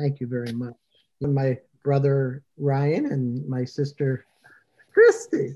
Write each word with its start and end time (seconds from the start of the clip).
Thank 0.00 0.18
you 0.18 0.26
very 0.26 0.52
much. 0.52 0.74
My 1.20 1.58
brother 1.84 2.42
Ryan 2.56 3.06
and 3.12 3.46
my 3.46 3.66
sister 3.66 4.24
Christi, 4.94 5.54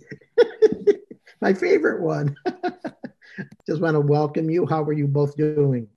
my 1.40 1.54
favorite 1.54 2.02
one. 2.02 2.36
Just 3.66 3.80
want 3.80 3.94
to 3.94 4.00
welcome 4.00 4.50
you. 4.50 4.66
How 4.66 4.82
are 4.82 4.92
you 4.92 5.06
both 5.06 5.34
doing? 5.36 5.88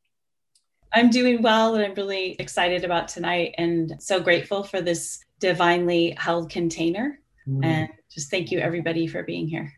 I'm 0.93 1.09
doing 1.09 1.41
well, 1.41 1.75
and 1.75 1.83
I'm 1.83 1.93
really 1.95 2.37
excited 2.39 2.85
about 2.85 3.09
tonight 3.09 3.53
and 3.57 3.95
so 3.99 4.21
grateful 4.21 4.63
for 4.63 4.79
this 4.79 5.19
divinely 5.39 6.15
held 6.17 6.49
container. 6.49 7.19
Mm. 7.47 7.65
And 7.65 7.89
just 8.09 8.31
thank 8.31 8.49
you, 8.49 8.59
everybody, 8.59 9.07
for 9.07 9.23
being 9.23 9.47
here. 9.47 9.73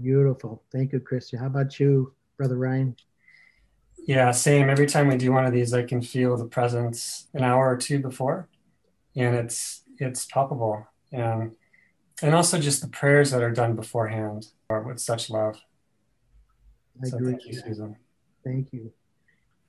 Beautiful. 0.00 0.62
Thank 0.70 0.92
you, 0.92 1.00
Christi. 1.00 1.36
How 1.36 1.46
about 1.46 1.80
you, 1.80 2.14
Brother 2.36 2.56
Ryan? 2.56 2.94
Yeah, 4.08 4.30
same. 4.30 4.70
Every 4.70 4.86
time 4.86 5.08
we 5.08 5.18
do 5.18 5.32
one 5.32 5.44
of 5.44 5.52
these, 5.52 5.74
I 5.74 5.82
can 5.82 6.00
feel 6.00 6.34
the 6.38 6.46
presence 6.46 7.28
an 7.34 7.44
hour 7.44 7.70
or 7.70 7.76
two 7.76 7.98
before, 7.98 8.48
and 9.14 9.36
it's 9.36 9.82
it's 9.98 10.24
palpable. 10.24 10.86
And 11.12 11.52
and 12.22 12.34
also 12.34 12.58
just 12.58 12.80
the 12.80 12.88
prayers 12.88 13.32
that 13.32 13.42
are 13.42 13.50
done 13.50 13.76
beforehand 13.76 14.46
are 14.70 14.80
with 14.80 14.98
such 14.98 15.28
love. 15.28 15.60
I 17.04 17.08
so 17.08 17.18
agree. 17.18 17.32
Thank 17.32 17.46
you, 17.48 17.60
Susan. 17.60 17.96
Thank 18.42 18.72
you. 18.72 18.90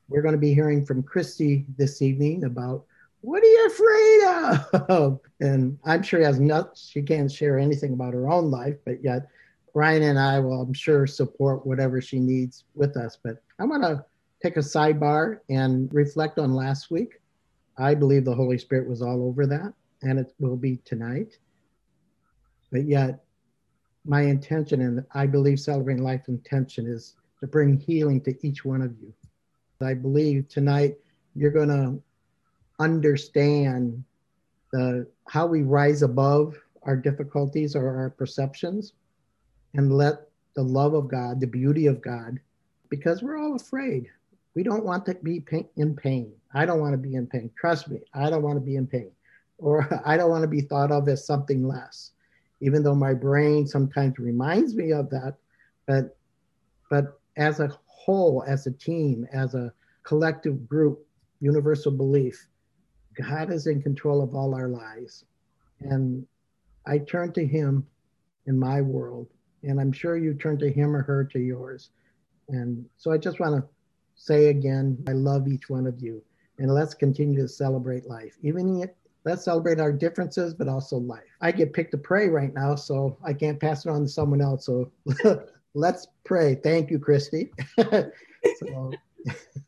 We're 0.07 0.21
going 0.21 0.35
to 0.35 0.39
be 0.39 0.53
hearing 0.53 0.85
from 0.85 1.03
Christi 1.03 1.65
this 1.77 2.01
evening 2.01 2.45
about 2.45 2.85
what 3.19 3.43
are 3.43 3.45
you 3.45 3.67
afraid 3.67 4.89
of? 4.89 5.19
And 5.41 5.77
I'm 5.85 6.01
sure 6.01 6.19
she 6.19 6.25
has 6.25 6.39
not, 6.39 6.77
she 6.77 7.01
can't 7.01 7.31
share 7.31 7.59
anything 7.59 7.93
about 7.93 8.13
her 8.13 8.29
own 8.29 8.51
life, 8.51 8.75
but 8.85 9.01
yet 9.03 9.27
Ryan 9.73 10.03
and 10.03 10.19
I 10.19 10.39
will, 10.39 10.61
I'm 10.61 10.73
sure, 10.73 11.07
support 11.07 11.65
whatever 11.65 12.01
she 12.01 12.19
needs 12.19 12.65
with 12.73 12.97
us. 12.97 13.17
But 13.23 13.41
I 13.57 13.63
want 13.63 13.83
to 13.83 14.03
take 14.41 14.57
a 14.57 14.61
sidebar 14.61 15.39
and 15.49 15.93
reflect 15.93 16.39
on 16.39 16.53
last 16.53 16.91
week. 16.91 17.19
I 17.77 17.95
believe 17.95 18.25
the 18.25 18.35
Holy 18.35 18.57
Spirit 18.57 18.87
was 18.87 19.01
all 19.01 19.25
over 19.25 19.45
that, 19.47 19.73
and 20.01 20.19
it 20.19 20.33
will 20.39 20.57
be 20.57 20.77
tonight. 20.85 21.37
But 22.71 22.85
yet, 22.85 23.23
my 24.05 24.21
intention, 24.21 24.81
and 24.81 25.05
I 25.13 25.25
believe 25.25 25.59
celebrating 25.59 26.03
life 26.03 26.27
intention, 26.27 26.87
is 26.87 27.15
to 27.39 27.47
bring 27.47 27.77
healing 27.77 28.21
to 28.21 28.35
each 28.45 28.65
one 28.65 28.81
of 28.81 28.93
you. 29.01 29.13
I 29.81 29.93
believe 29.93 30.49
tonight 30.49 30.97
you're 31.35 31.51
going 31.51 31.69
to 31.69 32.01
understand 32.79 34.03
the 34.71 35.07
how 35.27 35.47
we 35.47 35.61
rise 35.61 36.01
above 36.01 36.57
our 36.83 36.95
difficulties 36.95 37.75
or 37.75 37.95
our 37.95 38.09
perceptions 38.09 38.93
and 39.73 39.93
let 39.93 40.27
the 40.55 40.63
love 40.63 40.93
of 40.93 41.07
God, 41.07 41.39
the 41.39 41.47
beauty 41.47 41.85
of 41.85 42.01
God, 42.01 42.39
because 42.89 43.21
we're 43.21 43.37
all 43.37 43.55
afraid. 43.55 44.09
We 44.55 44.63
don't 44.63 44.85
want 44.85 45.05
to 45.05 45.15
be 45.15 45.43
in 45.77 45.95
pain. 45.95 46.33
I 46.53 46.65
don't 46.65 46.79
want 46.79 46.93
to 46.93 46.97
be 46.97 47.15
in 47.15 47.27
pain. 47.27 47.51
Trust 47.59 47.89
me, 47.89 47.99
I 48.13 48.29
don't 48.29 48.41
want 48.41 48.57
to 48.57 48.65
be 48.65 48.75
in 48.75 48.87
pain. 48.87 49.11
Or 49.57 49.87
I 50.05 50.17
don't 50.17 50.29
want 50.29 50.43
to 50.43 50.47
be 50.47 50.61
thought 50.61 50.91
of 50.91 51.07
as 51.07 51.25
something 51.25 51.67
less, 51.67 52.11
even 52.61 52.83
though 52.83 52.95
my 52.95 53.13
brain 53.13 53.67
sometimes 53.67 54.17
reminds 54.17 54.75
me 54.75 54.91
of 54.91 55.09
that. 55.11 55.35
But, 55.85 56.17
but 56.89 57.19
as 57.37 57.59
a 57.59 57.69
whole, 57.85 58.43
as 58.47 58.67
a 58.67 58.71
team, 58.71 59.27
as 59.31 59.55
a 59.55 59.73
collective 60.03 60.67
group, 60.67 61.05
universal 61.39 61.91
belief, 61.91 62.47
God 63.15 63.51
is 63.51 63.67
in 63.67 63.81
control 63.81 64.21
of 64.21 64.35
all 64.35 64.55
our 64.55 64.69
lives. 64.69 65.25
And 65.79 66.25
I 66.85 66.99
turn 66.99 67.33
to 67.33 67.45
Him 67.45 67.85
in 68.47 68.57
my 68.57 68.81
world 68.81 69.27
and 69.63 69.79
I'm 69.79 69.91
sure 69.91 70.17
you 70.17 70.33
turn 70.33 70.57
to 70.59 70.71
him 70.71 70.95
or 70.95 71.01
her 71.03 71.23
to 71.25 71.39
yours. 71.39 71.89
And 72.47 72.85
so 72.97 73.11
I 73.11 73.17
just 73.17 73.39
want 73.39 73.55
to 73.55 73.69
say 74.19 74.47
again, 74.47 75.01
I 75.07 75.13
love 75.13 75.47
each 75.47 75.69
one 75.69 75.87
of 75.87 75.99
you, 76.01 76.21
and 76.59 76.71
let's 76.71 76.93
continue 76.93 77.41
to 77.41 77.47
celebrate 77.47 78.05
life. 78.05 78.37
Even 78.43 78.87
let's 79.23 79.45
celebrate 79.45 79.79
our 79.79 79.93
differences, 79.93 80.53
but 80.53 80.67
also 80.67 80.97
life. 80.97 81.23
I 81.41 81.51
get 81.51 81.73
picked 81.73 81.91
to 81.91 81.97
pray 81.97 82.27
right 82.27 82.53
now, 82.53 82.75
so 82.75 83.17
I 83.23 83.33
can't 83.33 83.59
pass 83.59 83.85
it 83.85 83.89
on 83.89 84.01
to 84.01 84.07
someone 84.09 84.41
else. 84.41 84.65
So 84.65 84.91
let's 85.73 86.07
pray. 86.25 86.55
Thank 86.55 86.91
you, 86.91 86.99
Christi. 86.99 87.51
so 87.77 88.91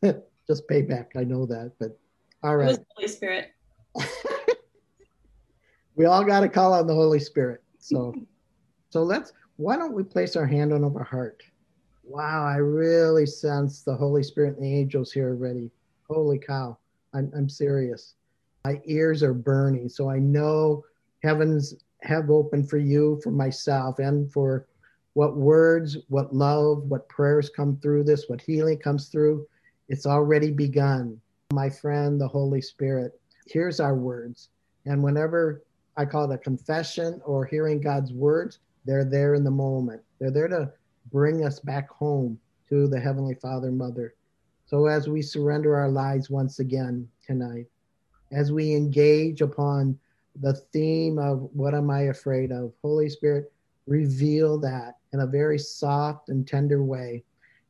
just 0.46 0.68
pay 0.68 0.82
back. 0.82 1.12
I 1.16 1.24
know 1.24 1.46
that, 1.46 1.72
but 1.80 1.98
all 2.42 2.56
right. 2.56 2.78
Holy 2.94 3.08
Spirit. 3.08 3.52
we 5.96 6.04
all 6.04 6.24
got 6.24 6.40
to 6.40 6.48
call 6.48 6.74
on 6.74 6.86
the 6.86 6.94
Holy 6.94 7.20
Spirit. 7.20 7.62
So, 7.78 8.14
so 8.90 9.02
let's 9.02 9.32
why 9.56 9.76
don't 9.76 9.94
we 9.94 10.02
place 10.02 10.36
our 10.36 10.46
hand 10.46 10.72
on 10.72 10.84
our 10.84 11.04
heart? 11.04 11.42
Wow, 12.12 12.44
I 12.44 12.56
really 12.56 13.24
sense 13.24 13.80
the 13.80 13.96
Holy 13.96 14.22
Spirit 14.22 14.58
and 14.58 14.66
the 14.66 14.78
angels 14.78 15.12
here 15.12 15.30
already. 15.30 15.70
Holy 16.10 16.38
cow, 16.38 16.76
I'm, 17.14 17.32
I'm 17.34 17.48
serious. 17.48 18.16
My 18.66 18.82
ears 18.84 19.22
are 19.22 19.32
burning, 19.32 19.88
so 19.88 20.10
I 20.10 20.18
know 20.18 20.84
heavens 21.22 21.72
have 22.02 22.28
opened 22.28 22.68
for 22.68 22.76
you, 22.76 23.18
for 23.24 23.30
myself, 23.30 23.98
and 23.98 24.30
for 24.30 24.66
what 25.14 25.38
words, 25.38 25.96
what 26.10 26.34
love, 26.34 26.82
what 26.82 27.08
prayers 27.08 27.48
come 27.48 27.78
through 27.78 28.04
this, 28.04 28.28
what 28.28 28.42
healing 28.42 28.76
comes 28.76 29.08
through. 29.08 29.46
It's 29.88 30.04
already 30.04 30.50
begun. 30.50 31.18
My 31.50 31.70
friend, 31.70 32.20
the 32.20 32.28
Holy 32.28 32.60
Spirit, 32.60 33.18
here's 33.46 33.80
our 33.80 33.94
words. 33.94 34.50
And 34.84 35.02
whenever 35.02 35.62
I 35.96 36.04
call 36.04 36.30
it 36.30 36.34
a 36.34 36.38
confession 36.38 37.22
or 37.24 37.46
hearing 37.46 37.80
God's 37.80 38.12
words, 38.12 38.58
they're 38.84 39.06
there 39.06 39.32
in 39.32 39.44
the 39.44 39.50
moment. 39.50 40.02
They're 40.18 40.30
there 40.30 40.48
to 40.48 40.72
bring 41.10 41.44
us 41.44 41.60
back 41.60 41.90
home 41.90 42.38
to 42.68 42.86
the 42.86 43.00
Heavenly 43.00 43.34
Father, 43.34 43.70
Mother. 43.70 44.14
So 44.66 44.86
as 44.86 45.08
we 45.08 45.22
surrender 45.22 45.76
our 45.76 45.90
lives 45.90 46.30
once 46.30 46.58
again 46.58 47.08
tonight, 47.26 47.66
as 48.30 48.52
we 48.52 48.74
engage 48.74 49.42
upon 49.42 49.98
the 50.40 50.54
theme 50.54 51.18
of 51.18 51.50
what 51.52 51.74
am 51.74 51.90
I 51.90 52.02
afraid 52.02 52.52
of, 52.52 52.72
Holy 52.80 53.08
Spirit, 53.08 53.52
reveal 53.86 54.58
that 54.60 54.96
in 55.12 55.20
a 55.20 55.26
very 55.26 55.58
soft 55.58 56.28
and 56.28 56.46
tender 56.46 56.82
way 56.82 57.24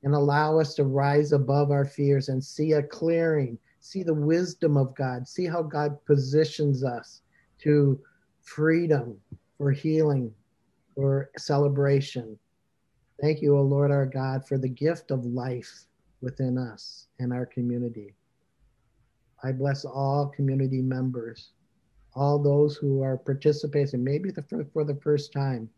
and 0.04 0.14
allow 0.14 0.59
us 0.59 0.75
to 0.75 0.84
rise 0.84 1.32
above 1.32 1.70
our 1.70 1.84
fears 1.84 2.28
and 2.28 2.43
see 2.43 2.72
a 2.72 2.82
clearing, 2.82 3.59
see 3.81 4.03
the 4.03 4.14
wisdom 4.14 4.76
of 4.76 4.94
God, 4.94 5.26
see 5.26 5.47
how 5.47 5.62
God 5.62 5.97
positions 6.06 6.84
us 6.84 7.22
to 7.60 7.99
freedom, 8.43 9.16
for 9.59 9.70
healing, 9.70 10.32
for 10.94 11.31
celebration. 11.37 12.38
Thank 13.22 13.41
you, 13.41 13.56
O 13.56 13.62
Lord 13.62 13.93
our 13.93 14.05
God, 14.05 14.49
for 14.49 14.59
the 14.59 14.69
gift 14.69 15.12
of 15.12 15.25
life 15.25 15.84
within 16.22 16.59
us 16.59 17.06
and 17.21 17.33
our 17.33 17.47
community. 17.47 18.16
I 19.44 19.53
bless 19.53 19.84
all 19.84 20.27
community 20.27 20.83
members, 20.83 21.50
all 22.16 22.43
those 22.43 22.77
who 22.77 23.00
are 23.00 23.16
participating, 23.16 24.03
maybe 24.03 24.32
the, 24.32 24.43
for 24.72 24.82
the 24.82 24.97
first 24.97 25.32
time. 25.32 25.71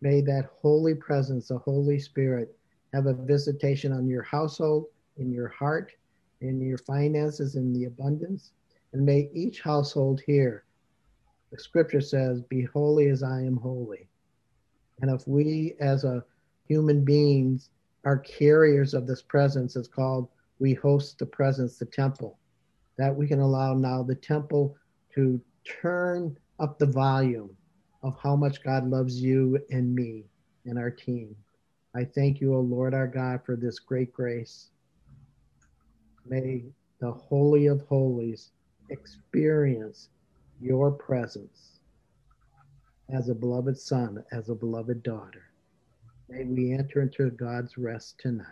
May 0.00 0.22
that 0.22 0.48
holy 0.62 0.94
presence, 0.94 1.48
the 1.48 1.58
Holy 1.58 1.98
Spirit, 1.98 2.56
have 2.94 3.04
a 3.04 3.12
visitation 3.12 3.92
on 3.92 4.08
your 4.08 4.22
household, 4.22 4.86
in 5.18 5.30
your 5.30 5.48
heart, 5.48 5.92
in 6.40 6.62
your 6.62 6.78
finances, 6.78 7.56
in 7.56 7.74
the 7.74 7.84
abundance. 7.84 8.52
And 8.94 9.04
may 9.04 9.28
each 9.34 9.60
household 9.60 10.22
here, 10.26 10.64
the 11.52 11.58
scripture 11.58 12.00
says, 12.00 12.40
Be 12.40 12.62
holy 12.62 13.08
as 13.08 13.22
I 13.22 13.42
am 13.42 13.58
holy. 13.58 14.08
And 15.02 15.10
if 15.10 15.28
we 15.28 15.74
as 15.78 16.04
a 16.04 16.24
human 16.70 17.04
beings 17.04 17.70
are 18.04 18.18
carriers 18.18 18.94
of 18.94 19.04
this 19.04 19.22
presence, 19.22 19.74
it's 19.74 19.88
called 19.88 20.28
we 20.60 20.72
host 20.72 21.18
the 21.18 21.26
presence, 21.26 21.78
the 21.78 21.84
temple, 21.84 22.38
that 22.96 23.12
we 23.14 23.26
can 23.26 23.40
allow 23.40 23.74
now 23.74 24.04
the 24.04 24.14
temple 24.14 24.76
to 25.12 25.40
turn 25.64 26.36
up 26.60 26.78
the 26.78 26.86
volume 26.86 27.50
of 28.04 28.16
how 28.22 28.36
much 28.36 28.62
God 28.62 28.88
loves 28.88 29.20
you 29.20 29.58
and 29.70 29.92
me 29.92 30.26
and 30.64 30.78
our 30.78 30.92
team. 30.92 31.34
I 31.96 32.04
thank 32.04 32.40
you, 32.40 32.54
O 32.54 32.60
Lord 32.60 32.94
our 32.94 33.08
God, 33.08 33.40
for 33.44 33.56
this 33.56 33.80
great 33.80 34.12
grace. 34.12 34.70
May 36.24 36.66
the 37.00 37.10
Holy 37.10 37.66
of 37.66 37.80
Holies 37.88 38.52
experience 38.90 40.10
your 40.60 40.92
presence 40.92 41.80
as 43.12 43.28
a 43.28 43.34
beloved 43.34 43.76
son, 43.76 44.22
as 44.30 44.50
a 44.50 44.54
beloved 44.54 45.02
daughter. 45.02 45.49
May 46.30 46.44
we 46.44 46.72
enter 46.72 47.02
into 47.02 47.30
God's 47.30 47.76
rest 47.76 48.18
tonight. 48.18 48.46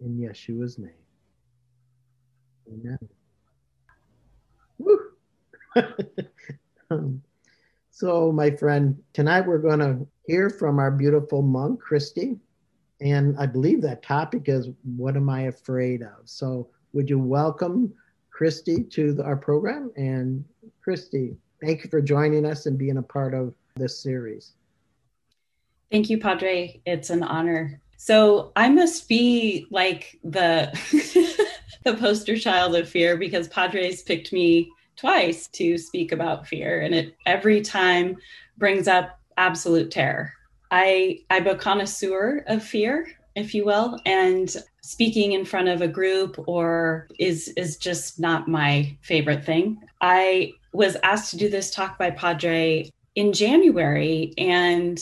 In 0.00 0.18
Yeshua's 0.18 0.78
name. 0.78 0.90
Amen. 2.68 2.98
Woo! 4.78 4.98
um, 6.90 7.22
so, 7.90 8.30
my 8.32 8.50
friend, 8.50 9.00
tonight 9.12 9.46
we're 9.46 9.58
going 9.58 9.78
to 9.78 10.06
hear 10.26 10.50
from 10.50 10.78
our 10.78 10.90
beautiful 10.90 11.40
monk, 11.40 11.80
Christi. 11.80 12.36
And 13.00 13.36
I 13.38 13.46
believe 13.46 13.80
that 13.82 14.02
topic 14.02 14.48
is 14.48 14.68
What 14.96 15.16
Am 15.16 15.30
I 15.30 15.42
Afraid 15.42 16.02
of? 16.02 16.22
So, 16.24 16.68
would 16.92 17.08
you 17.08 17.18
welcome 17.18 17.94
Christi 18.30 18.82
to 18.82 19.14
the, 19.14 19.24
our 19.24 19.36
program? 19.36 19.92
And, 19.96 20.44
Christi, 20.82 21.36
Thank 21.62 21.84
you 21.84 21.90
for 21.90 22.02
joining 22.02 22.44
us 22.44 22.66
and 22.66 22.76
being 22.76 22.98
a 22.98 23.02
part 23.02 23.32
of 23.32 23.54
this 23.76 23.98
series. 23.98 24.52
Thank 25.90 26.10
you, 26.10 26.18
Padre. 26.18 26.80
It's 26.84 27.10
an 27.10 27.22
honor. 27.22 27.80
So 27.96 28.52
I 28.56 28.68
must 28.68 29.08
be 29.08 29.66
like 29.70 30.18
the 30.22 30.70
the 31.84 31.94
poster 31.94 32.36
child 32.36 32.74
of 32.74 32.88
fear 32.88 33.16
because 33.16 33.48
Padres 33.48 34.02
picked 34.02 34.32
me 34.32 34.70
twice 34.96 35.46
to 35.48 35.78
speak 35.78 36.12
about 36.12 36.46
fear, 36.46 36.80
and 36.80 36.94
it 36.94 37.16
every 37.26 37.60
time 37.60 38.16
brings 38.58 38.88
up 38.88 39.18
absolute 39.36 39.90
terror. 39.90 40.32
I 40.70 41.20
I'm 41.30 41.46
a 41.46 41.56
connoisseur 41.56 42.44
of 42.48 42.62
fear, 42.62 43.06
if 43.34 43.54
you 43.54 43.64
will, 43.64 43.98
and 44.04 44.54
speaking 44.82 45.32
in 45.32 45.44
front 45.44 45.68
of 45.68 45.80
a 45.82 45.88
group 45.88 46.42
or 46.46 47.08
is 47.18 47.48
is 47.56 47.76
just 47.76 48.18
not 48.18 48.48
my 48.48 48.96
favorite 49.02 49.44
thing. 49.44 49.78
I 50.00 50.52
was 50.72 50.96
asked 51.02 51.30
to 51.30 51.36
do 51.36 51.48
this 51.48 51.70
talk 51.70 51.98
by 51.98 52.10
Padre 52.10 52.90
in 53.14 53.32
January 53.32 54.32
and 54.36 55.00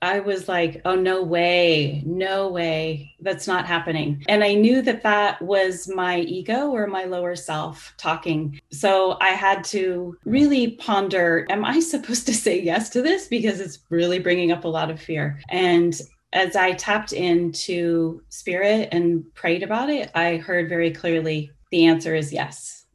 I 0.00 0.20
was 0.20 0.48
like, 0.48 0.80
oh, 0.84 0.94
no 0.94 1.24
way, 1.24 2.04
no 2.06 2.48
way, 2.48 3.16
that's 3.20 3.48
not 3.48 3.66
happening. 3.66 4.24
And 4.28 4.44
I 4.44 4.54
knew 4.54 4.80
that 4.82 5.02
that 5.02 5.42
was 5.42 5.88
my 5.88 6.20
ego 6.20 6.70
or 6.70 6.86
my 6.86 7.04
lower 7.04 7.34
self 7.34 7.94
talking. 7.96 8.60
So 8.70 9.18
I 9.20 9.30
had 9.30 9.64
to 9.64 10.16
really 10.24 10.72
ponder 10.72 11.46
am 11.50 11.64
I 11.64 11.80
supposed 11.80 12.26
to 12.26 12.34
say 12.34 12.60
yes 12.60 12.90
to 12.90 13.02
this? 13.02 13.26
Because 13.26 13.60
it's 13.60 13.80
really 13.90 14.20
bringing 14.20 14.52
up 14.52 14.64
a 14.64 14.68
lot 14.68 14.90
of 14.90 15.00
fear. 15.00 15.40
And 15.48 16.00
as 16.32 16.54
I 16.54 16.72
tapped 16.72 17.12
into 17.12 18.22
spirit 18.28 18.90
and 18.92 19.24
prayed 19.34 19.64
about 19.64 19.90
it, 19.90 20.10
I 20.14 20.36
heard 20.36 20.68
very 20.68 20.92
clearly 20.92 21.50
the 21.72 21.86
answer 21.86 22.14
is 22.14 22.32
yes. 22.32 22.86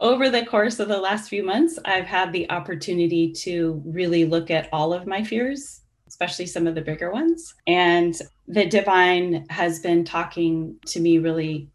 Over 0.00 0.28
the 0.30 0.44
course 0.44 0.80
of 0.80 0.88
the 0.88 0.98
last 0.98 1.28
few 1.28 1.44
months, 1.44 1.78
I've 1.84 2.06
had 2.06 2.32
the 2.32 2.50
opportunity 2.50 3.32
to 3.32 3.80
really 3.86 4.24
look 4.24 4.50
at 4.50 4.68
all 4.72 4.92
of 4.92 5.06
my 5.06 5.22
fears 5.22 5.82
especially 6.14 6.46
some 6.46 6.68
of 6.68 6.76
the 6.76 6.80
bigger 6.80 7.10
ones. 7.10 7.56
And 7.66 8.16
the 8.46 8.66
divine 8.66 9.46
has 9.50 9.80
been 9.80 10.04
talking 10.04 10.76
to 10.86 11.00
me 11.00 11.18
really 11.18 11.68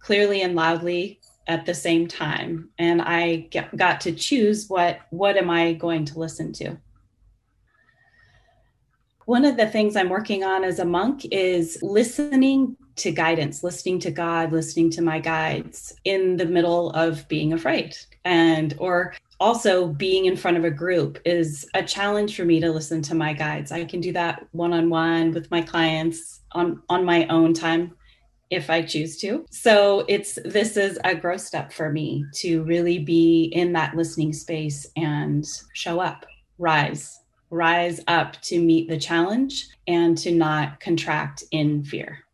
clearly 0.00 0.42
and 0.42 0.56
loudly 0.56 1.20
at 1.46 1.64
the 1.64 1.72
same 1.72 2.08
time. 2.08 2.70
And 2.76 3.00
i 3.00 3.46
get, 3.52 3.76
got 3.76 4.00
to 4.00 4.12
choose 4.12 4.66
what 4.66 4.98
what 5.10 5.36
am 5.36 5.48
i 5.48 5.74
going 5.74 6.04
to 6.06 6.18
listen 6.18 6.52
to. 6.54 6.76
One 9.26 9.44
of 9.44 9.56
the 9.56 9.68
things 9.68 9.94
i'm 9.94 10.08
working 10.08 10.42
on 10.42 10.64
as 10.64 10.80
a 10.80 10.84
monk 10.84 11.24
is 11.30 11.78
listening 11.82 12.76
to 12.96 13.12
guidance 13.12 13.62
listening 13.62 13.98
to 14.00 14.10
god 14.10 14.52
listening 14.52 14.88
to 14.90 15.02
my 15.02 15.20
guides 15.20 15.94
in 16.04 16.38
the 16.38 16.46
middle 16.46 16.90
of 16.92 17.28
being 17.28 17.52
afraid 17.52 17.94
and 18.26 18.74
or 18.78 19.14
also 19.38 19.86
being 19.86 20.26
in 20.26 20.36
front 20.36 20.56
of 20.56 20.64
a 20.64 20.70
group 20.70 21.18
is 21.24 21.66
a 21.74 21.82
challenge 21.82 22.36
for 22.36 22.44
me 22.44 22.60
to 22.60 22.70
listen 22.70 23.00
to 23.02 23.14
my 23.14 23.32
guides. 23.32 23.70
I 23.70 23.84
can 23.84 24.00
do 24.00 24.12
that 24.12 24.46
one-on-one 24.52 25.32
with 25.32 25.50
my 25.50 25.62
clients 25.62 26.40
on 26.52 26.82
on 26.88 27.04
my 27.04 27.26
own 27.28 27.54
time 27.54 27.94
if 28.50 28.68
I 28.68 28.82
choose 28.82 29.16
to. 29.18 29.46
So 29.50 30.04
it's 30.08 30.38
this 30.44 30.76
is 30.76 30.98
a 31.04 31.14
growth 31.14 31.40
step 31.40 31.72
for 31.72 31.90
me 31.90 32.24
to 32.36 32.62
really 32.64 32.98
be 32.98 33.44
in 33.44 33.72
that 33.74 33.96
listening 33.96 34.32
space 34.32 34.86
and 34.96 35.44
show 35.74 36.00
up, 36.00 36.26
rise, 36.58 37.20
rise 37.50 38.00
up 38.08 38.40
to 38.42 38.60
meet 38.60 38.88
the 38.88 38.98
challenge 38.98 39.68
and 39.86 40.18
to 40.18 40.32
not 40.32 40.80
contract 40.80 41.44
in 41.52 41.84
fear. 41.84 42.25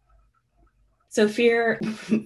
So 1.13 1.29
fear, 1.29 1.79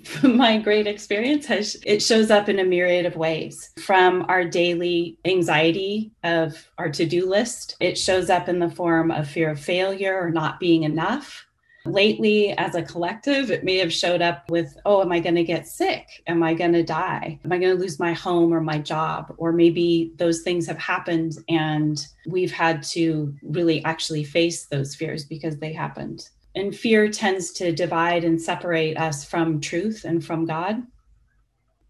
from 0.04 0.36
my 0.36 0.58
great 0.58 0.86
experience, 0.86 1.44
has 1.46 1.76
it 1.84 2.00
shows 2.00 2.30
up 2.30 2.48
in 2.48 2.60
a 2.60 2.64
myriad 2.64 3.04
of 3.04 3.16
ways. 3.16 3.72
From 3.80 4.24
our 4.28 4.44
daily 4.44 5.18
anxiety 5.24 6.12
of 6.22 6.70
our 6.78 6.88
to-do 6.90 7.28
list, 7.28 7.76
it 7.80 7.98
shows 7.98 8.30
up 8.30 8.48
in 8.48 8.60
the 8.60 8.70
form 8.70 9.10
of 9.10 9.28
fear 9.28 9.50
of 9.50 9.58
failure 9.58 10.16
or 10.16 10.30
not 10.30 10.60
being 10.60 10.84
enough. 10.84 11.46
Lately, 11.84 12.52
as 12.52 12.76
a 12.76 12.82
collective, 12.82 13.50
it 13.50 13.64
may 13.64 13.78
have 13.78 13.92
showed 13.92 14.22
up 14.22 14.48
with, 14.52 14.76
oh, 14.84 15.02
am 15.02 15.10
I 15.10 15.18
going 15.18 15.34
to 15.34 15.42
get 15.42 15.66
sick? 15.66 16.06
Am 16.28 16.44
I 16.44 16.54
going 16.54 16.72
to 16.72 16.84
die? 16.84 17.40
Am 17.44 17.50
I 17.50 17.58
going 17.58 17.76
to 17.76 17.80
lose 17.82 17.98
my 17.98 18.12
home 18.12 18.54
or 18.54 18.60
my 18.60 18.78
job? 18.78 19.34
Or 19.36 19.50
maybe 19.50 20.12
those 20.16 20.42
things 20.42 20.64
have 20.68 20.78
happened 20.78 21.38
and 21.48 22.06
we've 22.28 22.52
had 22.52 22.84
to 22.84 23.34
really 23.42 23.84
actually 23.84 24.22
face 24.22 24.66
those 24.66 24.94
fears 24.94 25.24
because 25.24 25.58
they 25.58 25.72
happened 25.72 26.28
and 26.56 26.74
fear 26.74 27.08
tends 27.08 27.52
to 27.52 27.70
divide 27.70 28.24
and 28.24 28.40
separate 28.40 28.96
us 28.96 29.24
from 29.24 29.60
truth 29.60 30.04
and 30.04 30.24
from 30.24 30.46
god. 30.46 30.82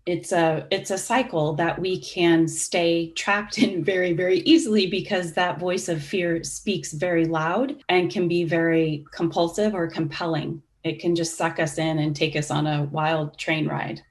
It's 0.04 0.32
a 0.32 0.66
it's 0.70 0.90
a 0.90 0.98
cycle 0.98 1.54
that 1.54 1.80
we 1.80 2.00
can 2.00 2.46
stay 2.46 3.12
trapped 3.12 3.58
in 3.58 3.82
very 3.82 4.12
very 4.12 4.40
easily 4.40 4.86
because 4.88 5.32
that 5.32 5.58
voice 5.58 5.88
of 5.88 6.02
fear 6.02 6.44
speaks 6.44 6.92
very 6.92 7.24
loud 7.24 7.76
and 7.88 8.12
can 8.12 8.28
be 8.28 8.44
very 8.44 9.04
compulsive 9.12 9.74
or 9.74 9.88
compelling. 9.88 10.62
It 10.84 11.00
can 11.00 11.16
just 11.16 11.36
suck 11.36 11.58
us 11.58 11.78
in 11.78 11.98
and 11.98 12.14
take 12.14 12.36
us 12.36 12.50
on 12.50 12.66
a 12.66 12.84
wild 12.84 13.38
train 13.38 13.66
ride 13.66 14.02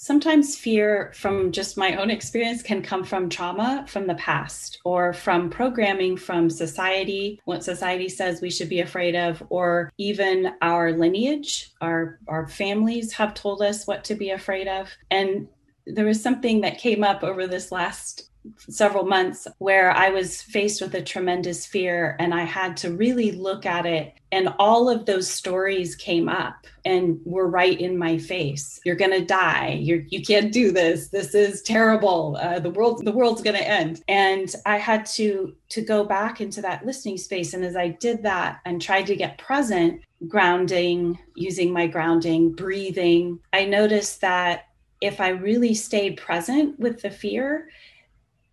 Sometimes 0.00 0.56
fear 0.56 1.10
from 1.12 1.50
just 1.50 1.76
my 1.76 1.96
own 1.96 2.08
experience 2.08 2.62
can 2.62 2.82
come 2.82 3.02
from 3.02 3.28
trauma 3.28 3.84
from 3.88 4.06
the 4.06 4.14
past 4.14 4.78
or 4.84 5.12
from 5.12 5.50
programming 5.50 6.16
from 6.16 6.48
society, 6.48 7.40
what 7.46 7.64
society 7.64 8.08
says 8.08 8.40
we 8.40 8.48
should 8.48 8.68
be 8.68 8.78
afraid 8.78 9.16
of, 9.16 9.42
or 9.50 9.92
even 9.98 10.52
our 10.62 10.92
lineage. 10.92 11.72
Our, 11.80 12.20
our 12.28 12.46
families 12.46 13.12
have 13.14 13.34
told 13.34 13.60
us 13.60 13.88
what 13.88 14.04
to 14.04 14.14
be 14.14 14.30
afraid 14.30 14.68
of. 14.68 14.88
And 15.10 15.48
there 15.84 16.06
was 16.06 16.22
something 16.22 16.60
that 16.60 16.78
came 16.78 17.02
up 17.02 17.24
over 17.24 17.48
this 17.48 17.72
last 17.72 18.30
several 18.56 19.04
months 19.04 19.46
where 19.58 19.90
I 19.90 20.10
was 20.10 20.42
faced 20.42 20.80
with 20.80 20.94
a 20.94 21.02
tremendous 21.02 21.66
fear 21.66 22.16
and 22.18 22.34
I 22.34 22.42
had 22.42 22.76
to 22.78 22.92
really 22.94 23.32
look 23.32 23.66
at 23.66 23.86
it. 23.86 24.14
And 24.30 24.50
all 24.58 24.90
of 24.90 25.06
those 25.06 25.30
stories 25.30 25.96
came 25.96 26.28
up 26.28 26.66
and 26.84 27.18
were 27.24 27.48
right 27.48 27.80
in 27.80 27.96
my 27.96 28.18
face. 28.18 28.78
You're 28.84 28.94
going 28.94 29.18
to 29.18 29.24
die. 29.24 29.78
You're, 29.80 30.02
you 30.08 30.22
can't 30.22 30.52
do 30.52 30.70
this. 30.70 31.08
This 31.08 31.34
is 31.34 31.62
terrible. 31.62 32.36
Uh, 32.40 32.58
the 32.58 32.70
world, 32.70 33.04
the 33.04 33.12
world's 33.12 33.42
going 33.42 33.56
to 33.56 33.68
end. 33.68 34.02
And 34.06 34.54
I 34.66 34.76
had 34.76 35.06
to, 35.06 35.54
to 35.70 35.80
go 35.80 36.04
back 36.04 36.40
into 36.40 36.60
that 36.62 36.84
listening 36.84 37.16
space. 37.16 37.54
And 37.54 37.64
as 37.64 37.76
I 37.76 37.88
did 37.88 38.22
that 38.22 38.60
and 38.66 38.82
tried 38.82 39.06
to 39.06 39.16
get 39.16 39.38
present, 39.38 40.02
grounding, 40.26 41.18
using 41.34 41.72
my 41.72 41.86
grounding, 41.86 42.52
breathing, 42.52 43.38
I 43.52 43.64
noticed 43.64 44.20
that 44.20 44.66
if 45.00 45.20
I 45.20 45.28
really 45.28 45.74
stayed 45.74 46.16
present 46.16 46.78
with 46.78 47.02
the 47.02 47.10
fear, 47.10 47.68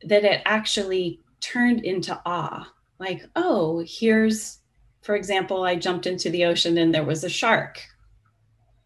that 0.03 0.23
it 0.23 0.41
actually 0.45 1.19
turned 1.41 1.83
into 1.83 2.19
awe. 2.25 2.67
Like 2.99 3.23
oh 3.35 3.83
here's 3.85 4.59
for 5.01 5.15
example 5.15 5.63
i 5.63 5.75
jumped 5.75 6.07
into 6.07 6.29
the 6.29 6.45
ocean 6.45 6.77
and 6.77 6.93
there 6.93 7.03
was 7.03 7.23
a 7.23 7.29
shark 7.29 7.81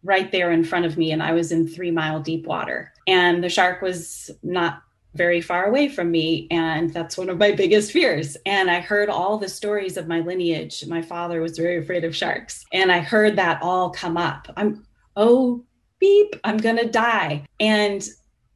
right 0.02 0.32
there 0.32 0.50
in 0.50 0.64
front 0.64 0.84
of 0.84 0.98
me 0.98 1.12
and 1.12 1.22
i 1.22 1.32
was 1.32 1.52
in 1.52 1.66
three 1.66 1.90
mile 1.90 2.20
deep 2.20 2.46
water. 2.46 2.92
And 3.06 3.42
the 3.42 3.48
shark 3.48 3.82
was 3.82 4.30
not 4.42 4.82
very 5.14 5.40
far 5.40 5.64
away 5.64 5.88
from 5.88 6.10
me 6.10 6.46
and 6.50 6.92
that's 6.92 7.18
one 7.18 7.28
of 7.28 7.38
my 7.38 7.52
biggest 7.52 7.92
fears. 7.92 8.36
And 8.46 8.70
i 8.70 8.80
heard 8.80 9.08
all 9.08 9.38
the 9.38 9.48
stories 9.48 9.96
of 9.96 10.08
my 10.08 10.20
lineage. 10.20 10.84
My 10.86 11.02
father 11.02 11.40
was 11.40 11.58
very 11.58 11.78
afraid 11.78 12.04
of 12.04 12.16
sharks. 12.16 12.64
And 12.72 12.92
i 12.92 12.98
heard 12.98 13.36
that 13.36 13.62
all 13.62 13.90
come 13.90 14.16
up. 14.16 14.48
I'm 14.56 14.86
oh 15.16 15.64
beep 15.98 16.34
i'm 16.44 16.56
gonna 16.56 16.90
die. 16.90 17.44
And 17.58 18.06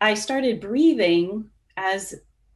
i 0.00 0.14
started 0.14 0.60
breathing 0.60 1.48
as 1.76 2.14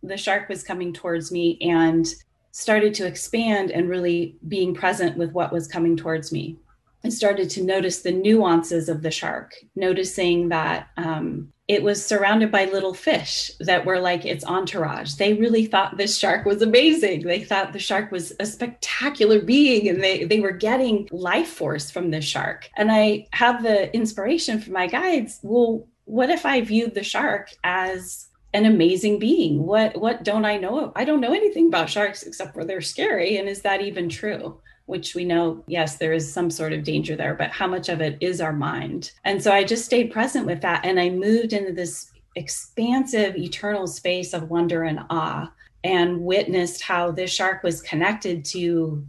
the 0.08 0.16
shark 0.16 0.48
was 0.48 0.62
coming 0.62 0.92
towards 0.92 1.30
me 1.30 1.58
and 1.60 2.06
started 2.50 2.94
to 2.94 3.06
expand 3.06 3.70
and 3.70 3.88
really 3.88 4.36
being 4.48 4.74
present 4.74 5.16
with 5.16 5.32
what 5.32 5.52
was 5.52 5.68
coming 5.68 5.96
towards 5.96 6.32
me. 6.32 6.56
I 7.04 7.10
started 7.10 7.48
to 7.50 7.62
notice 7.62 8.02
the 8.02 8.10
nuances 8.10 8.88
of 8.88 9.02
the 9.02 9.10
shark, 9.10 9.52
noticing 9.76 10.48
that 10.48 10.88
um, 10.96 11.52
it 11.68 11.82
was 11.82 12.04
surrounded 12.04 12.50
by 12.50 12.64
little 12.64 12.94
fish 12.94 13.52
that 13.60 13.84
were 13.84 14.00
like 14.00 14.24
its 14.24 14.44
entourage. 14.44 15.14
They 15.14 15.34
really 15.34 15.66
thought 15.66 15.96
this 15.96 16.18
shark 16.18 16.44
was 16.44 16.62
amazing. 16.62 17.22
They 17.22 17.44
thought 17.44 17.72
the 17.72 17.78
shark 17.78 18.10
was 18.10 18.32
a 18.40 18.46
spectacular 18.46 19.40
being 19.40 19.88
and 19.88 20.02
they, 20.02 20.24
they 20.24 20.40
were 20.40 20.50
getting 20.50 21.08
life 21.12 21.48
force 21.48 21.90
from 21.90 22.10
this 22.10 22.24
shark. 22.24 22.68
And 22.76 22.90
I 22.90 23.28
had 23.32 23.62
the 23.62 23.94
inspiration 23.94 24.60
from 24.60 24.72
my 24.72 24.86
guides 24.86 25.38
well, 25.42 25.86
what 26.06 26.30
if 26.30 26.46
I 26.46 26.62
viewed 26.62 26.94
the 26.94 27.04
shark 27.04 27.50
as 27.62 28.27
an 28.54 28.64
amazing 28.64 29.18
being. 29.18 29.64
What 29.64 30.00
what 30.00 30.24
don't 30.24 30.44
I 30.44 30.56
know? 30.56 30.92
I 30.96 31.04
don't 31.04 31.20
know 31.20 31.34
anything 31.34 31.68
about 31.68 31.90
sharks 31.90 32.22
except 32.22 32.54
for 32.54 32.64
they're 32.64 32.80
scary. 32.80 33.36
And 33.36 33.48
is 33.48 33.62
that 33.62 33.82
even 33.82 34.08
true? 34.08 34.60
Which 34.86 35.14
we 35.14 35.24
know, 35.24 35.62
yes, 35.66 35.96
there 35.96 36.14
is 36.14 36.32
some 36.32 36.50
sort 36.50 36.72
of 36.72 36.82
danger 36.82 37.14
there, 37.14 37.34
but 37.34 37.50
how 37.50 37.66
much 37.66 37.90
of 37.90 38.00
it 38.00 38.16
is 38.20 38.40
our 38.40 38.54
mind? 38.54 39.12
And 39.24 39.42
so 39.42 39.52
I 39.52 39.64
just 39.64 39.84
stayed 39.84 40.10
present 40.10 40.46
with 40.46 40.62
that 40.62 40.84
and 40.84 40.98
I 40.98 41.10
moved 41.10 41.52
into 41.52 41.72
this 41.72 42.10
expansive 42.36 43.36
eternal 43.36 43.86
space 43.86 44.32
of 44.32 44.48
wonder 44.48 44.84
and 44.84 45.00
awe 45.10 45.52
and 45.84 46.20
witnessed 46.20 46.82
how 46.82 47.10
this 47.10 47.30
shark 47.30 47.62
was 47.62 47.82
connected 47.82 48.44
to 48.46 49.04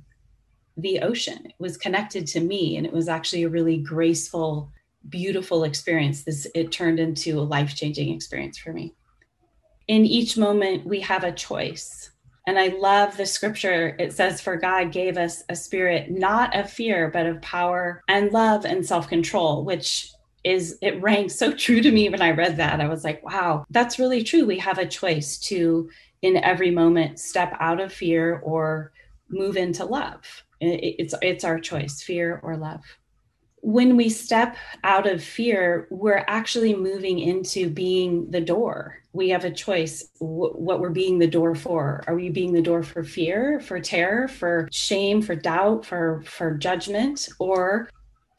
the 0.76 1.00
ocean. 1.00 1.46
It 1.46 1.56
was 1.60 1.78
connected 1.78 2.28
to 2.28 2.42
me 2.42 2.76
and 2.76 2.86
it 2.86 2.94
was 2.94 3.08
actually 3.08 3.44
a 3.44 3.50
really 3.50 3.78
graceful 3.78 4.72
beautiful 5.08 5.64
experience 5.64 6.24
this 6.24 6.46
it 6.54 6.74
turned 6.74 7.00
into 7.00 7.40
a 7.40 7.42
life-changing 7.42 8.14
experience 8.14 8.58
for 8.58 8.74
me 8.74 8.94
in 9.90 10.06
each 10.06 10.38
moment 10.38 10.86
we 10.86 11.02
have 11.02 11.26
a 11.26 11.32
choice. 11.32 12.12
And 12.48 12.58
I 12.58 12.68
love 12.68 13.18
the 13.18 13.26
scripture. 13.26 13.96
It 14.00 14.14
says, 14.14 14.40
For 14.40 14.56
God 14.56 14.92
gave 14.92 15.18
us 15.18 15.44
a 15.50 15.56
spirit 15.56 16.10
not 16.10 16.56
of 16.56 16.72
fear, 16.72 17.10
but 17.12 17.26
of 17.26 17.42
power 17.42 18.02
and 18.08 18.32
love 18.32 18.66
and 18.66 18.86
self 18.86 19.08
control, 19.10 19.66
which 19.66 20.12
is 20.44 20.78
it 20.82 21.02
rang 21.02 21.28
so 21.28 21.52
true 21.66 21.82
to 21.82 21.92
me 21.92 22.08
when 22.08 22.22
I 22.22 22.32
read 22.32 22.58
that. 22.58 22.80
I 22.80 22.88
was 22.88 23.04
like, 23.04 23.24
wow, 23.26 23.66
that's 23.72 24.00
really 24.00 24.24
true. 24.24 24.46
We 24.46 24.60
have 24.60 24.78
a 24.78 24.88
choice 24.88 25.38
to, 25.50 25.90
in 26.22 26.38
every 26.38 26.72
moment, 26.72 27.20
step 27.20 27.56
out 27.60 27.82
of 27.82 27.92
fear 27.92 28.40
or 28.40 28.94
move 29.30 29.58
into 29.58 29.86
love. 29.86 30.22
It's 30.62 31.16
it's 31.22 31.44
our 31.44 31.60
choice, 31.60 32.02
fear 32.02 32.40
or 32.44 32.58
love. 32.58 32.84
When 33.62 33.98
we 33.98 34.10
step 34.10 34.56
out 34.84 35.08
of 35.08 35.24
fear, 35.24 35.88
we're 35.90 36.24
actually 36.28 36.76
moving 36.76 37.20
into 37.20 37.70
being 37.70 38.32
the 38.32 38.42
door. 38.42 39.04
We 39.14 39.30
have 39.30 39.44
a 39.44 39.52
choice 39.52 40.10
what 40.20 40.80
we're 40.80 40.90
being 40.90 41.20
the 41.20 41.28
door 41.28 41.56
for. 41.56 42.04
Are 42.08 42.16
we 42.16 42.30
being 42.30 42.54
the 42.54 42.62
door 42.62 42.84
for 42.84 43.04
fear, 43.04 43.60
for 43.60 43.80
terror, 43.80 44.28
for 44.28 44.70
shame, 44.72 45.22
for 45.22 45.36
doubt, 45.36 45.86
for 45.86 46.24
for 46.26 46.56
judgment, 46.56 47.28
or 47.40 47.90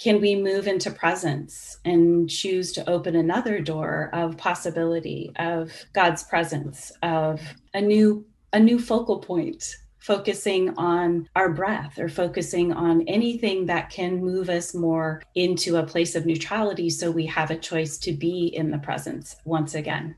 can 0.01 0.21
we 0.21 0.35
move 0.35 0.67
into 0.67 0.91
presence 0.91 1.79
and 1.85 2.29
choose 2.31 2.73
to 2.73 2.89
open 2.89 3.15
another 3.15 3.61
door 3.61 4.09
of 4.15 4.37
possibility 4.39 5.31
of 5.39 5.71
god's 5.93 6.23
presence 6.23 6.91
of 7.03 7.41
a 7.75 7.81
new 7.81 8.25
a 8.53 8.59
new 8.59 8.79
focal 8.79 9.19
point 9.19 9.77
focusing 10.01 10.71
on 10.77 11.29
our 11.37 11.51
breath 11.51 11.99
or 11.99 12.09
focusing 12.09 12.73
on 12.73 13.03
anything 13.07 13.67
that 13.67 13.91
can 13.91 14.23
move 14.23 14.49
us 14.49 14.75
more 14.75 15.23
into 15.35 15.77
a 15.77 15.87
place 15.87 16.15
of 16.15 16.27
neutrality 16.27 16.91
so 16.91 17.11
we 17.11 17.27
have 17.27 17.51
a 17.51 17.57
choice 17.57 17.99
to 17.99 18.13
be 18.13 18.47
in 18.47 18.71
the 18.71 18.79
presence 18.79 19.37
once 19.45 19.75
again. 19.75 20.17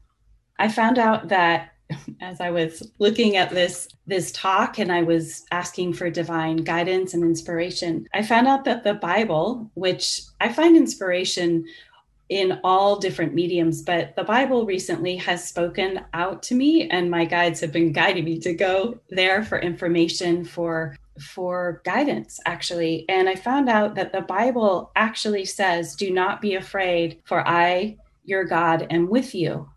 I 0.59 0.69
found 0.69 0.99
out 0.99 1.29
that 1.29 1.71
as 2.21 2.41
I 2.41 2.51
was 2.51 2.91
looking 2.99 3.37
at 3.37 3.51
this 3.51 3.89
this 4.07 4.33
talk 4.33 4.79
and 4.79 4.91
I 4.91 5.03
was 5.03 5.45
asking 5.51 5.95
for 5.95 6.11
divine 6.11 6.57
guidance 6.59 7.15
and 7.15 7.23
inspiration, 7.23 8.07
I 8.15 8.23
found 8.23 8.49
out 8.49 8.65
that 8.65 8.85
the 8.85 8.95
Bible, 8.95 9.71
which 9.75 10.23
I 10.41 10.53
find 10.53 10.77
inspiration 10.77 11.65
in 12.33 12.59
all 12.65 12.97
different 12.99 13.35
mediums, 13.35 13.83
but 13.83 14.17
the 14.17 14.25
Bible 14.25 14.65
recently 14.65 15.17
has 15.17 15.47
spoken 15.47 16.01
out 16.15 16.43
to 16.45 16.55
me 16.55 16.89
and 16.89 17.11
my 17.11 17.27
guides 17.27 17.61
have 17.61 17.73
been 17.73 17.93
guiding 17.93 18.25
me 18.25 18.39
to 18.39 18.55
go 18.55 18.99
there 19.11 19.45
for 19.45 19.59
information 19.59 20.43
for 20.43 20.97
for 21.21 21.83
guidance 21.85 22.41
actually. 22.47 23.05
And 23.11 23.29
I 23.29 23.35
found 23.35 23.69
out 23.69 23.97
that 23.97 24.13
the 24.13 24.23
Bible 24.23 24.93
actually 24.97 25.45
says, 25.45 25.95
"Do 25.95 26.11
not 26.11 26.41
be 26.41 26.55
afraid, 26.55 27.21
for 27.25 27.47
I, 27.47 27.99
your 28.25 28.45
God, 28.45 28.87
am 28.89 29.11
with 29.11 29.35
you." 29.35 29.69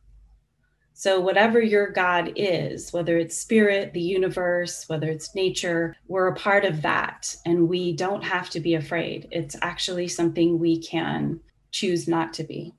So, 0.94 1.20
whatever 1.20 1.60
your 1.60 1.92
God 1.92 2.32
is, 2.38 2.94
whether 2.94 3.18
it's 3.18 3.38
spirit, 3.38 3.92
the 3.92 4.00
universe, 4.00 4.88
whether 4.88 5.10
it's 5.10 5.36
nature, 5.36 5.94
we're 6.08 6.30
a 6.30 6.36
part 6.36 6.64
of 6.64 6.84
that. 6.84 7.36
And 7.46 7.68
we 7.68 7.92
don't 7.92 8.24
have 8.24 8.50
to 8.52 8.62
be 8.62 8.76
afraid. 8.76 9.28
It's 9.30 9.58
actually 9.62 10.08
something 10.08 10.58
we 10.58 10.82
can 10.82 11.42
choose 11.76 12.08
not 12.08 12.34
to 12.34 12.44
be. 12.44 12.74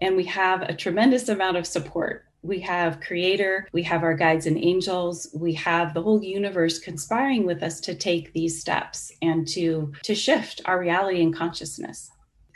And 0.00 0.16
we 0.16 0.24
have 0.24 0.62
a 0.62 0.74
tremendous 0.74 1.28
amount 1.28 1.56
of 1.56 1.66
support. 1.66 2.24
We 2.42 2.58
have 2.60 3.00
Creator, 3.00 3.68
we 3.72 3.82
have 3.82 4.02
our 4.02 4.14
guides 4.14 4.46
and 4.46 4.56
angels, 4.56 5.28
we 5.34 5.52
have 5.54 5.92
the 5.92 6.02
whole 6.02 6.24
universe 6.24 6.78
conspiring 6.78 7.44
with 7.44 7.62
us 7.62 7.80
to 7.80 7.94
take 7.94 8.32
these 8.32 8.58
steps 8.58 9.12
and 9.20 9.46
to, 9.48 9.92
to 10.04 10.14
shift 10.14 10.62
our 10.64 10.80
reality 10.80 11.22
and 11.22 11.36
consciousness. 11.36 12.10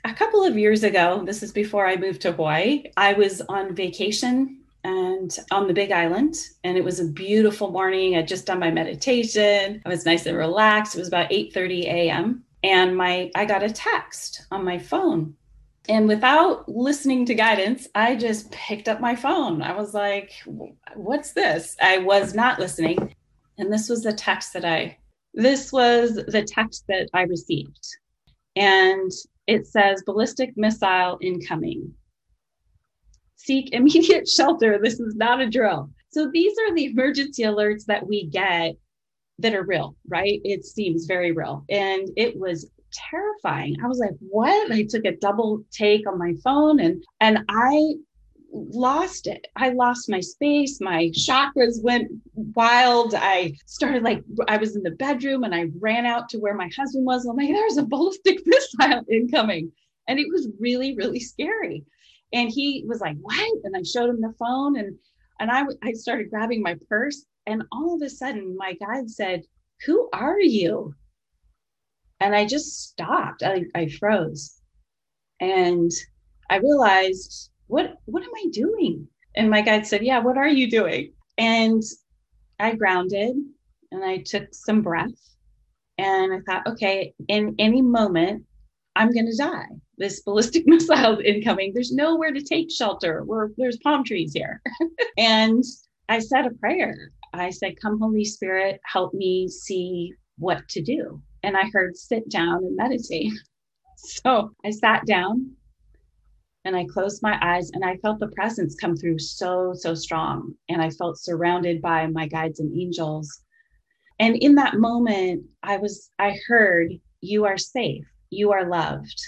A 0.07 0.15
couple 0.15 0.43
of 0.43 0.59
years 0.59 0.85
ago, 0.85 1.23
this 1.25 1.43
is 1.43 1.53
before 1.53 1.87
I 1.87 1.97
moved 1.97 2.23
to 2.23 2.33
Hawaii, 2.33 2.85
I 2.97 3.13
was 3.13 3.43
on 3.43 3.75
vacation 3.75 4.61
and 4.85 5.39
on 5.51 5.67
the 5.67 5.75
big 5.75 5.93
island 5.93 6.35
and 6.63 6.77
it 6.77 6.85
was 6.85 7.01
a 7.01 7.07
beautiful 7.07 7.71
morning 7.71 8.17
i'd 8.17 8.29
just 8.29 8.45
done 8.45 8.59
my 8.59 8.71
meditation 8.71 9.81
i 9.87 9.89
was 9.89 10.05
nice 10.05 10.27
and 10.27 10.37
relaxed 10.37 10.95
it 10.95 10.99
was 10.99 11.09
about 11.09 11.33
8 11.33 11.55
30 11.55 11.87
a.m 11.87 12.45
and 12.63 12.95
my 12.95 13.31
i 13.35 13.47
got 13.47 13.63
a 13.63 13.71
text 13.71 14.45
on 14.51 14.63
my 14.63 14.79
phone 14.79 15.35
and 15.89 16.09
without 16.09 16.69
listening 16.69 17.27
to 17.27 17.35
guidance 17.35 17.89
i 17.95 18.15
just 18.15 18.51
picked 18.51 18.89
up 18.89 19.01
my 19.01 19.15
phone 19.15 19.63
i 19.63 19.75
was 19.75 19.95
like 19.95 20.33
what's 20.95 21.33
this 21.33 21.77
i 21.83 21.99
was 21.99 22.35
not 22.35 22.59
listening 22.59 23.15
and 23.59 23.73
this 23.73 23.89
was 23.89 24.03
the 24.03 24.13
text 24.13 24.53
that 24.53 24.65
i 24.65 24.97
this 25.35 25.73
was 25.73 26.15
the 26.29 26.43
text 26.43 26.85
that 26.89 27.09
i 27.15 27.23
received 27.23 27.87
and 28.57 29.11
it 29.47 29.67
says 29.67 30.03
ballistic 30.07 30.57
missile 30.57 31.19
incoming 31.21 31.93
seek 33.45 33.73
immediate 33.73 34.29
shelter. 34.37 34.79
This 34.83 35.01
is 35.01 35.15
not 35.15 35.41
a 35.41 35.49
drill. 35.49 35.91
So 36.11 36.31
these 36.33 36.57
are 36.59 36.75
the 36.75 36.87
emergency 36.87 37.43
alerts 37.43 37.85
that 37.87 38.07
we 38.07 38.27
get 38.27 38.77
that 39.41 39.55
are 39.55 39.65
real, 39.65 39.97
right? 40.09 40.41
It 40.45 40.65
seems 40.65 41.07
very 41.07 41.33
real. 41.33 41.65
And 41.69 42.09
it 42.17 42.39
was 42.39 42.71
terrifying. 42.95 43.77
I 43.83 43.87
was 43.87 43.99
like, 43.99 44.15
what? 44.21 44.73
I 44.73 44.87
took 44.89 45.05
a 45.05 45.17
double 45.17 45.63
take 45.71 46.09
on 46.09 46.19
my 46.19 46.35
phone 46.43 46.81
and 46.81 47.05
and 47.21 47.45
I 47.49 47.95
lost 48.53 49.27
it. 49.27 49.47
I 49.57 49.71
lost 49.71 50.09
my 50.09 50.21
space. 50.21 50.81
My 50.81 51.11
chakras 51.11 51.83
went 51.83 52.11
wild. 52.35 53.15
I 53.15 53.55
started 53.67 54.03
like 54.03 54.23
I 54.49 54.57
was 54.57 54.77
in 54.77 54.83
the 54.83 54.93
bedroom 54.93 55.45
and 55.45 55.55
I 55.55 55.67
ran 55.81 56.07
out 56.07 56.29
to 56.31 56.39
where 56.39 56.55
my 56.55 56.71
husband 56.77 57.05
was. 57.05 57.27
I'm 57.27 57.37
like, 57.37 57.49
there's 57.49 57.77
a 57.77 57.83
ballistic 57.83 58.41
missile 58.47 59.03
incoming. 59.11 59.73
And 60.07 60.19
it 60.19 60.29
was 60.31 60.49
really, 60.61 60.95
really 60.95 61.21
scary. 61.21 61.85
And 62.33 62.51
he 62.51 62.85
was 62.87 63.01
like, 63.01 63.17
What? 63.21 63.53
And 63.65 63.77
I 63.77 63.83
showed 63.83 64.11
him 64.11 64.21
the 64.21 64.35
phone 64.39 64.77
and 64.79 64.97
and 65.41 65.51
I, 65.51 65.65
I 65.83 65.93
started 65.93 66.31
grabbing 66.31 66.63
my 66.63 66.77
purse. 66.89 67.27
And 67.47 67.65
all 67.73 67.95
of 67.95 68.03
a 68.03 68.09
sudden, 68.09 68.57
my 68.57 68.75
guide 68.75 69.11
said, 69.11 69.43
Who 69.87 70.09
are 70.13 70.41
you? 70.41 70.95
And 72.25 72.35
I 72.35 72.47
just 72.47 72.91
stopped. 72.91 73.43
I, 73.43 73.67
I 73.75 73.89
froze. 73.89 74.61
And 75.41 75.91
I 76.51 76.57
realized, 76.57 77.51
what 77.67 77.97
what 78.07 78.23
am 78.23 78.31
I 78.37 78.47
doing? 78.51 79.07
And 79.37 79.51
my 79.51 79.63
guide 79.63 79.87
said, 79.87 80.03
Yeah, 80.03 80.19
what 80.21 80.39
are 80.39 80.49
you 80.49 80.71
doing? 80.71 81.13
And 81.39 81.83
I 82.59 82.75
grounded 82.75 83.37
and 83.93 84.05
I 84.05 84.19
took 84.19 84.53
some 84.53 84.83
breath. 84.83 85.37
And 85.99 86.35
I 86.35 86.41
thought, 86.47 86.67
okay, 86.67 87.15
in 87.29 87.55
any 87.59 87.83
moment, 87.83 88.45
I'm 88.97 89.13
going 89.13 89.27
to 89.27 89.37
die 89.37 89.69
this 89.99 90.21
ballistic 90.23 90.65
missile 90.67 91.19
is 91.19 91.25
incoming. 91.25 91.73
There's 91.73 91.93
nowhere 91.93 92.33
to 92.33 92.43
take 92.43 92.71
shelter. 92.71 93.23
Where 93.25 93.51
there's 93.57 93.79
palm 93.79 94.05
trees 94.05 94.33
here. 94.33 94.61
and 95.19 95.63
I 96.09 96.19
said 96.19 96.47
a 96.47 96.51
prayer. 96.51 97.13
I 97.33 97.51
said, 97.51 97.81
Come, 97.81 97.99
Holy 97.99 98.25
Spirit, 98.25 98.81
help 98.85 99.15
me 99.15 99.49
see 99.49 100.13
what 100.39 100.69
to 100.71 100.83
do. 100.83 101.21
And 101.45 101.57
I 101.57 101.71
heard, 101.73 101.97
sit 101.97 102.29
down 102.29 102.65
and 102.65 102.77
meditate. 102.77 103.33
So 103.97 104.51
I 104.63 104.71
sat 104.71 105.07
down 105.07 105.53
and 106.67 106.77
I 106.77 106.85
closed 106.85 107.23
my 107.23 107.39
eyes 107.41 107.71
and 107.71 107.83
I 107.83 107.97
felt 107.99 108.19
the 108.19 108.29
presence 108.37 108.75
come 108.75 108.97
through 108.97 109.19
so, 109.19 109.73
so 109.73 109.95
strong. 109.95 110.53
And 110.69 110.83
I 110.83 110.91
felt 110.91 111.17
surrounded 111.17 111.81
by 111.81 112.09
my 112.09 112.27
guides 112.27 112.61
and 112.61 112.77
angels. 112.79 113.41
And 114.19 114.37
in 114.37 114.57
that 114.57 114.75
moment, 114.77 115.45
I 115.63 115.79
was, 115.79 116.11
I 116.19 116.37
heard, 116.47 116.93
You 117.23 117.47
are 117.47 117.57
safe. 117.57 118.05
You 118.29 118.53
are 118.53 118.69
loved 118.69 119.23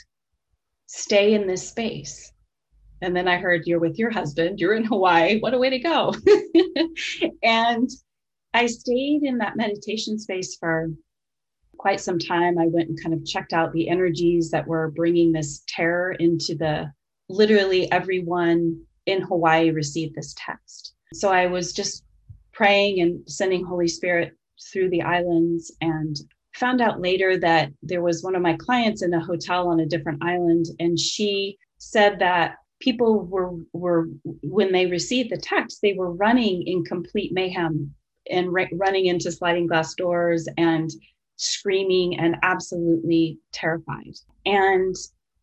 stay 0.87 1.35
in 1.35 1.47
this 1.47 1.69
space. 1.69 2.33
And 3.03 3.15
then 3.15 3.29
I 3.29 3.37
heard 3.37 3.67
you're 3.67 3.81
with 3.81 3.99
your 3.99 4.11
husband, 4.11 4.59
you're 4.59 4.75
in 4.75 4.85
Hawaii. 4.85 5.39
What 5.39 5.55
a 5.55 5.59
way 5.59 5.71
to 5.71 5.79
go. 5.79 6.15
and 7.43 7.91
I 8.55 8.67
stayed 8.67 9.23
in 9.23 9.39
that 9.39 9.57
meditation 9.57 10.19
space 10.19 10.57
for 10.57 10.89
quite 11.79 12.01
some 12.01 12.19
time. 12.19 12.59
I 12.59 12.67
went 12.67 12.89
and 12.89 13.03
kind 13.03 13.15
of 13.15 13.25
checked 13.25 13.53
out 13.53 13.73
the 13.73 13.89
energies 13.89 14.51
that 14.51 14.67
were 14.67 14.91
bringing 14.91 15.33
this 15.33 15.63
terror 15.69 16.13
into 16.13 16.55
the 16.55 16.91
literally 17.29 17.91
everyone 17.93 18.81
in 19.07 19.23
Hawaii 19.23 19.71
received 19.71 20.15
this 20.15 20.35
text. 20.37 20.95
So 21.15 21.31
I 21.31 21.47
was 21.47 21.73
just 21.73 22.05
praying 22.53 23.01
and 23.01 23.21
sending 23.29 23.65
Holy 23.65 23.89
Spirit 23.89 24.33
through 24.73 24.91
the 24.91 25.03
islands 25.03 25.73
and 25.81 26.17
found 26.55 26.81
out 26.81 27.01
later 27.01 27.39
that 27.39 27.71
there 27.83 28.03
was 28.03 28.23
one 28.23 28.35
of 28.35 28.43
my 28.43 28.57
clients 28.57 29.03
in 29.03 29.13
a 29.13 29.25
hotel 29.25 29.69
on 29.69 29.81
a 29.81 29.87
different 29.87 30.23
island 30.25 30.65
and 30.81 30.99
she 30.99 31.59
said 31.77 32.19
that 32.19 32.57
people 32.81 33.21
were 33.27 33.53
were 33.75 34.09
when 34.43 34.73
they 34.73 34.87
received 34.87 35.31
the 35.31 35.37
text 35.37 35.81
they 35.83 35.93
were 35.93 36.13
running 36.13 36.63
in 36.67 36.83
complete 36.85 37.33
mayhem 37.35 37.95
and 38.31 38.53
ra- 38.53 38.65
running 38.73 39.07
into 39.07 39.31
sliding 39.31 39.67
glass 39.67 39.95
doors 39.95 40.49
and 40.57 40.91
screaming 41.37 42.19
and 42.19 42.37
absolutely 42.43 43.39
terrified. 43.53 44.15
And 44.45 44.95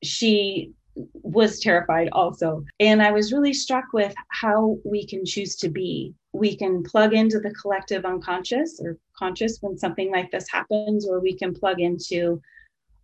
she 0.03 0.71
was 0.95 1.59
terrified 1.59 2.09
also. 2.11 2.63
And 2.79 3.01
i 3.01 3.11
was 3.11 3.33
really 3.33 3.53
struck 3.53 3.85
with 3.93 4.13
how 4.29 4.77
we 4.85 5.05
can 5.07 5.25
choose 5.25 5.55
to 5.57 5.69
be. 5.69 6.13
We 6.33 6.55
can 6.55 6.83
plug 6.83 7.13
into 7.13 7.39
the 7.39 7.53
collective 7.53 8.05
unconscious 8.05 8.79
or 8.83 8.97
conscious 9.17 9.57
when 9.61 9.77
something 9.77 10.11
like 10.11 10.31
this 10.31 10.49
happens, 10.49 11.07
or 11.07 11.19
we 11.19 11.35
can 11.35 11.53
plug 11.53 11.79
into 11.79 12.41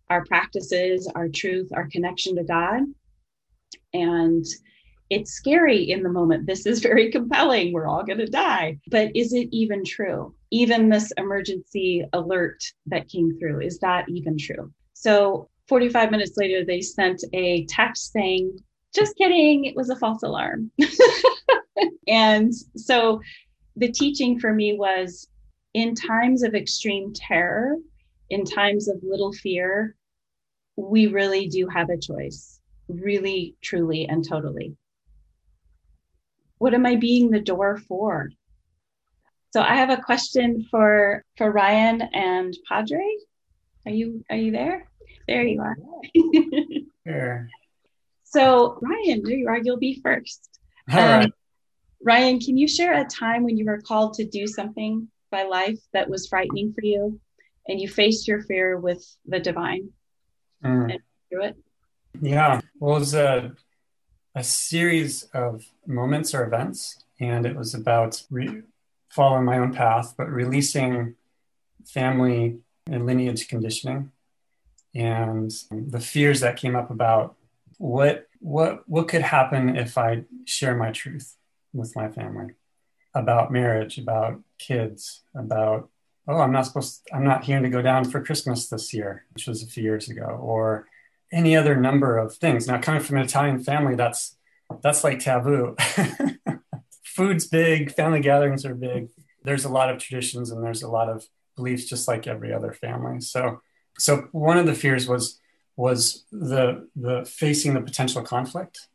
our 0.08 0.24
practices, 0.24 1.10
our 1.14 1.28
truth, 1.28 1.70
our 1.72 1.88
connection 1.88 2.36
to 2.36 2.44
God. 2.44 2.82
And 3.92 4.44
it's 5.10 5.32
scary 5.32 5.90
in 5.90 6.02
the 6.02 6.08
moment. 6.08 6.46
This 6.46 6.66
is 6.66 6.80
very 6.80 7.10
compelling. 7.12 7.72
We're 7.72 7.88
all 7.88 8.04
going 8.04 8.18
to 8.18 8.26
die. 8.26 8.78
But 8.88 9.14
is 9.14 9.32
it 9.32 9.48
even 9.50 9.84
true? 9.84 10.34
Even 10.52 10.88
this 10.88 11.12
emergency 11.18 12.04
alert 12.12 12.62
that 12.86 13.08
came 13.08 13.36
through, 13.38 13.60
is 13.60 13.78
that 13.80 14.08
even 14.08 14.38
true? 14.38 14.72
So 14.94 15.48
45 15.68 16.10
minutes 16.10 16.36
later, 16.36 16.64
they 16.64 16.80
sent 16.80 17.22
a 17.32 17.66
text 17.66 18.12
saying, 18.12 18.58
just 18.94 19.16
kidding, 19.16 19.64
it 19.64 19.76
was 19.76 19.90
a 19.90 19.96
false 19.96 20.22
alarm. 20.22 20.70
and 22.08 22.52
so 22.76 23.20
the 23.76 23.90
teaching 23.90 24.38
for 24.38 24.52
me 24.52 24.76
was 24.76 25.28
in 25.74 25.94
times 25.94 26.42
of 26.42 26.54
extreme 26.54 27.12
terror, 27.14 27.76
in 28.30 28.44
times 28.44 28.88
of 28.88 28.96
little 29.02 29.32
fear, 29.32 29.96
we 30.76 31.06
really 31.06 31.46
do 31.46 31.68
have 31.68 31.88
a 31.90 31.98
choice, 31.98 32.60
really, 32.88 33.54
truly, 33.62 34.06
and 34.08 34.26
totally. 34.28 34.76
What 36.60 36.74
am 36.74 36.84
I 36.84 36.96
being 36.96 37.30
the 37.30 37.40
door 37.40 37.78
for? 37.88 38.30
So 39.54 39.62
I 39.62 39.76
have 39.76 39.88
a 39.88 39.96
question 39.96 40.66
for 40.70 41.24
for 41.38 41.50
Ryan 41.50 42.02
and 42.12 42.54
Padre. 42.68 43.02
Are 43.86 43.92
you 43.92 44.22
are 44.30 44.36
you 44.36 44.52
there? 44.52 44.86
There 45.26 45.42
you 45.42 45.62
are. 45.62 45.76
sure. 47.06 47.48
So 48.24 48.78
Ryan, 48.82 49.22
there 49.24 49.38
you 49.38 49.48
are. 49.48 49.58
You'll 49.58 49.78
be 49.78 50.02
first. 50.02 50.50
All 50.92 51.00
um, 51.00 51.08
right. 51.08 51.32
Ryan, 52.04 52.38
can 52.38 52.58
you 52.58 52.68
share 52.68 52.92
a 52.92 53.06
time 53.06 53.42
when 53.42 53.56
you 53.56 53.64
were 53.64 53.80
called 53.80 54.12
to 54.14 54.26
do 54.26 54.46
something 54.46 55.08
by 55.30 55.44
life 55.44 55.80
that 55.94 56.10
was 56.10 56.28
frightening 56.28 56.74
for 56.74 56.84
you, 56.84 57.18
and 57.68 57.80
you 57.80 57.88
faced 57.88 58.28
your 58.28 58.42
fear 58.42 58.78
with 58.78 59.02
the 59.24 59.40
divine 59.40 59.88
mm. 60.62 60.92
and 60.92 61.00
through 61.30 61.44
it? 61.44 61.56
Yeah. 62.20 62.60
Well, 62.78 62.96
it 62.96 63.00
was 63.00 63.14
a 63.14 63.54
a 64.34 64.44
series 64.44 65.24
of 65.34 65.64
moments 65.86 66.34
or 66.34 66.44
events, 66.44 67.04
and 67.18 67.44
it 67.44 67.56
was 67.56 67.74
about 67.74 68.22
re- 68.30 68.62
following 69.08 69.44
my 69.44 69.58
own 69.58 69.74
path, 69.74 70.14
but 70.16 70.28
releasing 70.28 71.16
family 71.84 72.58
and 72.86 73.06
lineage 73.06 73.48
conditioning. 73.48 74.12
And 74.94 75.52
the 75.70 76.00
fears 76.00 76.40
that 76.40 76.56
came 76.56 76.74
up 76.74 76.90
about 76.90 77.36
what 77.78 78.26
what 78.40 78.88
what 78.88 79.08
could 79.08 79.22
happen 79.22 79.76
if 79.76 79.96
I 79.96 80.24
share 80.44 80.76
my 80.76 80.90
truth 80.90 81.36
with 81.72 81.94
my 81.94 82.08
family 82.08 82.54
about 83.14 83.52
marriage, 83.52 83.98
about 83.98 84.40
kids, 84.58 85.22
about 85.34 85.88
oh 86.26 86.38
I'm 86.38 86.52
not 86.52 86.66
supposed 86.66 87.06
to, 87.06 87.14
I'm 87.14 87.24
not 87.24 87.44
here 87.44 87.60
to 87.60 87.68
go 87.68 87.82
down 87.82 88.04
for 88.04 88.24
Christmas 88.24 88.68
this 88.68 88.92
year, 88.92 89.24
which 89.32 89.46
was 89.46 89.62
a 89.62 89.66
few 89.66 89.82
years 89.82 90.08
ago, 90.08 90.24
or 90.24 90.88
any 91.32 91.56
other 91.56 91.76
number 91.76 92.18
of 92.18 92.34
things. 92.36 92.66
Now 92.66 92.80
coming 92.80 93.02
from 93.02 93.18
an 93.18 93.24
Italian 93.24 93.62
family, 93.62 93.94
that's 93.94 94.36
that's 94.82 95.04
like 95.04 95.18
taboo. 95.20 95.76
food's 97.04 97.46
big, 97.46 97.92
family 97.92 98.20
gatherings 98.20 98.64
are 98.64 98.74
big. 98.74 99.08
There's 99.42 99.64
a 99.64 99.68
lot 99.68 99.90
of 99.90 99.98
traditions 99.98 100.50
and 100.50 100.64
there's 100.64 100.82
a 100.82 100.88
lot 100.88 101.08
of 101.08 101.26
beliefs, 101.56 101.84
just 101.84 102.08
like 102.08 102.26
every 102.26 102.52
other 102.52 102.72
family. 102.72 103.20
So, 103.20 103.60
so 103.98 104.28
one 104.32 104.58
of 104.58 104.66
the 104.66 104.74
fears 104.74 105.08
was 105.08 105.38
was 105.76 106.24
the 106.30 106.88
the 106.94 107.24
facing 107.24 107.74
the 107.74 107.80
potential 107.80 108.22
conflict 108.22 108.88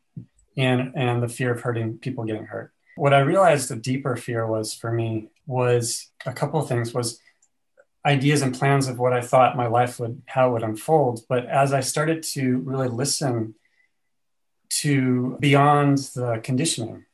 and 0.56 0.92
and 0.94 1.22
the 1.22 1.28
fear 1.28 1.52
of 1.52 1.60
hurting 1.60 1.98
people 1.98 2.24
getting 2.24 2.46
hurt. 2.46 2.72
What 2.96 3.12
I 3.12 3.20
realized 3.20 3.68
the 3.68 3.76
deeper 3.76 4.16
fear 4.16 4.46
was 4.46 4.74
for 4.74 4.90
me 4.90 5.28
was 5.46 6.10
a 6.24 6.32
couple 6.32 6.60
of 6.60 6.68
things 6.68 6.94
was 6.94 7.20
ideas 8.06 8.40
and 8.42 8.54
plans 8.54 8.88
of 8.88 8.98
what 8.98 9.12
I 9.12 9.20
thought 9.20 9.56
my 9.56 9.66
life 9.66 9.98
would 10.00 10.22
how 10.26 10.48
it 10.48 10.52
would 10.52 10.62
unfold. 10.62 11.24
But 11.28 11.46
as 11.46 11.72
I 11.72 11.80
started 11.80 12.22
to 12.34 12.58
really 12.58 12.88
listen 12.88 13.56
to 14.82 15.36
beyond 15.40 15.98
the 16.14 16.40
conditioning 16.42 17.06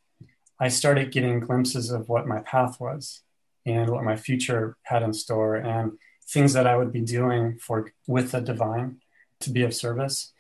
I 0.62 0.68
started 0.68 1.10
getting 1.10 1.40
glimpses 1.40 1.90
of 1.90 2.08
what 2.08 2.28
my 2.28 2.38
path 2.38 2.78
was 2.78 3.22
and 3.66 3.90
what 3.90 4.04
my 4.04 4.14
future 4.14 4.76
had 4.84 5.02
in 5.02 5.12
store 5.12 5.56
and 5.56 5.98
things 6.24 6.52
that 6.52 6.68
I 6.68 6.76
would 6.76 6.92
be 6.92 7.00
doing 7.00 7.58
for 7.58 7.92
with 8.06 8.30
the 8.30 8.40
divine 8.40 9.00
to 9.40 9.50
be 9.50 9.64
of 9.64 9.74
service. 9.74 10.32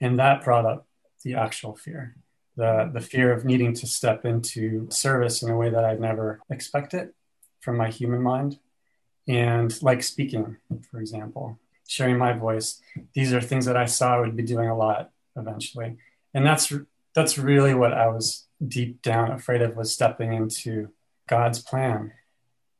And 0.00 0.18
that 0.18 0.42
brought 0.42 0.66
up 0.66 0.88
the 1.22 1.34
actual 1.34 1.76
fear, 1.76 2.16
the, 2.56 2.90
the 2.92 3.00
fear 3.00 3.32
of 3.32 3.44
needing 3.44 3.72
to 3.74 3.86
step 3.86 4.24
into 4.24 4.88
service 4.90 5.44
in 5.44 5.48
a 5.48 5.56
way 5.56 5.70
that 5.70 5.84
I'd 5.84 6.00
never 6.00 6.40
expected 6.50 7.10
from 7.60 7.76
my 7.76 7.88
human 7.88 8.20
mind. 8.20 8.58
And 9.28 9.80
like 9.82 10.02
speaking, 10.02 10.56
for 10.90 11.00
example, 11.00 11.58
sharing 11.86 12.16
my 12.16 12.32
voice, 12.32 12.80
these 13.12 13.32
are 13.32 13.40
things 13.40 13.66
that 13.66 13.76
I 13.76 13.84
saw 13.84 14.16
I 14.16 14.20
would 14.20 14.36
be 14.36 14.42
doing 14.42 14.68
a 14.68 14.76
lot 14.76 15.10
eventually. 15.36 15.98
And 16.34 16.44
that's 16.46 16.72
that's 17.14 17.38
really 17.38 17.74
what 17.74 17.92
I 17.92 18.08
was 18.08 18.46
deep 18.66 19.02
down 19.02 19.30
afraid 19.30 19.62
of 19.62 19.76
was 19.76 19.92
stepping 19.92 20.32
into 20.32 20.88
God's 21.28 21.60
plan 21.60 22.12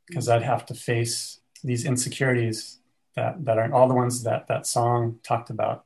because 0.06 0.28
I'd 0.28 0.42
have 0.42 0.64
to 0.66 0.74
face 0.74 1.40
these 1.62 1.84
insecurities 1.84 2.78
that, 3.14 3.44
that 3.44 3.58
are 3.58 3.72
all 3.72 3.88
the 3.88 3.94
ones 3.94 4.22
that 4.22 4.48
that 4.48 4.66
song 4.66 5.18
talked 5.22 5.50
about. 5.50 5.84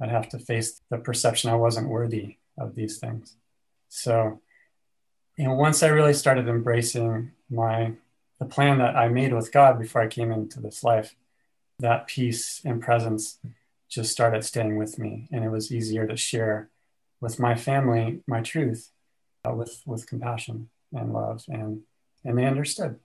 I'd 0.00 0.10
have 0.10 0.28
to 0.30 0.38
face 0.38 0.80
the 0.90 0.98
perception 0.98 1.50
I 1.50 1.56
wasn't 1.56 1.88
worthy 1.88 2.36
of 2.58 2.74
these 2.74 2.98
things. 2.98 3.36
So, 3.88 4.40
and 5.38 5.56
once 5.56 5.82
I 5.82 5.88
really 5.88 6.14
started 6.14 6.48
embracing 6.48 7.32
my 7.50 7.92
the 8.40 8.46
plan 8.46 8.78
that 8.78 8.96
I 8.96 9.08
made 9.08 9.32
with 9.32 9.52
God 9.52 9.78
before 9.78 10.00
I 10.00 10.08
came 10.08 10.32
into 10.32 10.60
this 10.60 10.82
life, 10.82 11.14
that 11.78 12.08
peace 12.08 12.60
and 12.64 12.82
presence 12.82 13.38
just 13.88 14.10
started 14.10 14.44
staying 14.44 14.76
with 14.76 14.98
me, 14.98 15.28
and 15.30 15.44
it 15.44 15.50
was 15.50 15.70
easier 15.70 16.06
to 16.06 16.16
share 16.16 16.70
with 17.20 17.38
my 17.38 17.54
family 17.54 18.22
my 18.26 18.40
truth 18.40 18.90
uh, 19.44 19.52
with 19.52 19.82
with 19.86 20.06
compassion 20.06 20.68
and 20.92 21.12
love, 21.12 21.44
and 21.48 21.82
and 22.24 22.38
they 22.38 22.46
understood. 22.46 22.98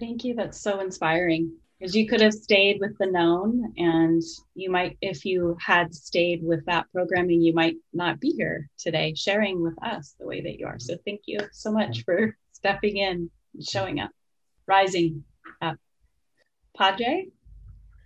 Thank 0.00 0.24
you. 0.24 0.34
That's 0.34 0.60
so 0.60 0.80
inspiring. 0.80 1.52
Because 1.78 1.96
you 1.96 2.06
could 2.06 2.20
have 2.20 2.32
stayed 2.32 2.78
with 2.80 2.96
the 2.98 3.06
known, 3.06 3.72
and 3.76 4.22
you 4.54 4.70
might, 4.70 4.96
if 5.00 5.24
you 5.24 5.56
had 5.60 5.92
stayed 5.92 6.40
with 6.44 6.64
that 6.66 6.86
programming, 6.92 7.42
you 7.42 7.52
might 7.52 7.74
not 7.92 8.20
be 8.20 8.30
here 8.30 8.70
today 8.78 9.14
sharing 9.16 9.60
with 9.60 9.74
us 9.82 10.14
the 10.20 10.26
way 10.26 10.40
that 10.42 10.60
you 10.60 10.66
are. 10.66 10.78
So 10.78 10.96
thank 11.04 11.22
you 11.26 11.40
so 11.50 11.72
much 11.72 12.04
for 12.04 12.36
stepping 12.52 12.98
in 12.98 13.28
and 13.54 13.64
showing 13.64 13.98
up, 13.98 14.10
rising 14.66 15.24
up. 15.60 15.76
Padre, 16.76 17.28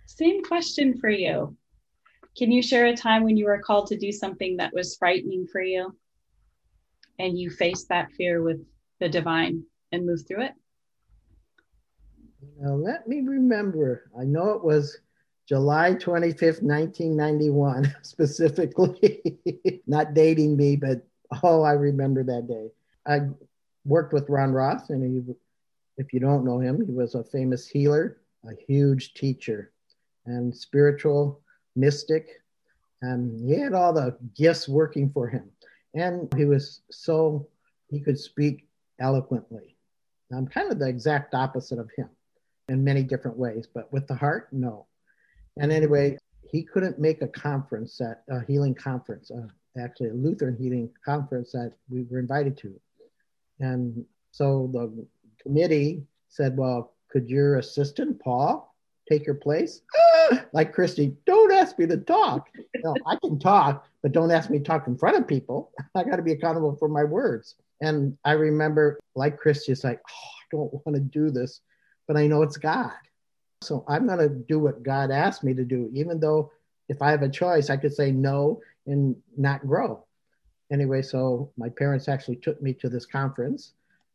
same 0.05 0.43
question 0.43 0.97
for 0.97 1.09
you. 1.09 1.55
Can 2.37 2.51
you 2.51 2.61
share 2.61 2.85
a 2.85 2.95
time 2.95 3.23
when 3.23 3.37
you 3.37 3.45
were 3.45 3.59
called 3.59 3.87
to 3.87 3.97
do 3.97 4.11
something 4.11 4.57
that 4.57 4.73
was 4.73 4.95
frightening 4.95 5.47
for 5.47 5.61
you? 5.61 5.95
and 7.19 7.37
you 7.37 7.49
faced 7.49 7.89
that 7.89 8.11
fear 8.11 8.41
with 8.41 8.63
the 8.99 9.09
divine 9.09 9.63
and 9.91 10.05
moved 10.05 10.27
through 10.27 10.43
it? 10.43 10.53
Now, 12.59 12.73
let 12.73 13.07
me 13.07 13.21
remember. 13.21 14.09
I 14.19 14.23
know 14.23 14.51
it 14.51 14.63
was 14.63 14.99
July 15.47 15.93
25th, 15.93 16.61
1991, 16.61 17.95
specifically, 18.01 19.39
not 19.87 20.13
dating 20.13 20.57
me, 20.57 20.75
but 20.75 21.05
oh, 21.43 21.63
I 21.63 21.73
remember 21.73 22.23
that 22.23 22.47
day. 22.47 22.69
I 23.05 23.29
worked 23.85 24.13
with 24.13 24.29
Ron 24.29 24.51
Roth, 24.51 24.89
and 24.89 25.03
he, 25.03 25.33
if 25.97 26.13
you 26.13 26.19
don't 26.19 26.45
know 26.45 26.59
him, 26.59 26.85
he 26.85 26.93
was 26.93 27.15
a 27.15 27.23
famous 27.23 27.67
healer, 27.67 28.17
a 28.45 28.51
huge 28.67 29.13
teacher, 29.13 29.71
and 30.25 30.55
spiritual 30.55 31.41
mystic. 31.75 32.41
And 33.01 33.39
he 33.47 33.59
had 33.59 33.73
all 33.73 33.93
the 33.93 34.17
gifts 34.35 34.67
working 34.67 35.09
for 35.09 35.27
him. 35.27 35.49
And 35.93 36.31
he 36.35 36.45
was 36.45 36.81
so, 36.91 37.47
he 37.89 37.99
could 37.99 38.19
speak 38.19 38.67
eloquently. 38.99 39.75
I'm 40.31 40.47
kind 40.47 40.71
of 40.71 40.79
the 40.79 40.87
exact 40.87 41.33
opposite 41.33 41.79
of 41.79 41.89
him 41.95 42.09
in 42.69 42.83
many 42.83 43.03
different 43.03 43.37
ways, 43.37 43.67
but 43.73 43.91
with 43.93 44.07
the 44.07 44.15
heart, 44.15 44.49
no. 44.51 44.87
And 45.57 45.71
anyway, 45.71 46.17
he 46.51 46.63
couldn't 46.63 46.99
make 46.99 47.21
a 47.21 47.27
conference, 47.27 47.99
at 48.01 48.23
a 48.29 48.43
healing 48.45 48.75
conference, 48.75 49.31
uh, 49.31 49.47
actually 49.81 50.09
a 50.09 50.13
Lutheran 50.13 50.57
healing 50.57 50.89
conference 51.03 51.51
that 51.53 51.73
we 51.89 52.03
were 52.09 52.19
invited 52.19 52.57
to. 52.57 52.79
And 53.59 54.05
so 54.31 54.69
the 54.73 55.07
committee 55.41 56.03
said, 56.29 56.57
well, 56.57 56.93
could 57.09 57.29
your 57.29 57.57
assistant, 57.57 58.19
Paul, 58.19 58.73
take 59.09 59.25
your 59.25 59.35
place? 59.35 59.81
like 60.53 60.73
Christi, 60.73 61.15
don't 61.25 61.51
ask 61.51 61.77
me 61.79 61.87
to 61.87 61.97
talk. 61.97 62.49
No, 62.83 62.95
I 63.05 63.15
can 63.17 63.39
talk, 63.39 63.85
but 64.01 64.11
don't 64.11 64.31
ask 64.31 64.49
me 64.49 64.59
to 64.59 64.63
talk 64.63 64.87
in 64.87 64.97
front 64.97 65.17
of 65.17 65.27
people. 65.27 65.71
I 65.95 66.03
got 66.03 66.17
to 66.17 66.21
be 66.21 66.33
accountable 66.33 66.75
for 66.75 66.87
my 66.89 67.03
words. 67.03 67.55
And 67.81 68.17
I 68.25 68.31
remember, 68.33 68.99
like 69.15 69.37
Christi, 69.37 69.71
it's 69.71 69.83
like, 69.83 69.99
oh, 69.99 70.27
I 70.27 70.45
don't 70.51 70.73
want 70.85 70.95
to 70.95 70.99
do 70.99 71.29
this, 71.29 71.61
but 72.07 72.17
I 72.17 72.27
know 72.27 72.41
it's 72.41 72.57
God. 72.57 72.91
So 73.61 73.83
I'm 73.87 74.05
going 74.07 74.19
to 74.19 74.29
do 74.29 74.59
what 74.59 74.83
God 74.83 75.11
asked 75.11 75.43
me 75.43 75.53
to 75.53 75.63
do, 75.63 75.89
even 75.93 76.19
though 76.19 76.51
if 76.89 77.01
I 77.01 77.11
have 77.11 77.23
a 77.23 77.29
choice, 77.29 77.69
I 77.69 77.77
could 77.77 77.93
say 77.93 78.11
no 78.11 78.61
and 78.85 79.15
not 79.35 79.65
grow. 79.65 80.05
Anyway, 80.71 81.01
so 81.01 81.51
my 81.57 81.69
parents 81.69 82.07
actually 82.07 82.37
took 82.37 82.61
me 82.61 82.73
to 82.73 82.89
this 82.89 83.05
conference 83.05 83.73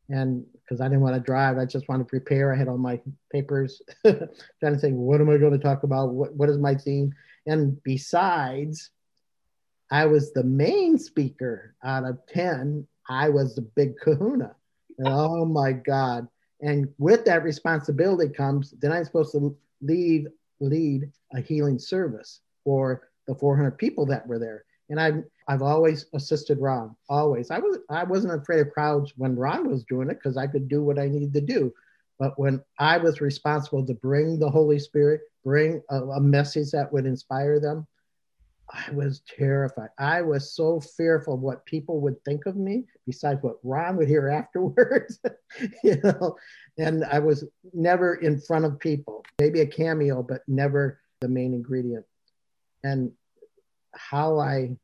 and 0.08 0.44
because 0.54 0.80
I 0.80 0.88
didn't 0.88 1.00
want 1.00 1.14
to 1.14 1.20
drive, 1.20 1.58
I 1.58 1.64
just 1.64 1.88
wanted 1.88 2.04
to 2.04 2.08
prepare. 2.08 2.52
I 2.52 2.56
had 2.56 2.68
all 2.68 2.78
my 2.78 3.00
papers, 3.32 3.80
trying 4.04 4.28
to 4.60 4.78
think, 4.78 4.96
what 4.96 5.20
am 5.20 5.30
I 5.30 5.38
going 5.38 5.52
to 5.52 5.58
talk 5.58 5.82
about? 5.82 6.10
What 6.10 6.34
what 6.34 6.48
is 6.48 6.58
my 6.58 6.74
theme? 6.74 7.12
And 7.46 7.82
besides, 7.82 8.90
I 9.90 10.06
was 10.06 10.32
the 10.32 10.44
main 10.44 10.98
speaker 10.98 11.74
out 11.84 12.04
of 12.04 12.18
ten. 12.26 12.86
I 13.08 13.28
was 13.28 13.54
the 13.54 13.62
big 13.62 13.98
Kahuna. 13.98 14.54
And, 14.98 15.08
oh 15.08 15.44
my 15.44 15.72
God! 15.72 16.28
And 16.60 16.88
with 16.98 17.24
that 17.24 17.42
responsibility 17.42 18.32
comes 18.32 18.74
then 18.80 18.92
I'm 18.92 19.04
supposed 19.04 19.32
to 19.32 19.56
lead 19.80 20.28
lead 20.60 21.10
a 21.34 21.40
healing 21.40 21.78
service 21.78 22.40
for 22.64 23.08
the 23.26 23.34
400 23.34 23.72
people 23.72 24.06
that 24.06 24.26
were 24.26 24.38
there. 24.38 24.64
And 24.92 25.00
I've 25.00 25.24
I've 25.48 25.62
always 25.62 26.04
assisted 26.12 26.58
Ron, 26.58 26.94
always. 27.08 27.50
I 27.50 27.58
was 27.58 27.78
I 27.88 28.04
wasn't 28.04 28.34
afraid 28.34 28.60
of 28.60 28.70
crowds 28.72 29.14
when 29.16 29.34
Ron 29.34 29.70
was 29.70 29.84
doing 29.84 30.10
it 30.10 30.18
because 30.22 30.36
I 30.36 30.46
could 30.46 30.68
do 30.68 30.82
what 30.82 30.98
I 30.98 31.08
needed 31.08 31.32
to 31.32 31.40
do. 31.40 31.72
But 32.18 32.38
when 32.38 32.62
I 32.78 32.98
was 32.98 33.22
responsible 33.22 33.86
to 33.86 33.94
bring 33.94 34.38
the 34.38 34.50
Holy 34.50 34.78
Spirit, 34.78 35.22
bring 35.44 35.80
a, 35.88 36.02
a 36.02 36.20
message 36.20 36.72
that 36.72 36.92
would 36.92 37.06
inspire 37.06 37.58
them, 37.58 37.86
I 38.68 38.90
was 38.92 39.22
terrified. 39.26 39.88
I 39.98 40.20
was 40.20 40.54
so 40.54 40.78
fearful 40.78 41.34
of 41.34 41.40
what 41.40 41.64
people 41.64 42.02
would 42.02 42.22
think 42.26 42.44
of 42.44 42.56
me, 42.56 42.84
besides 43.06 43.42
what 43.42 43.56
Ron 43.62 43.96
would 43.96 44.08
hear 44.08 44.28
afterwards. 44.44 45.18
you 45.82 45.96
know, 46.04 46.36
and 46.76 47.02
I 47.06 47.18
was 47.18 47.46
never 47.72 48.16
in 48.16 48.38
front 48.42 48.66
of 48.66 48.78
people. 48.78 49.24
Maybe 49.40 49.60
a 49.60 49.66
cameo, 49.66 50.22
but 50.22 50.42
never 50.46 51.00
the 51.22 51.28
main 51.28 51.54
ingredient. 51.54 52.04
And 52.84 53.12
how 53.94 54.38
I 54.38 54.76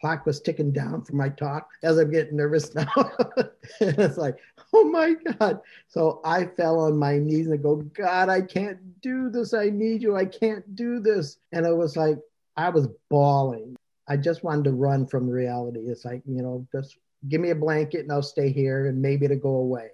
clock 0.00 0.26
was 0.26 0.40
ticking 0.40 0.72
down 0.72 1.02
for 1.02 1.16
my 1.16 1.28
talk 1.28 1.68
as 1.82 1.98
I'm 1.98 2.10
getting 2.10 2.36
nervous 2.36 2.74
now. 2.74 3.12
it's 3.80 4.18
like, 4.18 4.36
oh 4.74 4.84
my 4.84 5.14
God. 5.14 5.60
So 5.88 6.20
I 6.24 6.46
fell 6.46 6.80
on 6.80 6.96
my 6.96 7.18
knees 7.18 7.46
and 7.46 7.62
go, 7.62 7.76
God, 7.76 8.28
I 8.28 8.42
can't 8.42 9.00
do 9.00 9.30
this. 9.30 9.54
I 9.54 9.70
need 9.70 10.02
you. 10.02 10.16
I 10.16 10.26
can't 10.26 10.76
do 10.76 11.00
this. 11.00 11.38
And 11.52 11.64
it 11.66 11.74
was 11.74 11.96
like, 11.96 12.18
I 12.56 12.68
was 12.68 12.88
bawling. 13.08 13.76
I 14.08 14.16
just 14.16 14.44
wanted 14.44 14.64
to 14.64 14.72
run 14.72 15.06
from 15.06 15.28
reality. 15.28 15.80
It's 15.80 16.04
like, 16.04 16.22
you 16.26 16.42
know, 16.42 16.66
just 16.72 16.98
give 17.28 17.40
me 17.40 17.50
a 17.50 17.56
blanket 17.56 18.00
and 18.00 18.12
I'll 18.12 18.22
stay 18.22 18.50
here 18.50 18.86
and 18.86 19.00
maybe 19.00 19.26
to 19.28 19.36
go 19.36 19.56
away. 19.56 19.88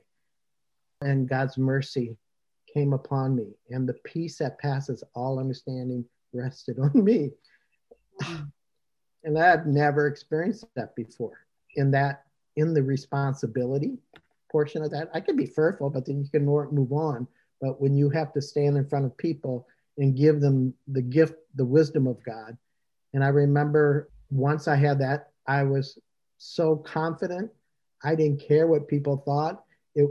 And 1.00 1.28
God's 1.28 1.58
mercy 1.58 2.16
came 2.72 2.92
upon 2.92 3.34
me, 3.34 3.48
and 3.70 3.88
the 3.88 3.94
peace 4.04 4.38
that 4.38 4.58
passes 4.58 5.04
all 5.14 5.38
understanding 5.38 6.04
rested 6.32 6.78
on 6.78 7.04
me. 7.04 7.30
and 9.24 9.38
I've 9.38 9.66
never 9.66 10.06
experienced 10.06 10.66
that 10.74 10.94
before. 10.96 11.46
In 11.76 11.90
that, 11.92 12.24
in 12.56 12.74
the 12.74 12.82
responsibility 12.82 13.98
portion 14.50 14.82
of 14.82 14.90
that, 14.90 15.10
I 15.14 15.20
can 15.20 15.36
be 15.36 15.46
fearful, 15.46 15.88
but 15.90 16.04
then 16.06 16.20
you 16.20 16.28
can 16.28 16.44
move 16.44 16.92
on. 16.92 17.26
But 17.60 17.80
when 17.80 17.94
you 17.94 18.10
have 18.10 18.32
to 18.34 18.42
stand 18.42 18.76
in 18.76 18.86
front 18.86 19.06
of 19.06 19.16
people 19.16 19.66
and 19.98 20.16
give 20.16 20.40
them 20.40 20.74
the 20.88 21.02
gift, 21.02 21.34
the 21.54 21.64
wisdom 21.64 22.06
of 22.06 22.22
God. 22.24 22.56
And 23.14 23.24
I 23.24 23.28
remember 23.28 24.10
once 24.30 24.68
I 24.68 24.76
had 24.76 24.98
that, 25.00 25.30
I 25.46 25.62
was 25.62 25.98
so 26.38 26.76
confident. 26.76 27.50
I 28.04 28.14
didn't 28.14 28.46
care 28.46 28.66
what 28.66 28.88
people 28.88 29.22
thought. 29.24 29.64
It, 29.94 30.08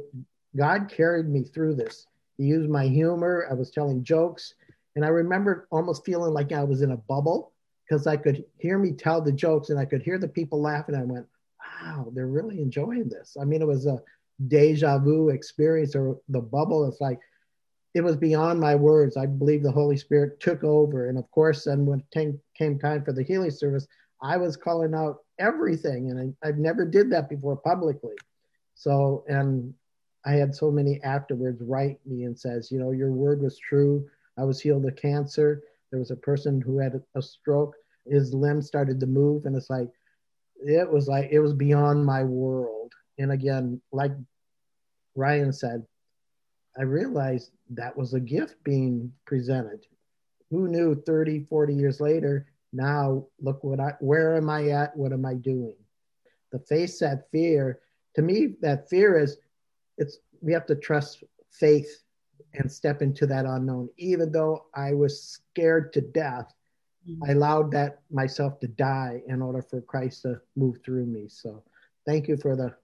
God 0.55 0.89
carried 0.89 1.27
me 1.27 1.43
through 1.43 1.75
this. 1.75 2.07
He 2.37 2.45
used 2.45 2.69
my 2.69 2.85
humor. 2.87 3.47
I 3.49 3.53
was 3.53 3.71
telling 3.71 4.03
jokes. 4.03 4.53
And 4.95 5.05
I 5.05 5.09
remember 5.09 5.67
almost 5.71 6.05
feeling 6.05 6.33
like 6.33 6.51
I 6.51 6.63
was 6.63 6.81
in 6.81 6.91
a 6.91 6.97
bubble 6.97 7.50
because 7.91 8.07
I 8.07 8.15
could 8.15 8.45
hear 8.57 8.79
me 8.79 8.93
tell 8.93 9.19
the 9.19 9.33
jokes 9.33 9.69
and 9.69 9.77
I 9.77 9.83
could 9.83 10.01
hear 10.01 10.17
the 10.17 10.29
people 10.29 10.61
laughing. 10.61 10.95
I 10.95 11.03
went, 11.03 11.25
wow, 11.59 12.07
they're 12.13 12.27
really 12.27 12.61
enjoying 12.61 13.09
this. 13.09 13.35
I 13.39 13.43
mean, 13.43 13.61
it 13.61 13.67
was 13.67 13.85
a 13.85 13.99
deja 14.47 14.97
vu 14.97 15.27
experience 15.27 15.93
or 15.93 16.17
the 16.29 16.39
bubble. 16.39 16.87
It's 16.87 17.01
like, 17.01 17.19
it 17.93 17.99
was 17.99 18.15
beyond 18.15 18.61
my 18.61 18.75
words. 18.75 19.17
I 19.17 19.25
believe 19.25 19.61
the 19.61 19.73
Holy 19.73 19.97
Spirit 19.97 20.39
took 20.39 20.63
over. 20.63 21.09
And 21.09 21.17
of 21.17 21.29
course, 21.31 21.65
then 21.65 21.85
when 21.85 22.01
it 22.15 22.39
came 22.57 22.79
time 22.79 23.03
for 23.03 23.11
the 23.11 23.23
healing 23.23 23.51
service, 23.51 23.85
I 24.21 24.37
was 24.37 24.55
calling 24.55 24.95
out 24.95 25.17
everything. 25.37 26.11
And 26.11 26.33
I, 26.41 26.47
I've 26.47 26.59
never 26.59 26.85
did 26.85 27.11
that 27.11 27.27
before 27.27 27.57
publicly. 27.57 28.15
So, 28.73 29.25
and 29.27 29.73
I 30.25 30.35
had 30.35 30.55
so 30.55 30.71
many 30.71 31.03
afterwards 31.03 31.61
write 31.61 31.99
me 32.05 32.23
and 32.23 32.39
says, 32.39 32.71
you 32.71 32.79
know, 32.79 32.91
your 32.91 33.11
word 33.11 33.41
was 33.41 33.59
true. 33.59 34.07
I 34.37 34.45
was 34.45 34.61
healed 34.61 34.85
of 34.85 34.95
cancer. 34.95 35.63
There 35.91 35.99
was 35.99 36.11
a 36.11 36.15
person 36.15 36.61
who 36.61 36.79
had 36.79 37.03
a 37.15 37.21
stroke. 37.21 37.75
His 38.05 38.33
limbs 38.33 38.67
started 38.67 38.99
to 38.99 39.07
move. 39.07 39.45
And 39.45 39.55
it's 39.55 39.69
like, 39.69 39.89
it 40.63 40.89
was 40.89 41.07
like, 41.07 41.29
it 41.31 41.39
was 41.39 41.53
beyond 41.53 42.05
my 42.05 42.23
world. 42.23 42.93
And 43.17 43.31
again, 43.31 43.81
like 43.91 44.11
Ryan 45.15 45.53
said, 45.53 45.85
I 46.77 46.83
realized 46.83 47.51
that 47.71 47.95
was 47.97 48.13
a 48.13 48.19
gift 48.19 48.63
being 48.63 49.11
presented. 49.25 49.85
Who 50.49 50.67
knew 50.67 50.95
30, 50.95 51.45
40 51.49 51.73
years 51.73 51.99
later, 51.99 52.47
now 52.73 53.27
look 53.39 53.63
what 53.63 53.79
I, 53.79 53.93
where 53.99 54.35
am 54.35 54.49
I 54.49 54.69
at? 54.69 54.95
What 54.95 55.11
am 55.11 55.25
I 55.25 55.33
doing? 55.33 55.75
The 56.51 56.59
face 56.59 56.99
that 56.99 57.29
fear, 57.31 57.79
to 58.15 58.21
me, 58.21 58.55
that 58.61 58.89
fear 58.89 59.19
is, 59.19 59.37
it's, 59.97 60.19
we 60.41 60.53
have 60.53 60.65
to 60.67 60.75
trust 60.75 61.23
faith 61.51 62.03
and 62.53 62.71
step 62.71 63.01
into 63.01 63.25
that 63.27 63.45
unknown. 63.45 63.89
Even 63.97 64.31
though 64.31 64.65
I 64.73 64.93
was 64.93 65.21
scared 65.21 65.93
to 65.93 66.01
death. 66.01 66.53
Mm-hmm. 67.09 67.23
I 67.23 67.33
allowed 67.33 67.71
that 67.71 67.99
myself 68.11 68.59
to 68.59 68.67
die 68.67 69.21
in 69.27 69.41
order 69.41 69.61
for 69.61 69.81
Christ 69.81 70.23
to 70.23 70.39
move 70.55 70.77
through 70.85 71.05
me. 71.05 71.25
So 71.27 71.63
thank 72.05 72.27
you 72.27 72.37
for 72.37 72.55
the 72.55 72.75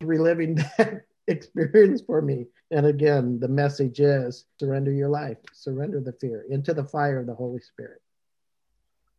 reliving 0.00 0.54
that 0.78 1.02
experience 1.26 2.02
for 2.06 2.22
me. 2.22 2.46
And 2.70 2.86
again, 2.86 3.38
the 3.40 3.48
message 3.48 4.00
is 4.00 4.46
surrender 4.58 4.92
your 4.92 5.08
life, 5.08 5.38
surrender 5.52 6.00
the 6.00 6.12
fear 6.12 6.44
into 6.50 6.74
the 6.74 6.84
fire 6.84 7.20
of 7.20 7.26
the 7.26 7.34
Holy 7.34 7.60
Spirit. 7.60 8.00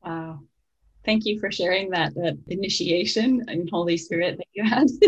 Wow. 0.04 0.42
Thank 1.04 1.26
you 1.26 1.40
for 1.40 1.52
sharing 1.52 1.92
that, 1.92 2.16
that 2.16 2.38
initiation 2.48 3.44
in 3.48 3.68
Holy 3.68 3.98
Spirit 3.98 4.38
that 4.38 4.48
you 4.54 4.64
had. 4.64 4.88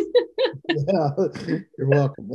yeah, 0.69 1.55
you're 1.77 1.89
welcome. 1.89 2.29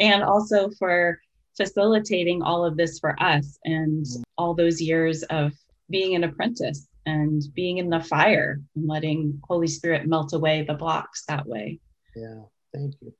and 0.00 0.22
also 0.22 0.70
for 0.78 1.18
facilitating 1.56 2.42
all 2.42 2.64
of 2.64 2.76
this 2.76 2.98
for 2.98 3.20
us 3.22 3.58
and 3.64 4.06
all 4.38 4.54
those 4.54 4.80
years 4.80 5.22
of 5.24 5.52
being 5.90 6.14
an 6.14 6.24
apprentice 6.24 6.88
and 7.06 7.42
being 7.54 7.78
in 7.78 7.90
the 7.90 8.00
fire 8.00 8.60
and 8.74 8.88
letting 8.88 9.40
Holy 9.44 9.66
Spirit 9.66 10.06
melt 10.06 10.32
away 10.32 10.62
the 10.62 10.74
blocks 10.74 11.24
that 11.26 11.46
way. 11.46 11.80
Yeah. 12.16 12.42
Thank 12.72 12.94
you. 13.00 13.12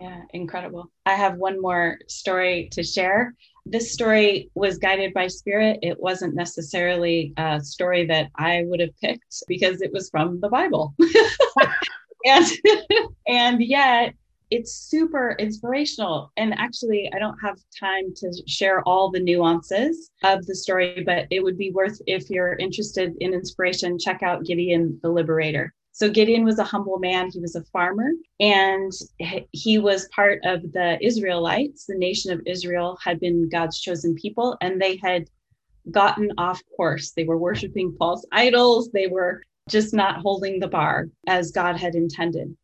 Yeah, 0.00 0.22
incredible. 0.32 0.90
I 1.06 1.14
have 1.14 1.38
one 1.38 1.60
more 1.60 1.98
story 2.06 2.68
to 2.72 2.84
share. 2.84 3.34
This 3.66 3.92
story 3.92 4.48
was 4.54 4.78
guided 4.78 5.12
by 5.12 5.26
spirit. 5.26 5.80
It 5.82 5.98
wasn't 6.00 6.34
necessarily 6.34 7.32
a 7.36 7.60
story 7.60 8.06
that 8.06 8.30
I 8.36 8.62
would 8.66 8.80
have 8.80 8.96
picked 9.00 9.42
because 9.48 9.82
it 9.82 9.92
was 9.92 10.08
from 10.08 10.40
the 10.40 10.48
Bible. 10.48 10.94
and 12.24 12.46
and 13.26 13.60
yet 13.60 14.14
it's 14.50 14.72
super 14.72 15.36
inspirational. 15.38 16.32
And 16.36 16.54
actually, 16.58 17.10
I 17.14 17.18
don't 17.18 17.38
have 17.38 17.58
time 17.78 18.14
to 18.16 18.32
share 18.46 18.82
all 18.82 19.10
the 19.10 19.20
nuances 19.20 20.10
of 20.24 20.46
the 20.46 20.54
story, 20.54 21.02
but 21.04 21.26
it 21.30 21.42
would 21.42 21.58
be 21.58 21.70
worth 21.70 22.00
if 22.06 22.30
you're 22.30 22.54
interested 22.54 23.14
in 23.20 23.34
inspiration, 23.34 23.98
check 23.98 24.22
out 24.22 24.44
Gideon 24.44 24.98
the 25.02 25.10
Liberator. 25.10 25.74
So 25.92 26.08
Gideon 26.08 26.44
was 26.44 26.60
a 26.60 26.64
humble 26.64 26.98
man. 26.98 27.28
He 27.28 27.40
was 27.40 27.56
a 27.56 27.64
farmer 27.72 28.10
and 28.38 28.92
he 29.50 29.78
was 29.78 30.08
part 30.14 30.38
of 30.44 30.62
the 30.72 30.96
Israelites. 31.04 31.86
The 31.86 31.98
nation 31.98 32.32
of 32.32 32.40
Israel 32.46 32.96
had 33.02 33.18
been 33.18 33.48
God's 33.48 33.80
chosen 33.80 34.14
people 34.14 34.56
and 34.60 34.80
they 34.80 34.96
had 34.98 35.28
gotten 35.90 36.30
off 36.38 36.62
course. 36.76 37.10
They 37.10 37.24
were 37.24 37.36
worshiping 37.36 37.96
false 37.98 38.24
idols. 38.30 38.90
They 38.92 39.08
were 39.08 39.42
just 39.68 39.92
not 39.92 40.20
holding 40.20 40.60
the 40.60 40.68
bar 40.68 41.08
as 41.26 41.50
God 41.50 41.76
had 41.76 41.96
intended. 41.96 42.56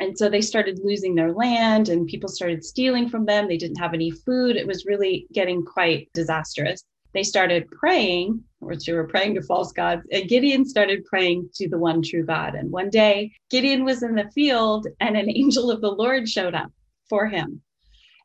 And 0.00 0.16
so 0.18 0.28
they 0.28 0.40
started 0.40 0.80
losing 0.82 1.14
their 1.14 1.32
land 1.32 1.88
and 1.88 2.06
people 2.06 2.28
started 2.28 2.64
stealing 2.64 3.08
from 3.08 3.26
them. 3.26 3.46
They 3.46 3.58
didn't 3.58 3.78
have 3.78 3.94
any 3.94 4.10
food. 4.10 4.56
It 4.56 4.66
was 4.66 4.86
really 4.86 5.26
getting 5.32 5.64
quite 5.64 6.08
disastrous 6.14 6.84
they 7.12 7.22
started 7.22 7.70
praying, 7.70 8.42
which 8.60 8.84
they 8.84 8.92
were 8.92 9.06
praying 9.06 9.34
to 9.34 9.42
false 9.42 9.72
gods, 9.72 10.06
and 10.12 10.28
Gideon 10.28 10.64
started 10.64 11.04
praying 11.04 11.50
to 11.54 11.68
the 11.68 11.78
one 11.78 12.02
true 12.02 12.24
God. 12.24 12.54
And 12.54 12.70
one 12.70 12.90
day, 12.90 13.32
Gideon 13.50 13.84
was 13.84 14.02
in 14.02 14.14
the 14.14 14.30
field, 14.30 14.86
and 15.00 15.16
an 15.16 15.28
angel 15.28 15.70
of 15.70 15.80
the 15.80 15.90
Lord 15.90 16.28
showed 16.28 16.54
up 16.54 16.70
for 17.08 17.26
him. 17.26 17.62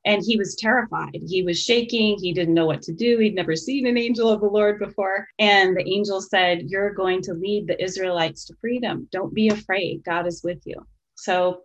And 0.05 0.21
he 0.23 0.37
was 0.37 0.55
terrified. 0.55 1.19
He 1.27 1.41
was 1.41 1.59
shaking. 1.59 2.19
He 2.19 2.31
didn't 2.31 2.53
know 2.53 2.67
what 2.67 2.83
to 2.83 2.93
do. 2.93 3.17
He'd 3.17 3.33
never 3.33 3.55
seen 3.55 3.87
an 3.87 3.97
angel 3.97 4.29
of 4.29 4.39
the 4.39 4.47
Lord 4.47 4.77
before. 4.77 5.27
And 5.39 5.75
the 5.75 5.87
angel 5.87 6.21
said, 6.21 6.69
You're 6.69 6.93
going 6.93 7.23
to 7.23 7.33
lead 7.33 7.65
the 7.65 7.83
Israelites 7.83 8.45
to 8.45 8.55
freedom. 8.61 9.07
Don't 9.11 9.33
be 9.33 9.47
afraid. 9.47 10.03
God 10.03 10.27
is 10.27 10.43
with 10.43 10.61
you. 10.65 10.75
So 11.15 11.61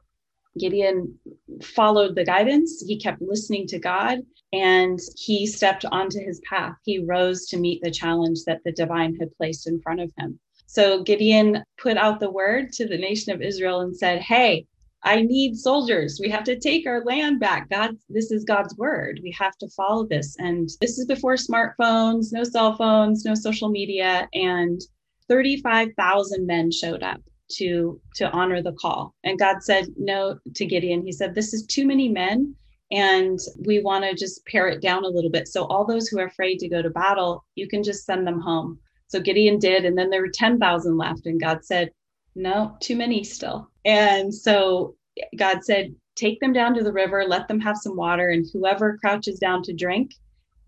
Gideon 0.58 1.18
followed 1.62 2.14
the 2.14 2.24
guidance. 2.24 2.82
He 2.86 2.98
kept 2.98 3.22
listening 3.22 3.66
to 3.68 3.78
God 3.78 4.20
and 4.52 4.98
he 5.16 5.46
stepped 5.46 5.84
onto 5.84 6.18
his 6.18 6.40
path. 6.48 6.74
He 6.84 7.04
rose 7.04 7.46
to 7.46 7.58
meet 7.58 7.82
the 7.82 7.90
challenge 7.90 8.44
that 8.46 8.62
the 8.64 8.72
divine 8.72 9.16
had 9.16 9.34
placed 9.36 9.66
in 9.66 9.80
front 9.80 10.00
of 10.00 10.10
him. 10.18 10.38
So 10.66 11.02
Gideon 11.02 11.64
put 11.78 11.96
out 11.96 12.20
the 12.20 12.30
word 12.30 12.72
to 12.74 12.86
the 12.86 12.98
nation 12.98 13.32
of 13.32 13.42
Israel 13.42 13.80
and 13.80 13.96
said, 13.96 14.20
Hey, 14.20 14.66
I 15.02 15.22
need 15.22 15.56
soldiers. 15.56 16.18
We 16.20 16.28
have 16.28 16.44
to 16.44 16.58
take 16.58 16.86
our 16.86 17.02
land 17.04 17.40
back. 17.40 17.70
God, 17.70 17.96
this 18.08 18.30
is 18.30 18.44
God's 18.44 18.76
word. 18.76 19.20
We 19.22 19.32
have 19.38 19.56
to 19.58 19.68
follow 19.68 20.06
this. 20.06 20.36
And 20.38 20.68
this 20.80 20.98
is 20.98 21.06
before 21.06 21.36
smartphones, 21.36 22.32
no 22.32 22.44
cell 22.44 22.76
phones, 22.76 23.24
no 23.24 23.34
social 23.34 23.70
media. 23.70 24.28
And 24.34 24.80
35,000 25.28 26.46
men 26.46 26.70
showed 26.70 27.02
up 27.02 27.20
to 27.56 28.00
to 28.16 28.30
honor 28.30 28.62
the 28.62 28.72
call. 28.72 29.14
And 29.24 29.38
god 29.38 29.62
said 29.62 29.86
no 29.96 30.38
to 30.54 30.66
gideon. 30.66 31.04
He 31.04 31.12
said 31.12 31.34
this 31.34 31.52
is 31.52 31.66
too 31.66 31.86
many 31.86 32.08
men 32.08 32.54
and 32.92 33.38
we 33.64 33.80
want 33.80 34.04
to 34.04 34.14
just 34.14 34.44
pare 34.46 34.66
it 34.68 34.82
down 34.82 35.04
a 35.04 35.08
little 35.08 35.30
bit. 35.30 35.46
So 35.46 35.64
all 35.66 35.86
those 35.86 36.08
who 36.08 36.18
are 36.18 36.26
afraid 36.26 36.58
to 36.58 36.68
go 36.68 36.82
to 36.82 36.90
battle 36.90 37.44
you 37.54 37.68
can 37.68 37.82
just 37.82 38.04
send 38.04 38.26
them 38.26 38.40
home. 38.40 38.78
So 39.10 39.20
Gideon 39.20 39.58
did, 39.58 39.84
and 39.84 39.98
then 39.98 40.08
there 40.08 40.20
were 40.20 40.30
10,000 40.32 40.96
left, 40.96 41.26
and 41.26 41.40
God 41.40 41.64
said, 41.64 41.90
No, 42.36 42.76
too 42.78 42.94
many 42.94 43.24
still. 43.24 43.68
And 43.84 44.32
so 44.32 44.94
God 45.36 45.64
said, 45.64 45.92
Take 46.14 46.38
them 46.38 46.52
down 46.52 46.74
to 46.74 46.84
the 46.84 46.92
river, 46.92 47.24
let 47.26 47.48
them 47.48 47.58
have 47.58 47.76
some 47.76 47.96
water, 47.96 48.28
and 48.28 48.46
whoever 48.52 48.98
crouches 48.98 49.40
down 49.40 49.62
to 49.64 49.72
drink, 49.72 50.12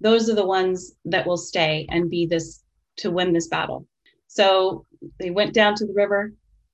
those 0.00 0.28
are 0.28 0.34
the 0.34 0.46
ones 0.46 0.94
that 1.04 1.24
will 1.24 1.36
stay 1.36 1.86
and 1.90 2.10
be 2.10 2.26
this 2.26 2.64
to 2.96 3.12
win 3.12 3.32
this 3.32 3.46
battle. 3.46 3.86
So 4.26 4.86
they 5.20 5.30
went 5.30 5.54
down 5.54 5.76
to 5.76 5.86
the 5.86 5.94
river, 5.94 6.32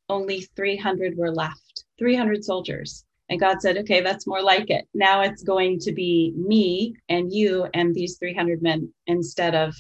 only 0.09 0.43
300 0.57 1.17
were 1.17 1.33
left, 1.33 1.85
300 1.99 2.45
soldiers. 2.45 3.05
And 3.31 3.41
God 3.41 3.61
said, 3.61 3.77
okay, 3.79 4.01
that's 4.01 4.27
more 4.27 4.43
like 4.43 4.71
it. 4.71 4.87
Now 4.95 5.21
it's 5.21 5.43
going 5.43 5.79
to 5.81 5.93
be 5.93 6.33
me 6.37 6.97
and 7.09 7.33
you 7.33 7.69
and 7.75 7.95
these 7.95 8.17
300 8.19 8.63
men 8.63 8.93
instead 9.07 9.55
of 9.55 9.75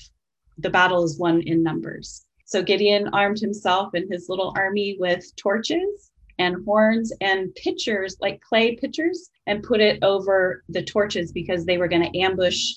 the 0.59 0.71
battle 0.71 1.05
is 1.05 1.19
won 1.19 1.41
in 1.43 1.63
numbers. 1.63 2.27
So 2.45 2.63
Gideon 2.63 3.09
armed 3.09 3.39
himself 3.39 3.95
and 3.95 4.11
his 4.11 4.29
little 4.29 4.53
army 4.57 4.97
with 4.99 5.25
torches 5.37 6.11
and 6.39 6.65
horns 6.65 7.13
and 7.21 7.55
pitchers, 7.55 8.17
like 8.21 8.41
clay 8.41 8.77
pitchers, 8.77 9.31
and 9.47 9.63
put 9.63 9.81
it 9.81 10.03
over 10.03 10.63
the 10.69 10.83
torches 10.83 11.33
because 11.33 11.65
they 11.65 11.79
were 11.79 11.89
going 11.89 12.11
to 12.11 12.19
ambush 12.19 12.75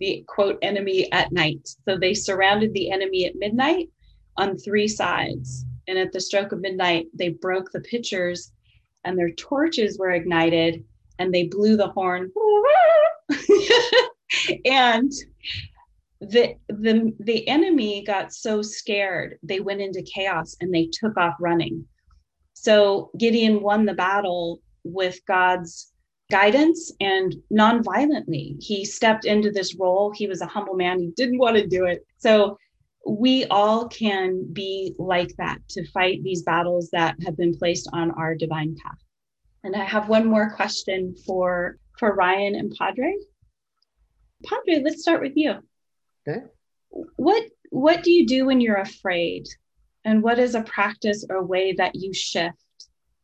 the 0.00 0.24
quote 0.26 0.58
enemy 0.62 1.10
at 1.12 1.32
night. 1.32 1.68
So 1.86 1.96
they 1.96 2.14
surrounded 2.14 2.72
the 2.72 2.90
enemy 2.90 3.26
at 3.26 3.36
midnight 3.36 3.90
on 4.36 4.56
three 4.56 4.88
sides. 4.88 5.64
And 5.86 5.98
at 5.98 6.12
the 6.12 6.20
stroke 6.20 6.52
of 6.52 6.60
midnight, 6.60 7.06
they 7.14 7.30
broke 7.30 7.70
the 7.70 7.80
pitchers 7.80 8.52
and 9.04 9.18
their 9.18 9.30
torches 9.32 9.98
were 9.98 10.12
ignited 10.12 10.84
and 11.18 11.32
they 11.32 11.46
blew 11.46 11.76
the 11.76 11.88
horn. 11.88 12.32
and 14.64 15.12
the, 16.20 16.54
the 16.68 17.14
the 17.20 17.46
enemy 17.48 18.02
got 18.04 18.32
so 18.32 18.62
scared 18.62 19.38
they 19.42 19.60
went 19.60 19.80
into 19.80 20.02
chaos 20.02 20.56
and 20.60 20.72
they 20.72 20.88
took 20.92 21.16
off 21.16 21.34
running. 21.40 21.84
So 22.54 23.10
gideon 23.18 23.62
won 23.62 23.84
the 23.84 23.94
battle 23.94 24.60
with 24.84 25.20
god's 25.26 25.92
guidance 26.30 26.92
and 27.00 27.34
non-violently 27.50 28.56
he 28.60 28.84
stepped 28.84 29.24
into 29.24 29.50
this 29.50 29.74
role. 29.76 30.10
He 30.12 30.26
was 30.26 30.40
a 30.40 30.46
humble 30.46 30.74
man. 30.74 30.98
He 30.98 31.10
didn't 31.16 31.38
want 31.38 31.56
to 31.56 31.66
do 31.66 31.84
it. 31.84 32.06
So 32.16 32.58
we 33.06 33.44
all 33.46 33.88
can 33.88 34.52
be 34.52 34.94
like 34.98 35.34
that 35.36 35.58
to 35.70 35.86
fight 35.88 36.22
these 36.22 36.42
battles 36.42 36.90
that 36.92 37.16
have 37.24 37.36
been 37.36 37.56
placed 37.56 37.88
on 37.92 38.10
our 38.12 38.34
divine 38.34 38.76
path. 38.82 38.98
And 39.62 39.76
I 39.76 39.84
have 39.84 40.08
one 40.08 40.26
more 40.26 40.50
question 40.50 41.14
for 41.26 41.78
for 41.98 42.14
Ryan 42.14 42.54
and 42.54 42.74
Padre. 42.76 43.14
Padre, 44.44 44.82
let's 44.82 45.02
start 45.02 45.20
with 45.20 45.34
you. 45.36 45.54
Okay. 46.26 46.44
What 47.16 47.44
what 47.70 48.02
do 48.02 48.10
you 48.10 48.26
do 48.26 48.46
when 48.46 48.60
you're 48.60 48.76
afraid? 48.76 49.46
And 50.04 50.22
what 50.22 50.38
is 50.38 50.54
a 50.54 50.62
practice 50.62 51.24
or 51.28 51.42
way 51.42 51.72
that 51.72 51.94
you 51.94 52.12
shift 52.12 52.56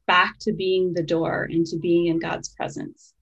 back 0.06 0.38
to 0.40 0.52
being 0.52 0.94
the 0.94 1.02
door 1.02 1.46
and 1.50 1.66
to 1.66 1.78
being 1.78 2.06
in 2.06 2.18
God's 2.18 2.48
presence? 2.50 3.14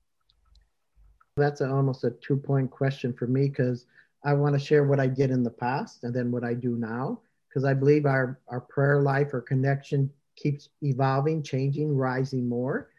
That's 1.37 1.61
a, 1.61 1.71
almost 1.71 2.05
a 2.05 2.11
two 2.11 2.37
point 2.37 2.71
question 2.71 3.13
for 3.13 3.27
me 3.27 3.49
because 3.49 3.87
I 4.25 4.33
want 4.35 4.55
to 4.59 4.65
share 4.65 4.85
what 4.85 5.01
I 5.01 5.07
did 5.07 5.31
in 5.31 5.43
the 5.43 5.51
past 5.51 6.05
and 6.05 6.15
then 6.15 6.31
what 6.31 6.45
I 6.45 6.55
do 6.55 6.77
now 6.77 7.21
because 7.49 7.65
I 7.65 7.75
believe 7.75 8.07
our, 8.07 8.39
our 8.49 8.61
prayer 8.61 9.01
life 9.01 9.33
or 9.33 9.41
connection 9.41 10.11
keeps 10.37 10.69
evolving, 10.83 11.43
changing, 11.43 11.97
rising 11.97 12.49
more. 12.49 12.91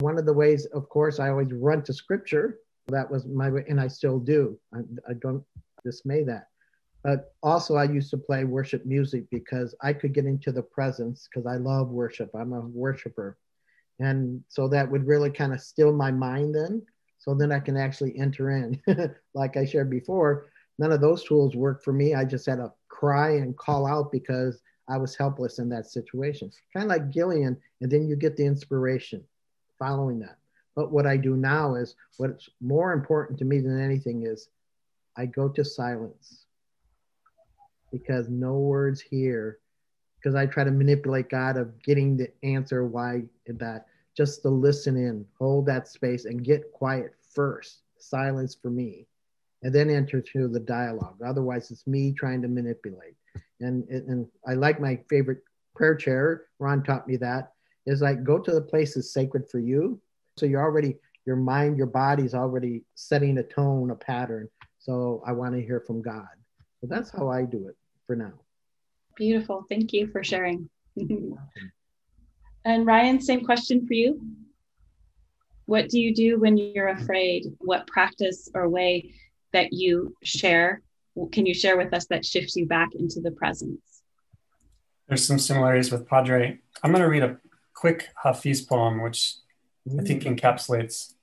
One 0.00 0.18
of 0.18 0.26
the 0.26 0.32
ways, 0.32 0.66
of 0.66 0.88
course, 0.88 1.20
I 1.20 1.28
always 1.28 1.52
run 1.52 1.82
to 1.84 1.92
scripture. 1.92 2.58
That 2.88 3.10
was 3.10 3.26
my 3.26 3.50
way, 3.50 3.64
and 3.68 3.80
I 3.80 3.88
still 3.88 4.18
do. 4.18 4.58
I, 4.74 4.78
I 5.08 5.12
don't 5.20 5.44
dismay 5.84 6.24
that. 6.24 6.48
But 7.04 7.34
also, 7.42 7.76
I 7.76 7.84
used 7.84 8.10
to 8.10 8.16
play 8.16 8.44
worship 8.44 8.84
music 8.86 9.24
because 9.30 9.74
I 9.82 9.92
could 9.92 10.14
get 10.14 10.24
into 10.24 10.50
the 10.52 10.62
presence 10.62 11.28
because 11.28 11.46
I 11.46 11.56
love 11.56 11.90
worship. 11.90 12.30
I'm 12.34 12.52
a 12.52 12.60
worshiper. 12.60 13.38
And 14.00 14.42
so 14.48 14.68
that 14.68 14.90
would 14.90 15.06
really 15.06 15.30
kind 15.30 15.52
of 15.52 15.60
still 15.60 15.92
my 15.92 16.10
mind 16.10 16.54
then. 16.54 16.82
So 17.18 17.34
then 17.34 17.52
I 17.52 17.60
can 17.60 17.76
actually 17.76 18.18
enter 18.18 18.50
in. 18.50 18.80
like 19.34 19.56
I 19.56 19.64
shared 19.64 19.90
before, 19.90 20.50
none 20.78 20.92
of 20.92 21.00
those 21.00 21.24
tools 21.24 21.56
worked 21.56 21.84
for 21.84 21.92
me. 21.92 22.14
I 22.14 22.24
just 22.24 22.46
had 22.46 22.56
to 22.56 22.72
cry 22.88 23.36
and 23.36 23.56
call 23.56 23.86
out 23.86 24.10
because 24.12 24.60
I 24.88 24.96
was 24.96 25.16
helpless 25.16 25.58
in 25.58 25.68
that 25.70 25.86
situation. 25.86 26.50
Kind 26.74 26.84
of 26.84 26.90
like 26.90 27.12
Gideon, 27.12 27.56
and 27.80 27.90
then 27.90 28.08
you 28.08 28.16
get 28.16 28.36
the 28.36 28.46
inspiration 28.46 29.22
following 29.78 30.18
that. 30.20 30.38
But 30.74 30.92
what 30.92 31.06
I 31.06 31.16
do 31.16 31.36
now 31.36 31.74
is 31.74 31.96
what's 32.16 32.48
more 32.60 32.92
important 32.92 33.38
to 33.40 33.44
me 33.44 33.60
than 33.60 33.80
anything 33.80 34.24
is 34.26 34.48
I 35.16 35.26
go 35.26 35.48
to 35.48 35.64
silence 35.64 36.46
because 37.90 38.28
no 38.28 38.54
words 38.54 39.00
here, 39.00 39.58
because 40.16 40.34
I 40.34 40.46
try 40.46 40.64
to 40.64 40.70
manipulate 40.70 41.28
God 41.28 41.56
of 41.56 41.82
getting 41.82 42.16
the 42.16 42.30
answer 42.42 42.86
why 42.86 43.22
that. 43.46 43.86
Just 44.16 44.42
to 44.42 44.48
listen 44.48 44.96
in, 44.96 45.24
hold 45.38 45.66
that 45.66 45.86
space, 45.86 46.24
and 46.24 46.42
get 46.42 46.72
quiet 46.72 47.14
first. 47.32 47.82
Silence 47.98 48.56
for 48.60 48.68
me 48.68 49.06
and 49.62 49.74
then 49.74 49.90
enter 49.90 50.20
through 50.20 50.48
the 50.48 50.60
dialogue. 50.60 51.16
Otherwise, 51.24 51.70
it's 51.70 51.86
me 51.86 52.12
trying 52.12 52.42
to 52.42 52.48
manipulate. 52.48 53.14
And, 53.60 53.88
and 53.88 54.26
I 54.46 54.54
like 54.54 54.80
my 54.80 55.00
favorite 55.10 55.42
prayer 55.74 55.96
chair. 55.96 56.46
Ron 56.58 56.82
taught 56.82 57.08
me 57.08 57.16
that 57.16 57.52
is 57.86 58.02
like 58.02 58.22
go 58.22 58.38
to 58.38 58.52
the 58.52 58.60
places 58.60 59.12
sacred 59.12 59.48
for 59.50 59.58
you. 59.58 60.00
So 60.36 60.46
you're 60.46 60.62
already 60.62 60.96
your 61.26 61.36
mind, 61.36 61.76
your 61.76 61.86
body's 61.86 62.34
already 62.34 62.84
setting 62.94 63.38
a 63.38 63.42
tone, 63.42 63.90
a 63.90 63.94
pattern. 63.94 64.48
So 64.78 65.22
I 65.26 65.32
want 65.32 65.54
to 65.54 65.62
hear 65.62 65.80
from 65.80 66.00
God. 66.00 66.28
So 66.80 66.86
that's 66.88 67.10
how 67.10 67.28
I 67.28 67.44
do 67.44 67.68
it 67.68 67.76
for 68.06 68.14
now. 68.16 68.32
Beautiful. 69.16 69.64
Thank 69.68 69.92
you 69.92 70.06
for 70.06 70.22
sharing. 70.22 70.70
and 72.64 72.86
Ryan, 72.86 73.20
same 73.20 73.44
question 73.44 73.86
for 73.86 73.94
you. 73.94 74.20
What 75.66 75.88
do 75.88 76.00
you 76.00 76.14
do 76.14 76.38
when 76.38 76.56
you're 76.56 76.88
afraid? 76.88 77.44
What 77.58 77.86
practice 77.88 78.48
or 78.54 78.68
way 78.68 79.12
that 79.52 79.72
you 79.72 80.14
share 80.22 80.82
can 81.32 81.46
you 81.46 81.54
share 81.54 81.76
with 81.76 81.92
us 81.92 82.06
that 82.06 82.24
shifts 82.24 82.54
you 82.54 82.64
back 82.64 82.94
into 82.94 83.20
the 83.20 83.32
presence? 83.32 84.02
There's 85.08 85.26
some 85.26 85.40
similarities 85.40 85.90
with 85.90 86.06
padre. 86.06 86.60
I'm 86.84 86.92
going 86.92 87.02
to 87.02 87.08
read 87.08 87.24
a 87.24 87.38
quick 87.74 88.08
hafiz 88.20 88.60
poem 88.60 89.00
which 89.00 89.34
i 90.00 90.02
think 90.02 90.24
encapsulates 90.24 91.14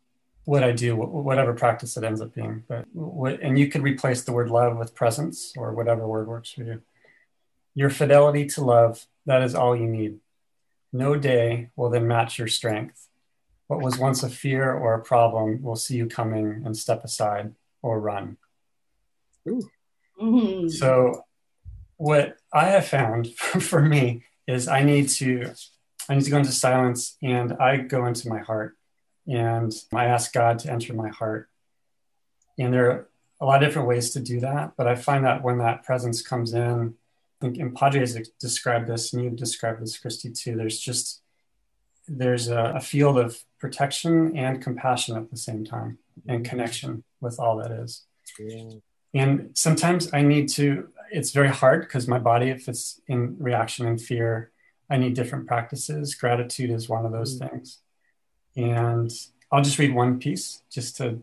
what 0.46 0.64
i 0.64 0.72
do 0.72 0.96
whatever 0.96 1.54
practice 1.54 1.98
it 1.98 2.04
ends 2.06 2.22
up 2.22 2.34
being 2.34 2.64
but 2.70 2.86
what, 2.94 3.42
and 3.42 3.60
you 3.60 3.68
could 3.68 3.84
replace 3.84 4.24
the 4.24 4.32
word 4.32 4.50
love 4.50 4.78
with 4.78 4.96
presence 4.96 5.54
or 5.58 5.74
whatever 5.74 6.08
word 6.08 6.28
works 6.28 6.52
for 6.52 6.64
you. 6.64 6.82
Your 7.74 7.90
fidelity 7.90 8.46
to 8.46 8.64
love 8.64 9.06
that 9.26 9.42
is 9.42 9.54
all 9.54 9.76
you 9.76 9.88
need. 9.88 10.20
No 10.94 11.18
day 11.18 11.72
will 11.76 11.90
then 11.90 12.08
match 12.08 12.40
your 12.40 12.48
strength. 12.48 13.10
What 13.68 13.82
was 13.82 13.98
once 13.98 14.24
a 14.24 14.30
fear 14.30 14.72
or 14.72 14.94
a 14.94 15.04
problem 15.04 15.62
will 15.62 15.76
see 15.76 15.98
you 15.98 16.08
coming 16.08 16.62
and 16.66 16.78
step 16.78 17.04
aside 17.04 17.54
or 17.86 18.00
run. 18.00 18.38
Mm-hmm. 19.48 20.69
So, 20.69 21.24
what 21.98 22.38
I 22.52 22.65
have 22.65 22.88
found 22.88 23.28
for 23.36 23.80
me 23.80 24.24
is 24.48 24.67
I 24.67 24.84
need 24.84 25.10
to 25.10 25.52
I 26.10 26.15
need 26.15 26.24
to 26.24 26.32
go 26.32 26.38
into 26.38 26.52
silence 26.52 27.15
and 27.21 27.54
I 27.54 27.78
go 27.78 28.06
into 28.08 28.28
my 28.28 28.39
heart 28.39 28.76
and 29.28 29.71
I 29.93 30.06
ask 30.06 30.34
God 30.34 30.60
to 30.60 30.71
enter 30.71 30.93
my 30.93 31.10
heart. 31.10 31.48
And 32.58 32.74
there 32.74 32.89
are 32.89 33.10
a 33.39 33.45
lot 33.45 33.62
of 33.62 33.69
different 33.69 33.88
ways 33.88 34.12
to 34.12 34.19
do 34.19 34.39
that, 34.39 34.74
but 34.78 34.88
I 34.88 34.95
find 34.95 35.24
that 35.26 35.43
when 35.43 35.60
that 35.60 35.84
presence 35.84 36.21
comes 36.21 36.54
in, 36.54 36.95
I 37.41 37.45
think 37.45 37.58
and 37.60 37.76
Padre 37.76 38.00
has 38.00 38.17
described 38.39 38.88
this, 38.88 39.13
and 39.13 39.24
you've 39.24 39.36
described 39.36 39.82
this, 39.82 39.98
Christi, 39.98 40.32
too. 40.32 40.56
There's 40.56 40.80
just 40.80 41.21
there's 42.08 42.48
a, 42.48 42.74
a 42.76 42.80
field 42.80 43.18
of 43.18 43.38
protection 43.60 44.36
and 44.38 44.62
compassion 44.62 45.18
at 45.18 45.30
the 45.32 45.38
same 45.38 45.65
time 45.65 45.98
and 46.28 46.46
connection 46.46 47.04
with 47.22 47.39
all 47.39 47.58
that 47.58 47.72
is. 47.72 48.04
Yeah. 48.39 48.74
And 49.13 49.52
sometimes 49.54 50.13
I 50.13 50.22
need 50.22 50.50
to, 50.50 50.89
it's 51.12 51.32
very 51.32 51.50
hard 51.50 51.82
because 51.82 52.08
my 52.08 52.20
body, 52.20 52.50
if 52.50 52.68
it's 52.68 53.00
in 53.08 53.38
reaction 53.39 53.88
and 53.88 54.02
fear, 54.02 54.52
I 54.89 54.98
need 54.98 55.13
different 55.13 55.48
practices. 55.48 56.15
Gratitude 56.15 56.70
is 56.70 56.89
one 56.89 57.06
of 57.06 57.12
those 57.12 57.39
mm. 57.39 57.50
things. 57.50 57.80
And 58.56 59.12
I'll 59.52 59.63
just 59.63 59.80
read 59.80 59.94
one 59.94 60.20
piece 60.20 60.62
just 60.70 60.98
to. 60.98 61.22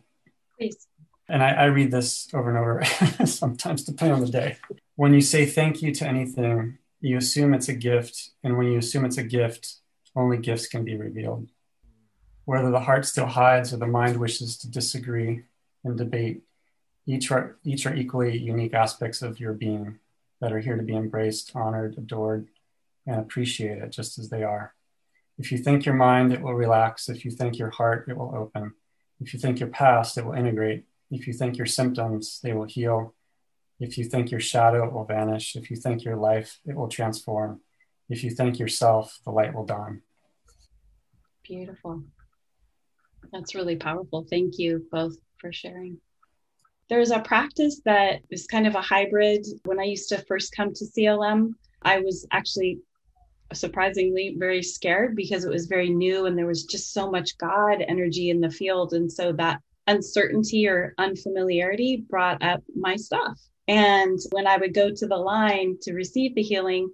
Please. 0.59 0.87
And 1.29 1.43
I, 1.43 1.51
I 1.51 1.65
read 1.67 1.91
this 1.91 2.29
over 2.35 2.49
and 2.51 2.59
over, 2.59 2.85
sometimes 3.27 3.85
depending 3.85 4.15
on 4.15 4.21
the 4.21 4.31
day. 4.31 4.57
When 4.97 5.15
you 5.15 5.21
say 5.21 5.47
thank 5.47 5.83
you 5.83 5.93
to 5.95 6.07
anything, 6.07 6.79
you 7.01 7.17
assume 7.17 7.55
it's 7.55 7.69
a 7.69 7.75
gift. 7.75 8.31
And 8.43 8.57
when 8.57 8.69
you 8.69 8.79
assume 8.79 9.05
it's 9.05 9.19
a 9.19 9.23
gift, 9.23 9.77
only 10.15 10.39
gifts 10.39 10.67
can 10.67 10.85
be 10.85 10.97
revealed. 10.97 11.49
Whether 12.45 12.71
the 12.71 12.81
heart 12.81 13.07
still 13.07 13.27
hides 13.27 13.73
or 13.73 13.77
the 13.77 13.87
mind 13.87 14.19
wishes 14.19 14.57
to 14.59 14.71
disagree 14.71 15.45
and 15.85 15.97
debate, 15.97 16.43
each 17.07 17.31
are, 17.31 17.57
each 17.65 17.87
are 17.87 17.95
equally 17.95 18.37
unique 18.37 18.75
aspects 18.75 19.23
of 19.23 19.41
your 19.41 19.53
being 19.53 19.99
that 20.41 20.53
are 20.53 20.61
here 20.61 20.77
to 20.77 20.83
be 20.83 20.95
embraced, 20.95 21.53
honored, 21.55 21.97
adored, 21.97 22.49
and 23.07 23.21
appreciated 23.21 23.93
just 23.93 24.19
as 24.19 24.29
they 24.29 24.43
are. 24.43 24.75
If 25.39 25.51
you 25.51 25.59
think 25.59 25.87
your 25.87 25.95
mind, 25.95 26.33
it 26.33 26.41
will 26.41 26.55
relax. 26.55 27.09
If 27.09 27.25
you 27.25 27.31
think 27.31 27.59
your 27.59 27.71
heart, 27.71 28.07
it 28.09 28.17
will 28.17 28.35
open. 28.37 28.75
If 29.21 29.33
you 29.33 29.41
think 29.41 29.61
your 29.61 29.69
past, 29.69 30.19
it 30.19 30.25
will 30.25 30.35
integrate. 30.35 30.85
If 31.11 31.27
you 31.27 31.33
think 31.33 31.57
your 31.57 31.67
symptoms, 31.67 32.41
they 32.43 32.53
will 32.53 32.65
heal. 32.65 33.15
If 33.81 33.99
you 33.99 34.05
think 34.05 34.31
your 34.31 34.41
shadow, 34.41 34.87
it 34.87 34.93
will 34.93 35.05
vanish. 35.05 35.57
If 35.57 35.71
you 35.71 35.77
think 35.77 36.05
your 36.05 36.17
life, 36.17 36.61
it 36.67 36.75
will 36.75 36.89
transform. 36.89 37.61
If 38.09 38.25
you 38.25 38.31
think 38.31 38.59
yourself, 38.59 39.19
the 39.25 39.31
light 39.31 39.55
will 39.55 39.65
dawn. 39.65 40.03
Beautiful. 41.43 42.03
That's 43.33 43.55
really 43.55 43.77
powerful. 43.77 44.27
Thank 44.29 44.59
you 44.59 44.87
both 44.91 45.17
for 45.39 45.53
sharing. 45.53 45.99
There's 46.89 47.11
a 47.11 47.21
practice 47.21 47.81
that 47.85 48.21
is 48.31 48.47
kind 48.47 48.67
of 48.67 48.75
a 48.75 48.83
hybrid. 48.83 49.47
When 49.65 49.81
I 49.81 49.85
used 49.85 50.09
to 50.11 50.25
first 50.29 50.55
come 50.55 50.73
to 50.75 50.85
CLM, 50.85 51.55
I 51.83 52.01
was 52.01 52.27
actually 52.31 52.81
surprisingly 53.55 54.35
very 54.39 54.63
scared 54.63 55.17
because 55.17 55.45
it 55.45 55.51
was 55.51 55.67
very 55.67 55.91
new 55.91 56.27
and 56.27 56.37
there 56.37 56.47
was 56.47 56.65
just 56.65 56.93
so 56.93 57.11
much 57.11 57.37
God 57.39 57.83
energy 57.87 58.31
in 58.31 58.41
the 58.41 58.51
field. 58.51 58.93
And 58.93 59.11
so 59.11 59.33
that 59.33 59.61
uncertainty 59.87 60.69
or 60.69 60.95
unfamiliarity 60.99 62.05
brought 62.09 62.43
up 62.43 62.63
my 62.77 62.97
stuff. 62.97 63.39
And 63.69 64.19
when 64.31 64.47
I 64.47 64.57
would 64.57 64.75
go 64.75 64.91
to 64.91 65.07
the 65.07 65.17
line 65.17 65.77
to 65.83 65.93
receive 65.93 66.35
the 66.35 66.43
healing, 66.43 66.89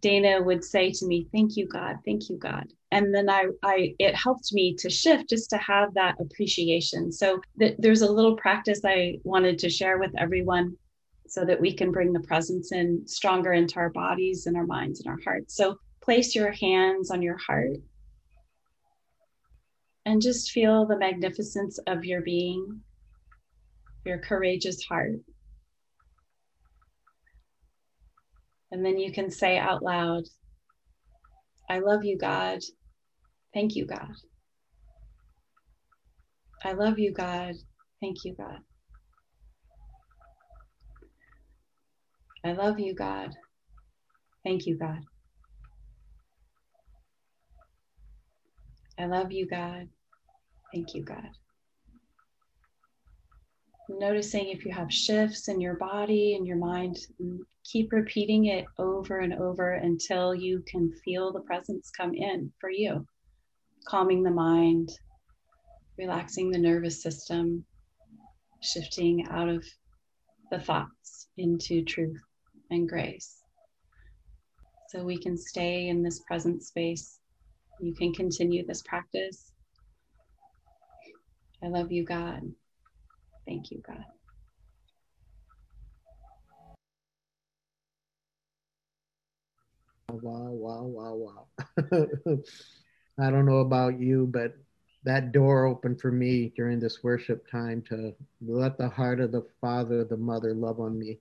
Dana 0.00 0.40
would 0.42 0.62
say 0.64 0.92
to 0.92 1.06
me, 1.06 1.26
Thank 1.32 1.56
you, 1.56 1.66
God. 1.66 1.96
Thank 2.04 2.28
you, 2.28 2.36
God. 2.36 2.66
And 2.90 3.14
then 3.14 3.28
I, 3.28 3.46
I 3.62 3.94
it 3.98 4.14
helped 4.14 4.52
me 4.52 4.74
to 4.76 4.88
shift 4.88 5.28
just 5.28 5.50
to 5.50 5.58
have 5.58 5.94
that 5.94 6.16
appreciation. 6.20 7.12
So 7.12 7.40
th- 7.58 7.76
there's 7.78 8.02
a 8.02 8.10
little 8.10 8.36
practice 8.36 8.80
I 8.84 9.18
wanted 9.24 9.58
to 9.60 9.70
share 9.70 9.98
with 9.98 10.12
everyone 10.16 10.76
so 11.26 11.44
that 11.44 11.60
we 11.60 11.74
can 11.74 11.92
bring 11.92 12.12
the 12.12 12.20
presence 12.20 12.72
in 12.72 13.06
stronger 13.06 13.52
into 13.52 13.76
our 13.76 13.90
bodies 13.90 14.46
and 14.46 14.56
our 14.56 14.66
minds 14.66 15.00
and 15.00 15.08
our 15.08 15.18
hearts. 15.22 15.54
So 15.54 15.76
place 16.00 16.34
your 16.34 16.52
hands 16.52 17.10
on 17.10 17.20
your 17.20 17.36
heart 17.36 17.76
and 20.06 20.22
just 20.22 20.52
feel 20.52 20.86
the 20.86 20.96
magnificence 20.96 21.78
of 21.86 22.04
your 22.04 22.22
being, 22.22 22.80
your 24.06 24.18
courageous 24.18 24.82
heart. 24.84 25.16
And 28.70 28.84
then 28.84 28.98
you 28.98 29.12
can 29.12 29.30
say 29.30 29.58
out 29.58 29.82
loud, 29.82 30.24
I 31.70 31.78
love 31.80 32.04
you, 32.04 32.18
God. 32.18 32.60
Thank 33.54 33.76
you, 33.76 33.86
God. 33.86 34.12
I 36.64 36.72
love 36.72 36.98
you, 36.98 37.12
God. 37.12 37.54
Thank 38.00 38.24
you, 38.24 38.34
God. 38.36 38.58
I 42.44 42.52
love 42.52 42.78
you, 42.78 42.94
God. 42.94 43.30
Thank 44.44 44.66
you, 44.66 44.78
God. 44.78 45.00
I 48.98 49.06
love 49.06 49.32
you, 49.32 49.46
God. 49.46 49.88
Thank 50.72 50.94
you, 50.94 51.04
God. 51.04 51.30
Noticing 53.88 54.50
if 54.50 54.66
you 54.66 54.72
have 54.72 54.92
shifts 54.92 55.48
in 55.48 55.60
your 55.62 55.76
body 55.76 56.34
and 56.34 56.46
your 56.46 56.58
mind, 56.58 56.98
keep 57.64 57.90
repeating 57.90 58.44
it 58.44 58.66
over 58.78 59.20
and 59.20 59.32
over 59.32 59.72
until 59.72 60.34
you 60.34 60.62
can 60.66 60.92
feel 61.04 61.32
the 61.32 61.40
presence 61.40 61.90
come 61.90 62.12
in 62.14 62.52
for 62.60 62.70
you, 62.70 63.06
calming 63.86 64.22
the 64.22 64.30
mind, 64.30 64.90
relaxing 65.96 66.50
the 66.50 66.58
nervous 66.58 67.02
system, 67.02 67.64
shifting 68.60 69.26
out 69.30 69.48
of 69.48 69.64
the 70.50 70.60
thoughts 70.60 71.28
into 71.38 71.82
truth 71.82 72.20
and 72.70 72.88
grace. 72.88 73.42
So 74.88 75.02
we 75.02 75.18
can 75.18 75.36
stay 75.36 75.88
in 75.88 76.02
this 76.02 76.20
present 76.26 76.62
space. 76.62 77.20
You 77.80 77.94
can 77.94 78.12
continue 78.12 78.66
this 78.66 78.82
practice. 78.82 79.52
I 81.62 81.68
love 81.68 81.90
you, 81.90 82.04
God. 82.04 82.42
Thank 83.48 83.70
you, 83.70 83.82
God. 83.86 84.04
Wow, 90.10 90.50
wow, 90.50 90.82
wow, 90.82 91.14
wow. 91.14 91.46
I 93.18 93.30
don't 93.30 93.46
know 93.46 93.58
about 93.60 93.98
you, 94.00 94.26
but 94.26 94.54
that 95.04 95.32
door 95.32 95.66
opened 95.66 96.00
for 96.00 96.12
me 96.12 96.52
during 96.56 96.78
this 96.78 97.02
worship 97.02 97.46
time 97.50 97.82
to 97.88 98.14
let 98.46 98.76
the 98.78 98.88
heart 98.88 99.20
of 99.20 99.32
the 99.32 99.46
father, 99.60 100.04
the 100.04 100.16
mother 100.18 100.54
love 100.54 100.80
on 100.80 100.98
me. 100.98 101.18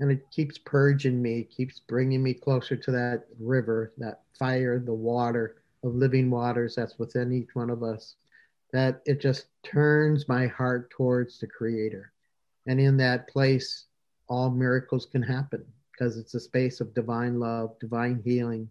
And 0.00 0.10
it 0.12 0.30
keeps 0.30 0.58
purging 0.58 1.22
me, 1.22 1.44
keeps 1.44 1.80
bringing 1.80 2.22
me 2.22 2.34
closer 2.34 2.76
to 2.76 2.90
that 2.92 3.26
river, 3.40 3.92
that 3.98 4.22
fire, 4.38 4.78
the 4.78 4.94
water 4.94 5.56
of 5.84 5.94
living 5.96 6.30
waters 6.30 6.76
that's 6.76 6.98
within 6.98 7.32
each 7.32 7.54
one 7.54 7.70
of 7.70 7.82
us. 7.82 8.16
That 8.72 9.02
it 9.06 9.20
just 9.20 9.46
turns 9.62 10.28
my 10.28 10.46
heart 10.46 10.90
towards 10.90 11.38
the 11.38 11.46
Creator. 11.46 12.12
And 12.66 12.78
in 12.78 12.96
that 12.98 13.28
place, 13.28 13.86
all 14.28 14.50
miracles 14.50 15.06
can 15.06 15.22
happen 15.22 15.64
because 15.90 16.16
it's 16.16 16.34
a 16.34 16.40
space 16.40 16.80
of 16.80 16.94
divine 16.94 17.40
love, 17.40 17.78
divine 17.80 18.22
healing, 18.24 18.68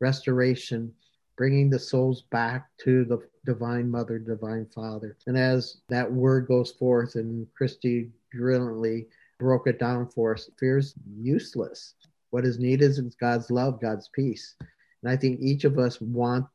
restoration, 0.00 0.92
bringing 1.36 1.70
the 1.70 1.78
souls 1.78 2.22
back 2.30 2.68
to 2.78 3.04
the 3.04 3.18
divine 3.44 3.90
mother, 3.90 4.18
divine 4.18 4.66
father. 4.74 5.16
And 5.26 5.36
as 5.36 5.78
that 5.88 6.10
word 6.10 6.46
goes 6.46 6.72
forth, 6.72 7.14
and 7.14 7.46
Christi 7.54 8.10
brilliantly 8.32 9.06
broke 9.38 9.66
it 9.66 9.78
down 9.78 10.08
for 10.08 10.34
us, 10.34 10.48
fear 10.58 10.78
is 10.78 10.94
useless. 11.18 11.94
What 12.30 12.44
is 12.44 12.58
needed 12.58 12.90
is 12.90 13.00
God's 13.20 13.50
love, 13.50 13.80
God's 13.80 14.08
peace. 14.08 14.54
And 15.02 15.10
I 15.10 15.16
think 15.16 15.40
each 15.40 15.64
of 15.64 15.78
us 15.78 16.00
want 16.00 16.46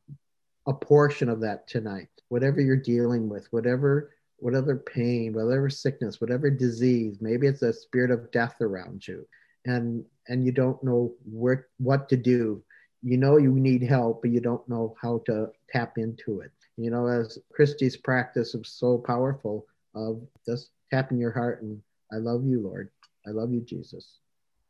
a 0.66 0.74
portion 0.74 1.30
of 1.30 1.42
that 1.42 1.68
tonight. 1.68 2.10
Whatever 2.30 2.62
you're 2.62 2.76
dealing 2.76 3.30
with, 3.30 3.48
whatever 3.52 4.12
whatever 4.40 4.78
pain, 4.78 5.34
whatever 5.34 5.70
sickness, 5.70 6.22
whatever 6.22 6.50
disease, 6.50 7.18
maybe 7.22 7.48
it's 7.48 7.64
a 7.64 7.74
spirit 7.74 8.12
of 8.12 8.32
death 8.32 8.56
around 8.62 9.08
you. 9.08 9.28
And 9.66 10.06
and 10.28 10.46
you 10.46 10.52
don't 10.52 10.82
know 10.84 11.14
where 11.26 11.68
what 11.78 12.10
to 12.10 12.18
do. 12.18 12.64
You 13.04 13.18
know 13.18 13.38
you 13.38 13.52
need 13.52 13.84
help 13.84 14.22
but 14.22 14.32
you 14.32 14.40
don't 14.40 14.68
know 14.68 14.96
how 15.02 15.22
to 15.26 15.48
tap 15.70 15.98
into 15.98 16.42
it. 16.42 16.52
You 16.78 16.92
know 16.92 17.08
as 17.08 17.40
christi's 17.52 17.98
practice 17.98 18.54
is 18.56 18.70
so 18.70 18.98
powerful 18.98 19.66
of 19.96 20.22
just 20.46 20.70
tapping 20.92 21.18
your 21.18 21.32
heart 21.32 21.62
and 21.62 21.82
i 22.14 22.18
love 22.18 22.46
you 22.46 22.62
lord. 22.62 22.90
I 23.26 23.32
love 23.32 23.52
you 23.52 23.62
jesus. 23.62 24.20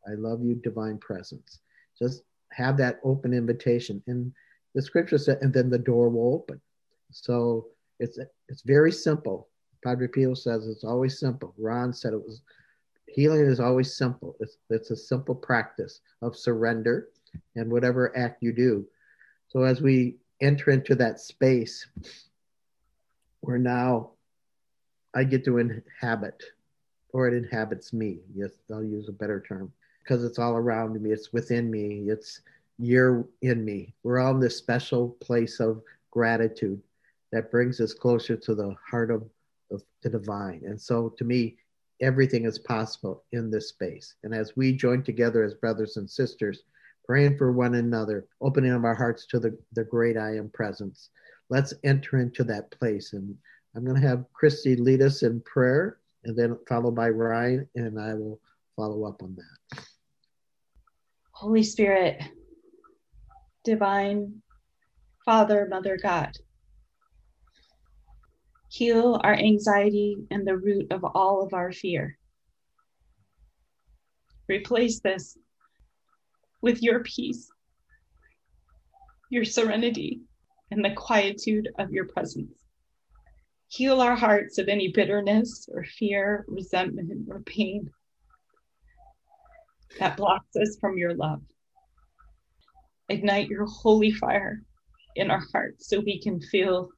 I 0.08 0.14
love 0.14 0.42
you 0.42 0.56
divine 0.56 0.98
presence. 1.00 1.60
Just 2.00 2.24
have 2.54 2.78
that 2.78 3.00
open 3.04 3.34
invitation. 3.34 4.02
And 4.08 4.32
the 4.74 4.82
scripture 4.82 5.18
said 5.18 5.40
and 5.42 5.54
then 5.54 5.70
the 5.70 5.78
door 5.78 6.10
will 6.10 6.34
open 6.36 6.62
so 7.12 7.68
it's 8.00 8.20
it's 8.50 8.62
very 8.62 8.92
simple 8.92 9.48
padre 9.84 10.08
pio 10.08 10.34
says 10.34 10.68
it's 10.68 10.84
always 10.84 11.20
simple 11.20 11.54
ron 11.58 11.94
said 11.94 12.14
it 12.14 12.24
was 12.24 12.42
healing 13.08 13.42
is 13.42 13.60
always 13.60 13.96
simple. 13.96 14.36
It's, 14.40 14.58
it's 14.70 14.92
a 14.92 14.96
simple 14.96 15.34
practice 15.34 16.02
of 16.22 16.36
surrender 16.36 17.10
and 17.56 17.72
whatever 17.72 18.16
act 18.16 18.44
you 18.44 18.54
do. 18.54 18.86
So 19.48 19.64
as 19.64 19.82
we 19.82 20.18
enter 20.42 20.72
into 20.72 20.94
that 20.96 21.20
space 21.20 21.88
where 23.42 23.58
now 23.58 24.12
I 25.16 25.24
get 25.24 25.46
to 25.46 25.58
inhabit, 25.58 26.44
or 27.14 27.28
it 27.28 27.34
inhabits 27.34 27.94
me. 27.94 28.20
Yes, 28.36 28.52
I'll 28.72 28.84
use 28.84 29.08
a 29.10 29.14
better 29.14 29.44
term 29.48 29.72
because 30.04 30.24
it's 30.24 30.38
all 30.38 30.54
around 30.54 31.02
me. 31.02 31.12
It's 31.12 31.34
within 31.34 31.72
me. 31.72 32.10
It's 32.10 32.42
you're 32.78 33.26
in 33.42 33.66
me. 33.66 33.96
We're 34.04 34.20
all 34.20 34.34
in 34.34 34.40
this 34.40 34.58
special 34.58 35.10
place 35.22 35.60
of 35.60 35.82
gratitude 36.12 36.82
that 37.32 37.52
brings 37.52 37.80
us 37.80 37.94
closer 37.94 38.36
to 38.38 38.56
the 38.56 38.76
heart 38.90 39.12
of, 39.12 39.24
of 39.72 39.84
the 40.04 40.10
divine. 40.10 40.62
And 40.66 40.80
so 40.80 41.10
to 41.18 41.24
me, 41.24 41.58
everything 42.02 42.46
is 42.46 42.60
possible 42.60 43.24
in 43.32 43.50
this 43.50 43.70
space. 43.70 44.16
And 44.24 44.34
as 44.34 44.56
we 44.56 44.72
join 44.72 45.04
together 45.04 45.44
as 45.44 45.54
brothers 45.56 45.98
and 45.98 46.10
sisters, 46.10 46.64
praying 47.06 47.38
for 47.38 47.52
one 47.52 47.76
another, 47.76 48.28
opening 48.42 48.72
up 48.72 48.84
our 48.84 48.96
hearts 48.96 49.26
to 49.28 49.40
the, 49.40 49.58
the 49.74 49.84
great 49.84 50.18
I 50.18 50.38
am 50.38 50.50
presence, 50.50 51.10
let's 51.50 51.74
enter 51.84 52.20
into 52.20 52.44
that 52.46 52.72
place. 52.72 53.14
And 53.14 53.36
I'm 53.76 53.86
going 53.86 54.00
to 54.00 54.08
have 54.08 54.26
Christi 54.34 54.76
lead 54.76 55.02
us 55.02 55.24
in 55.24 55.42
prayer 55.42 56.00
and 56.24 56.38
then 56.38 56.58
followed 56.68 56.96
by 56.96 57.10
Ryan, 57.10 57.68
and 57.76 58.00
I 58.00 58.14
will 58.14 58.40
follow 58.76 59.06
up 59.06 59.24
on 59.24 59.36
that. 59.36 59.84
Holy 61.32 61.64
Spirit, 61.64 62.22
divine 63.64 64.42
Father, 65.24 65.68
Mother, 65.70 65.98
God, 66.02 66.32
Heal 68.78 69.20
our 69.24 69.34
anxiety 69.34 70.18
and 70.30 70.46
the 70.46 70.56
root 70.56 70.92
of 70.92 71.04
all 71.04 71.42
of 71.42 71.56
our 71.56 71.72
fear. 71.72 72.16
Replace 74.48 75.00
this 75.00 75.36
with 76.62 76.84
your 76.84 77.00
peace, 77.00 77.50
your 79.32 79.46
serenity, 79.46 80.22
and 80.70 80.86
the 80.86 80.92
quietude 80.92 81.70
of 81.80 81.92
your 81.92 82.06
presence. 82.06 82.54
Heal 83.68 84.00
our 84.00 84.16
hearts 84.16 84.60
of 84.60 84.68
any 84.68 84.92
bitterness 84.92 85.68
or 85.74 85.84
fear, 85.84 86.46
resentment, 86.48 87.30
or 87.32 87.40
pain 87.40 87.90
that 90.00 90.18
blocks 90.18 90.56
us 90.56 90.78
from 90.80 91.00
your 91.00 91.16
love. 91.16 91.42
Ignite 93.10 93.48
your 93.48 93.66
holy 93.66 94.12
fire 94.12 94.62
in 95.16 95.32
our 95.32 95.42
hearts 95.52 95.90
so 95.90 96.00
we 96.00 96.22
can 96.22 96.40
feel 96.40 96.92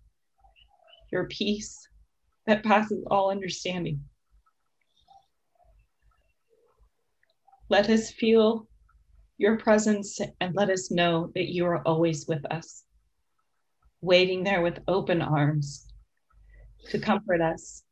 your 1.12 1.26
peace 1.28 1.88
that 2.45 2.64
passes 2.64 3.03
all 3.10 3.32
understanding. 3.32 4.01
Let 7.70 7.89
us 7.89 8.12
feel 8.12 8.68
your 9.38 9.57
presence 9.57 10.20
and 10.41 10.55
let 10.55 10.70
us 10.70 10.91
know 10.91 11.32
that 11.36 11.53
you 11.53 11.66
are 11.66 11.82
always 11.88 12.28
with 12.28 12.43
us, 12.51 12.84
waiting 14.01 14.43
there 14.43 14.62
with 14.62 14.80
open 14.88 15.22
arms 15.22 15.88
to 16.89 16.99
comfort 16.99 17.41
us 17.41 17.84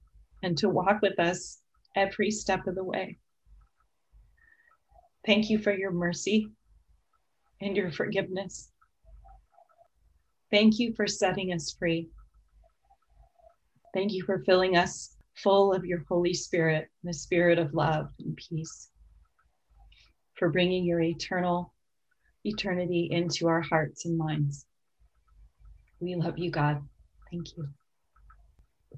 and 0.43 0.57
to 0.57 0.69
walk 0.69 1.01
with 1.01 1.19
us 1.19 1.61
every 1.95 2.31
step 2.31 2.67
of 2.67 2.75
the 2.75 2.83
way. 2.83 3.17
Thank 5.25 5.49
you 5.49 5.59
for 5.59 5.73
your 5.73 5.91
mercy 5.91 6.51
and 7.61 7.75
your 7.75 7.91
forgiveness. 7.91 8.71
Thank 10.51 10.79
you 10.79 10.93
for 10.95 11.07
setting 11.07 11.51
us 11.51 11.75
free. 11.77 12.09
Thank 13.97 14.13
you 14.13 14.23
for 14.25 14.43
filling 14.45 14.77
us 14.77 15.15
full 15.33 15.73
of 15.73 15.83
your 15.83 16.05
Holy 16.07 16.31
Spirit, 16.31 16.87
the 17.03 17.11
spirit 17.11 17.57
of 17.57 17.73
love 17.73 18.11
and 18.19 18.37
peace, 18.37 18.89
for 20.35 20.49
bringing 20.49 20.85
your 20.85 21.01
eternal 21.01 21.73
eternity 22.43 23.09
into 23.09 23.47
our 23.47 23.59
hearts 23.59 24.05
and 24.05 24.15
minds. 24.15 24.67
We 25.99 26.13
love 26.13 26.37
you, 26.37 26.51
God. 26.51 26.87
Thank 27.31 27.57
you. 27.57 27.67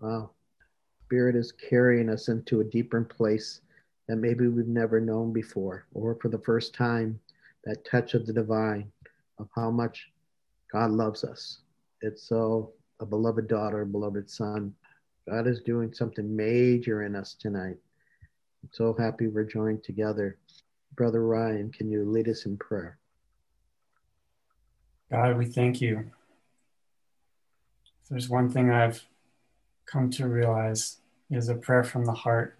Wow. 0.01 0.31
Spirit 1.05 1.37
is 1.37 1.53
carrying 1.53 2.09
us 2.09 2.27
into 2.27 2.59
a 2.59 2.65
deeper 2.65 3.01
place 3.01 3.61
that 4.09 4.17
maybe 4.17 4.47
we've 4.47 4.67
never 4.67 4.99
known 4.99 5.31
before, 5.31 5.85
or 5.93 6.15
for 6.15 6.27
the 6.27 6.39
first 6.39 6.73
time, 6.73 7.17
that 7.63 7.85
touch 7.89 8.15
of 8.15 8.25
the 8.25 8.33
divine, 8.33 8.91
of 9.37 9.47
how 9.55 9.71
much 9.71 10.09
God 10.73 10.91
loves 10.91 11.23
us. 11.23 11.59
It's 12.01 12.23
so 12.23 12.73
a 12.99 13.05
beloved 13.05 13.47
daughter, 13.47 13.83
a 13.83 13.85
beloved 13.85 14.29
son. 14.29 14.73
God 15.29 15.45
is 15.47 15.61
doing 15.61 15.93
something 15.93 16.35
major 16.35 17.03
in 17.03 17.15
us 17.15 17.35
tonight. 17.39 17.77
I'm 18.63 18.69
so 18.71 18.95
happy 18.97 19.27
we're 19.27 19.43
joined 19.43 19.83
together. 19.83 20.37
Brother 20.95 21.23
Ryan, 21.23 21.71
can 21.71 21.91
you 21.91 22.03
lead 22.03 22.27
us 22.27 22.45
in 22.45 22.57
prayer? 22.57 22.97
God, 25.11 25.37
we 25.37 25.45
thank 25.45 25.81
you. 25.81 26.11
If 28.03 28.09
there's 28.09 28.29
one 28.29 28.49
thing 28.49 28.71
I've 28.71 29.05
come 29.85 30.09
to 30.11 30.27
realize 30.27 30.97
is 31.29 31.47
a 31.47 31.55
prayer 31.55 31.83
from 31.83 32.05
the 32.05 32.13
heart, 32.13 32.57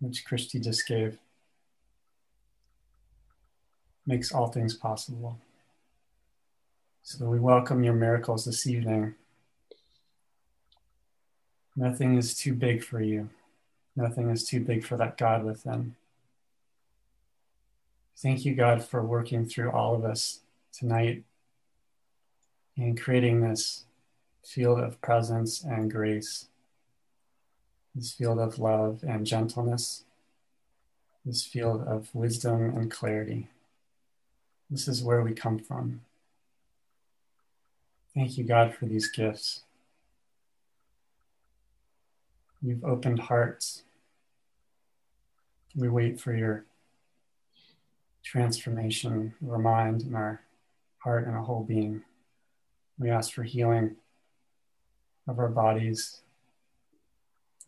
which 0.00 0.24
Christi 0.24 0.60
just 0.60 0.86
gave, 0.86 1.18
makes 4.06 4.30
all 4.30 4.46
things 4.46 4.74
possible. 4.74 5.38
So 7.02 7.26
we 7.26 7.40
welcome 7.40 7.82
your 7.82 7.94
miracles 7.94 8.44
this 8.44 8.66
evening. 8.66 9.16
Nothing 11.74 12.18
is 12.18 12.34
too 12.34 12.54
big 12.54 12.84
for 12.84 13.00
you. 13.00 13.30
Nothing 13.96 14.30
is 14.30 14.44
too 14.44 14.60
big 14.60 14.84
for 14.84 14.96
that 14.96 15.16
God 15.16 15.44
within. 15.44 15.96
Thank 18.16 18.44
you, 18.44 18.54
God, 18.54 18.84
for 18.84 19.02
working 19.02 19.46
through 19.46 19.70
all 19.70 19.94
of 19.94 20.04
us 20.04 20.40
tonight 20.72 21.24
and 22.76 23.00
creating 23.00 23.40
this 23.40 23.84
field 24.44 24.80
of 24.80 25.00
presence 25.00 25.62
and 25.62 25.90
grace, 25.90 26.48
this 27.94 28.12
field 28.12 28.38
of 28.38 28.58
love 28.58 29.02
and 29.06 29.26
gentleness, 29.26 30.04
this 31.24 31.44
field 31.44 31.82
of 31.86 32.14
wisdom 32.14 32.76
and 32.76 32.90
clarity. 32.90 33.48
This 34.70 34.88
is 34.88 35.02
where 35.02 35.22
we 35.22 35.32
come 35.32 35.58
from. 35.58 36.02
Thank 38.14 38.36
you, 38.36 38.44
God, 38.44 38.74
for 38.74 38.86
these 38.86 39.08
gifts. 39.08 39.62
You've 42.62 42.84
opened 42.84 43.18
hearts. 43.18 43.82
We 45.74 45.88
wait 45.88 46.20
for 46.20 46.32
your 46.34 46.64
transformation 48.22 49.34
of 49.42 49.50
our 49.50 49.58
mind 49.58 50.02
and 50.02 50.14
our 50.14 50.42
heart 50.98 51.26
and 51.26 51.34
our 51.34 51.42
whole 51.42 51.64
being. 51.64 52.02
We 52.98 53.10
ask 53.10 53.32
for 53.32 53.42
healing 53.42 53.96
of 55.26 55.40
our 55.40 55.48
bodies, 55.48 56.20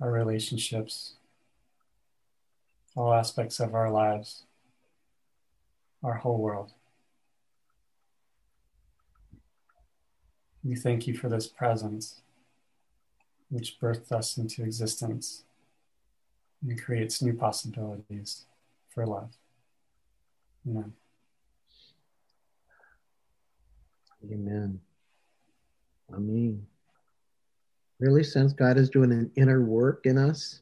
our 0.01 0.13
relationships, 0.13 1.15
all 2.95 3.13
aspects 3.13 3.59
of 3.59 3.75
our 3.75 3.91
lives, 3.91 4.45
our 6.05 6.15
whole 6.15 6.39
world. 6.39 6.73
We 10.63 10.77
thank 10.77 11.09
you 11.09 11.17
for 11.17 11.29
this 11.29 11.49
presence, 11.49 12.21
which 13.55 13.79
birthed 13.81 14.11
us 14.11 14.37
into 14.37 14.65
existence 14.65 15.45
and 16.61 16.83
creates 16.83 17.23
new 17.23 17.33
possibilities 17.33 18.47
for 18.91 19.07
love. 19.07 19.31
Amen. 20.69 20.93
Amen. 24.25 24.81
I 26.13 26.19
mean, 26.19 26.67
really 28.01 28.25
since 28.25 28.53
God 28.53 28.77
is 28.77 28.91
doing 28.91 29.13
an 29.13 29.31
inner 29.37 29.65
work 29.65 30.05
in 30.05 30.19
us, 30.19 30.61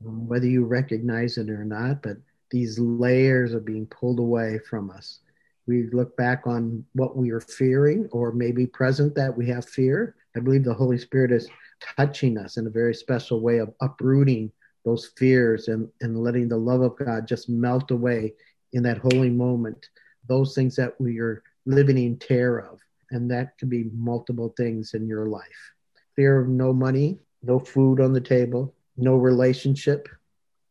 whether 0.00 0.46
you 0.46 0.64
recognize 0.64 1.36
it 1.36 1.50
or 1.50 1.66
not, 1.66 2.02
but 2.02 2.16
these 2.50 2.78
layers 2.78 3.52
are 3.52 3.60
being 3.60 3.84
pulled 3.88 4.20
away 4.20 4.58
from 4.70 4.90
us. 4.90 5.18
We 5.66 5.90
look 5.92 6.16
back 6.16 6.46
on 6.46 6.82
what 6.94 7.14
we 7.14 7.30
are 7.30 7.40
fearing, 7.40 8.08
or 8.10 8.32
maybe 8.32 8.66
present 8.66 9.14
that 9.16 9.36
we 9.36 9.46
have 9.48 9.68
fear. 9.68 10.14
I 10.34 10.40
believe 10.40 10.64
the 10.64 10.72
Holy 10.72 10.96
Spirit 10.96 11.30
is 11.30 11.46
touching 11.80 12.38
us 12.38 12.56
in 12.56 12.66
a 12.66 12.70
very 12.70 12.94
special 12.94 13.40
way 13.40 13.58
of 13.58 13.72
uprooting 13.80 14.50
those 14.84 15.06
fears 15.16 15.68
and, 15.68 15.88
and 16.00 16.22
letting 16.22 16.48
the 16.48 16.56
love 16.56 16.80
of 16.80 16.96
God 16.96 17.26
just 17.26 17.48
melt 17.48 17.90
away 17.90 18.34
in 18.72 18.82
that 18.84 18.98
holy 18.98 19.30
moment. 19.30 19.88
Those 20.28 20.54
things 20.54 20.76
that 20.76 20.98
we 21.00 21.18
are 21.18 21.42
living 21.66 21.98
in 21.98 22.18
terror 22.18 22.60
of. 22.60 22.78
And 23.10 23.30
that 23.30 23.58
could 23.58 23.70
be 23.70 23.90
multiple 23.92 24.54
things 24.56 24.94
in 24.94 25.06
your 25.06 25.26
life 25.26 25.72
fear 26.14 26.40
of 26.40 26.48
no 26.48 26.72
money, 26.72 27.18
no 27.42 27.58
food 27.58 28.00
on 28.00 28.12
the 28.12 28.20
table, 28.20 28.74
no 28.96 29.16
relationship 29.16 30.08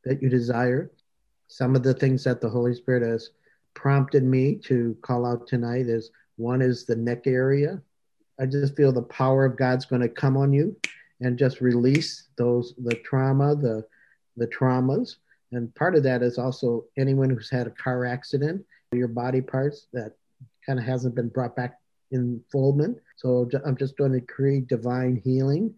that 0.03 0.21
you 0.21 0.27
desire. 0.27 0.91
Some 1.47 1.75
of 1.75 1.83
the 1.83 1.93
things 1.93 2.23
that 2.23 2.41
the 2.41 2.49
Holy 2.49 2.73
Spirit 2.73 3.07
has 3.07 3.29
prompted 3.75 4.23
me 4.23 4.55
to 4.65 4.97
call 5.03 5.25
out 5.25 5.45
tonight 5.45 5.87
is 5.87 6.09
one 6.37 6.63
is 6.63 6.85
the 6.85 6.95
neck 6.95 7.27
area. 7.27 7.79
I 8.39 8.45
just 8.45 8.75
feel 8.75 8.91
the 8.91 9.01
power 9.01 9.45
of 9.45 9.57
God's 9.57 9.85
going 9.85 10.01
to 10.01 10.09
come 10.09 10.37
on 10.37 10.53
you 10.53 10.75
and 11.21 11.37
just 11.37 11.61
release 11.61 12.27
those 12.37 12.73
the 12.77 12.95
trauma, 12.95 13.55
the 13.55 13.85
the 14.37 14.47
traumas. 14.47 15.15
And 15.51 15.73
part 15.75 15.95
of 15.95 16.03
that 16.03 16.21
is 16.21 16.37
also 16.37 16.85
anyone 16.97 17.29
who's 17.29 17.49
had 17.49 17.67
a 17.67 17.71
car 17.71 18.05
accident, 18.05 18.65
your 18.91 19.07
body 19.07 19.41
parts 19.41 19.87
that 19.93 20.13
kind 20.65 20.79
of 20.79 20.85
hasn't 20.85 21.15
been 21.15 21.29
brought 21.29 21.55
back 21.55 21.79
in 22.11 22.41
fullment. 22.51 22.97
So 23.15 23.49
I'm 23.65 23.77
just 23.77 23.97
going 23.97 24.11
to 24.13 24.21
create 24.21 24.67
divine 24.67 25.21
healing 25.23 25.73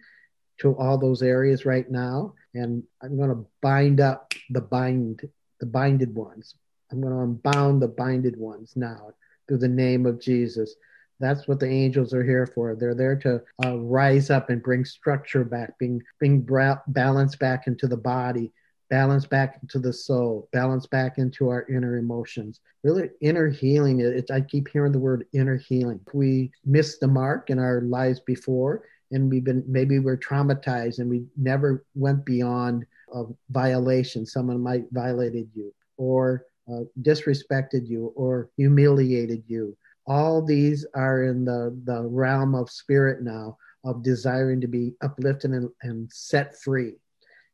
to 0.60 0.76
all 0.78 0.98
those 0.98 1.22
areas 1.22 1.66
right 1.66 1.90
now, 1.90 2.34
and 2.56 2.84
I'm 3.02 3.16
going 3.16 3.30
to 3.30 3.46
bind 3.62 4.02
up 4.02 4.34
the 4.50 4.62
bind 4.62 5.22
the 5.60 5.66
binded 5.66 6.14
ones. 6.16 6.56
I'm 6.92 7.02
going 7.02 7.14
to 7.14 7.20
unbound 7.20 7.82
the 7.82 7.88
binded 7.88 8.38
ones 8.38 8.74
now 8.76 9.12
through 9.48 9.58
the 9.58 9.68
name 9.68 10.06
of 10.06 10.22
Jesus. 10.22 10.76
That's 11.20 11.48
what 11.48 11.60
the 11.60 11.68
angels 11.68 12.14
are 12.14 12.24
here 12.24 12.46
for. 12.46 12.76
They're 12.76 12.96
there 12.96 13.16
to 13.18 13.42
uh, 13.66 13.78
rise 13.78 14.30
up 14.30 14.50
and 14.50 14.62
bring 14.62 14.86
structure 14.86 15.44
back, 15.44 15.78
being 15.80 16.02
bring 16.20 16.42
bra- 16.42 16.80
balance 16.88 17.36
back 17.36 17.68
into 17.68 17.88
the 17.88 17.98
body, 17.98 18.52
balance 18.90 19.26
back 19.26 19.60
into 19.62 19.80
the 19.80 19.94
soul, 19.94 20.48
balance 20.52 20.86
back 20.86 21.18
into 21.18 21.50
our 21.50 21.66
inner 21.68 21.98
emotions. 21.98 22.60
Really, 22.84 23.10
inner 23.22 23.50
healing. 23.50 24.00
It, 24.00 24.30
I 24.32 24.42
keep 24.42 24.68
hearing 24.70 24.92
the 24.92 25.00
word 25.00 25.26
inner 25.34 25.58
healing. 25.58 26.00
We 26.14 26.52
missed 26.66 27.00
the 27.00 27.08
mark 27.08 27.50
in 27.50 27.60
our 27.60 27.82
lives 27.82 28.20
before, 28.20 28.84
and 29.12 29.30
we've 29.30 29.44
been 29.44 29.64
maybe 29.68 30.00
we're 30.00 30.18
traumatized 30.18 31.00
and 31.00 31.10
we 31.10 31.26
never 31.36 31.84
went 31.96 32.26
beyond 32.26 32.86
a 33.14 33.24
violation. 33.50 34.26
Someone 34.26 34.62
might 34.62 34.86
violated 34.92 35.50
you 35.54 35.74
or 35.98 36.46
uh, 36.72 36.82
disrespected 37.02 37.88
you 37.88 38.14
or 38.16 38.50
humiliated 38.58 39.44
you. 39.48 39.76
All 40.08 40.42
these 40.42 40.86
are 40.96 41.24
in 41.24 41.46
the, 41.46 41.78
the 41.84 42.04
realm 42.04 42.56
of 42.56 42.70
spirit 42.70 43.22
now 43.22 43.58
of 43.84 44.04
desiring 44.04 44.62
to 44.62 44.68
be 44.68 44.94
uplifted 45.02 45.52
and, 45.52 45.70
and 45.84 46.12
set 46.12 46.60
free 46.62 46.94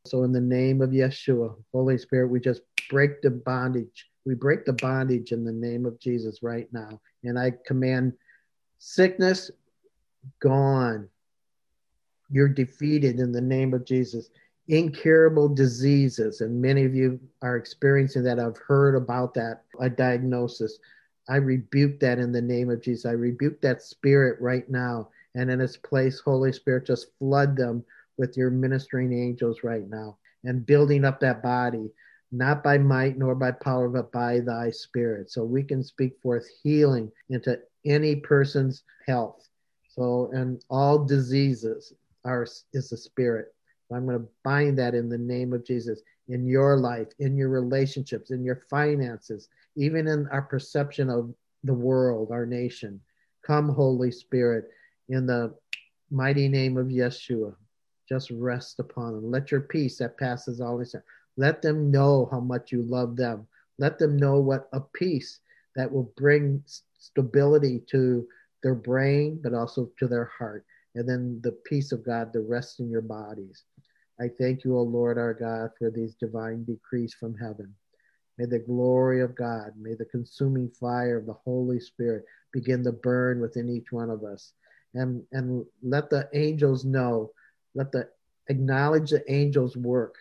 so, 0.06 0.24
in 0.24 0.34
the 0.34 0.42
name 0.42 0.82
of 0.82 0.90
Yeshua, 0.90 1.56
Holy 1.72 1.98
Spirit, 1.98 2.28
we 2.28 2.42
just 2.42 2.62
break 2.90 3.22
the 3.22 3.32
bondage. 3.32 4.10
We 4.26 4.36
break 4.36 4.66
the 4.66 4.74
bondage 4.74 5.32
in 5.32 5.46
the 5.46 5.54
name 5.54 5.86
of 5.86 5.98
Jesus 6.00 6.44
right 6.44 6.68
now. 6.74 7.00
And 7.24 7.40
I 7.40 7.54
command 7.66 8.14
sickness 8.80 9.50
gone. 10.42 11.08
You're 12.30 12.50
defeated 12.50 13.20
in 13.20 13.32
the 13.32 13.42
name 13.42 13.74
of 13.74 13.86
Jesus. 13.86 14.30
Incurable 14.68 15.48
diseases, 15.48 16.42
and 16.42 16.62
many 16.62 16.84
of 16.84 16.96
you 16.96 17.20
are 17.42 17.56
experiencing 17.56 18.24
that. 18.24 18.40
I've 18.40 18.58
heard 18.58 18.96
about 18.96 19.34
that, 19.36 19.64
a 19.80 19.90
diagnosis. 19.90 20.80
I 21.30 21.38
rebuke 21.38 22.00
that 22.02 22.20
in 22.20 22.32
the 22.32 22.42
name 22.42 22.70
of 22.70 22.82
Jesus. 22.82 23.06
I 23.06 23.12
rebuke 23.12 23.62
that 23.62 23.82
spirit 23.82 24.40
right 24.42 24.70
now. 24.70 25.10
And 25.36 25.50
in 25.50 25.62
its 25.62 25.78
place, 25.78 26.20
Holy 26.20 26.54
Spirit, 26.54 26.86
just 26.86 27.08
flood 27.18 27.56
them 27.56 27.84
with 28.18 28.38
your 28.38 28.52
ministering 28.52 29.14
angels 29.14 29.64
right 29.64 29.90
now 29.90 30.18
and 30.44 30.66
building 30.66 31.06
up 31.06 31.20
that 31.22 31.42
body. 31.42 31.92
not 32.34 32.64
by 32.64 32.78
might 32.80 33.18
nor 33.18 33.36
by 33.36 33.52
power, 33.52 33.88
but 33.88 34.12
by 34.12 34.40
thy 34.40 34.72
spirit. 34.72 35.30
So 35.30 35.44
we 35.44 35.64
can 35.64 35.84
speak 35.84 36.14
forth 36.22 36.48
healing 36.64 37.12
into 37.30 37.60
any 37.86 38.16
person's 38.18 38.84
health. 39.06 39.48
So, 39.90 40.32
and 40.34 40.64
all 40.70 41.06
diseases 41.06 41.94
are 42.26 42.44
is 42.74 42.90
the 42.90 42.98
spirit. 42.98 43.54
So 43.88 43.96
I'm 43.96 44.06
going 44.08 44.20
to 44.20 44.28
bind 44.44 44.80
that 44.80 44.96
in 44.96 45.10
the 45.10 45.18
name 45.18 45.54
of 45.54 45.66
Jesus 45.66 46.02
in 46.30 46.48
your 46.48 46.78
life, 46.78 47.08
in 47.20 47.36
your 47.36 47.50
relationships, 47.50 48.32
in 48.32 48.44
your 48.44 48.64
finances, 48.70 49.50
even 49.76 50.08
in 50.08 50.28
our 50.32 50.42
perception 50.42 51.10
of 51.10 51.34
the 51.64 51.74
world, 51.74 52.32
our 52.32 52.46
nation. 52.46 53.00
Come, 53.46 53.70
Holy 53.70 54.12
Spirit, 54.12 54.70
in 55.10 55.26
the 55.26 55.54
mighty 56.10 56.48
name 56.48 56.78
of 56.78 56.88
Yeshua. 56.88 57.56
Just 58.08 58.32
rest 58.32 58.80
upon 58.80 59.14
them. 59.14 59.32
Let 59.32 59.52
your 59.52 59.62
peace 59.62 59.98
that 59.98 60.18
passes 60.18 60.62
all 60.62 60.74
understanding. 60.74 61.08
Let 61.36 61.62
them 61.62 61.90
know 61.90 62.28
how 62.32 62.40
much 62.40 62.72
you 62.72 62.84
love 62.84 63.16
them. 63.16 63.48
Let 63.80 63.98
them 63.98 64.18
know 64.18 64.40
what 64.40 64.70
a 64.72 64.80
peace 64.80 65.40
that 65.76 65.92
will 65.92 66.12
bring 66.16 66.64
stability 66.98 67.82
to 67.90 68.28
their 68.62 68.76
brain, 68.76 69.40
but 69.44 69.54
also 69.54 69.90
to 70.00 70.08
their 70.08 70.26
heart. 70.38 70.66
And 70.96 71.10
then 71.10 71.40
the 71.42 71.52
peace 71.52 71.92
of 71.92 72.06
God 72.06 72.32
to 72.34 72.42
rest 72.42 72.80
in 72.80 72.90
your 72.90 73.02
bodies. 73.02 73.64
I 74.20 74.28
thank 74.28 74.64
you, 74.64 74.78
O 74.78 74.82
Lord 74.82 75.18
our 75.18 75.34
God, 75.34 75.72
for 75.78 75.90
these 75.90 76.16
divine 76.16 76.64
decrees 76.64 77.14
from 77.14 77.36
heaven. 77.36 77.74
May 78.38 78.46
the 78.46 78.60
glory 78.60 79.22
of 79.22 79.36
God, 79.36 79.74
may 79.78 79.94
the 79.96 80.06
consuming 80.06 80.70
fire 80.70 81.18
of 81.18 81.26
the 81.26 81.34
Holy 81.34 81.80
Spirit 81.80 82.26
begin 82.52 82.84
to 82.84 82.92
burn 82.92 83.40
within 83.40 83.70
each 83.70 83.92
one 83.92 84.10
of 84.10 84.24
us. 84.24 84.54
And, 84.94 85.24
and 85.32 85.66
let 85.82 86.10
the 86.10 86.30
angels 86.34 86.86
know, 86.86 87.32
let 87.74 87.92
the 87.92 88.10
acknowledge 88.50 89.12
the 89.12 89.24
angels' 89.32 89.78
work. 89.78 90.16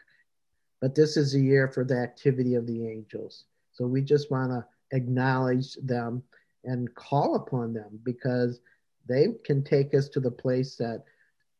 But 0.80 0.94
this 0.94 1.16
is 1.16 1.34
a 1.34 1.40
year 1.40 1.68
for 1.68 1.84
the 1.84 1.98
activity 1.98 2.54
of 2.54 2.66
the 2.66 2.86
angels. 2.86 3.44
So 3.72 3.86
we 3.86 4.02
just 4.02 4.30
want 4.30 4.50
to 4.50 4.64
acknowledge 4.96 5.74
them 5.76 6.22
and 6.64 6.94
call 6.94 7.36
upon 7.36 7.72
them 7.72 8.00
because 8.02 8.60
they 9.08 9.28
can 9.44 9.62
take 9.62 9.94
us 9.94 10.08
to 10.10 10.20
the 10.20 10.30
place 10.30 10.76
that 10.76 11.04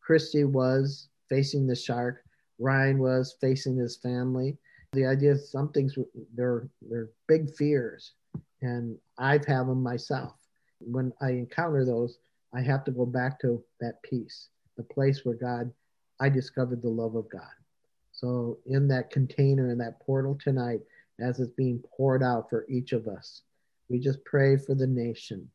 Christi 0.00 0.44
was 0.44 1.08
facing 1.32 1.66
the 1.66 1.74
shark, 1.74 2.22
Ryan 2.58 2.98
was 2.98 3.36
facing 3.40 3.76
his 3.76 3.96
family. 3.96 4.58
The 4.92 5.06
idea 5.06 5.32
is 5.32 5.50
some 5.50 5.70
things 5.72 5.96
they're 6.34 6.68
they're 6.82 7.08
big 7.26 7.54
fears, 7.54 8.12
and 8.60 8.98
I've 9.16 9.46
had 9.46 9.66
them 9.66 9.82
myself. 9.82 10.34
When 10.80 11.10
I 11.22 11.30
encounter 11.30 11.86
those, 11.86 12.18
I 12.52 12.60
have 12.60 12.84
to 12.84 12.90
go 12.90 13.06
back 13.06 13.40
to 13.40 13.64
that 13.80 14.02
peace, 14.02 14.48
the 14.76 14.82
place 14.82 15.24
where 15.24 15.34
God, 15.34 15.72
I 16.20 16.28
discovered 16.28 16.82
the 16.82 16.90
love 16.90 17.14
of 17.14 17.30
God. 17.30 17.56
So 18.12 18.58
in 18.66 18.86
that 18.88 19.10
container, 19.10 19.70
in 19.70 19.78
that 19.78 20.00
portal 20.00 20.36
tonight, 20.38 20.80
as 21.18 21.40
it's 21.40 21.54
being 21.56 21.82
poured 21.96 22.22
out 22.22 22.50
for 22.50 22.66
each 22.68 22.92
of 22.92 23.08
us, 23.08 23.40
we 23.88 23.98
just 23.98 24.22
pray 24.26 24.58
for 24.58 24.74
the 24.74 24.86
nation. 24.86 25.48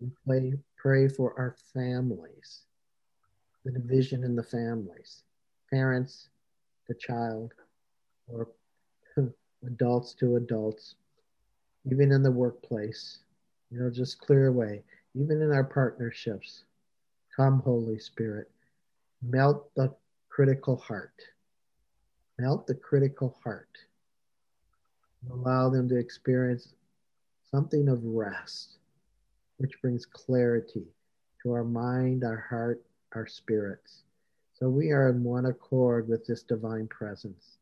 We 0.00 0.10
pray, 0.24 0.52
pray 0.76 1.08
for 1.08 1.36
our 1.36 1.56
families, 1.74 2.62
the 3.64 3.72
division 3.72 4.24
in 4.24 4.36
the 4.36 4.42
families, 4.42 5.24
parents 5.70 6.28
to 6.86 6.94
child, 6.94 7.52
or 8.28 8.48
adults 9.66 10.14
to 10.14 10.36
adults, 10.36 10.94
even 11.90 12.12
in 12.12 12.22
the 12.22 12.30
workplace. 12.30 13.18
You 13.70 13.80
know, 13.80 13.90
just 13.90 14.20
clear 14.20 14.46
away, 14.48 14.84
even 15.14 15.42
in 15.42 15.52
our 15.52 15.64
partnerships. 15.64 16.64
Come, 17.36 17.60
Holy 17.60 17.98
Spirit, 17.98 18.50
melt 19.22 19.74
the 19.74 19.94
critical 20.28 20.76
heart. 20.76 21.22
Melt 22.38 22.66
the 22.66 22.74
critical 22.74 23.36
heart. 23.42 23.78
Allow 25.30 25.70
them 25.70 25.88
to 25.88 25.96
experience 25.96 26.74
something 27.50 27.88
of 27.88 28.04
rest, 28.04 28.78
which 29.58 29.80
brings 29.82 30.06
clarity 30.06 30.86
to 31.42 31.52
our 31.52 31.64
mind, 31.64 32.24
our 32.24 32.36
heart, 32.50 32.82
our 33.14 33.26
spirits. 33.26 34.02
So 34.52 34.68
we 34.68 34.90
are 34.90 35.08
in 35.08 35.24
one 35.24 35.46
accord 35.46 36.08
with 36.08 36.26
this 36.26 36.42
divine 36.42 36.86
presence. 36.88 37.58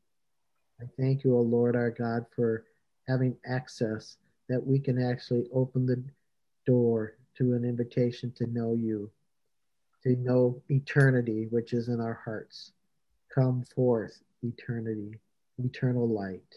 I 0.80 0.84
thank 0.98 1.24
you, 1.24 1.36
O 1.36 1.40
Lord 1.40 1.76
our 1.76 1.90
God, 1.90 2.26
for 2.34 2.64
having 3.06 3.36
access 3.46 4.16
that 4.48 4.64
we 4.64 4.78
can 4.78 5.00
actually 5.00 5.48
open 5.52 5.86
the 5.86 6.02
door 6.66 7.14
to 7.36 7.54
an 7.54 7.64
invitation 7.64 8.32
to 8.32 8.46
know 8.46 8.74
you, 8.74 9.10
to 10.02 10.16
know 10.16 10.60
eternity, 10.68 11.46
which 11.50 11.72
is 11.72 11.88
in 11.88 12.00
our 12.00 12.20
hearts. 12.24 12.72
Come 13.32 13.64
forth, 13.74 14.20
eternity, 14.42 15.18
eternal 15.58 16.08
light. 16.08 16.56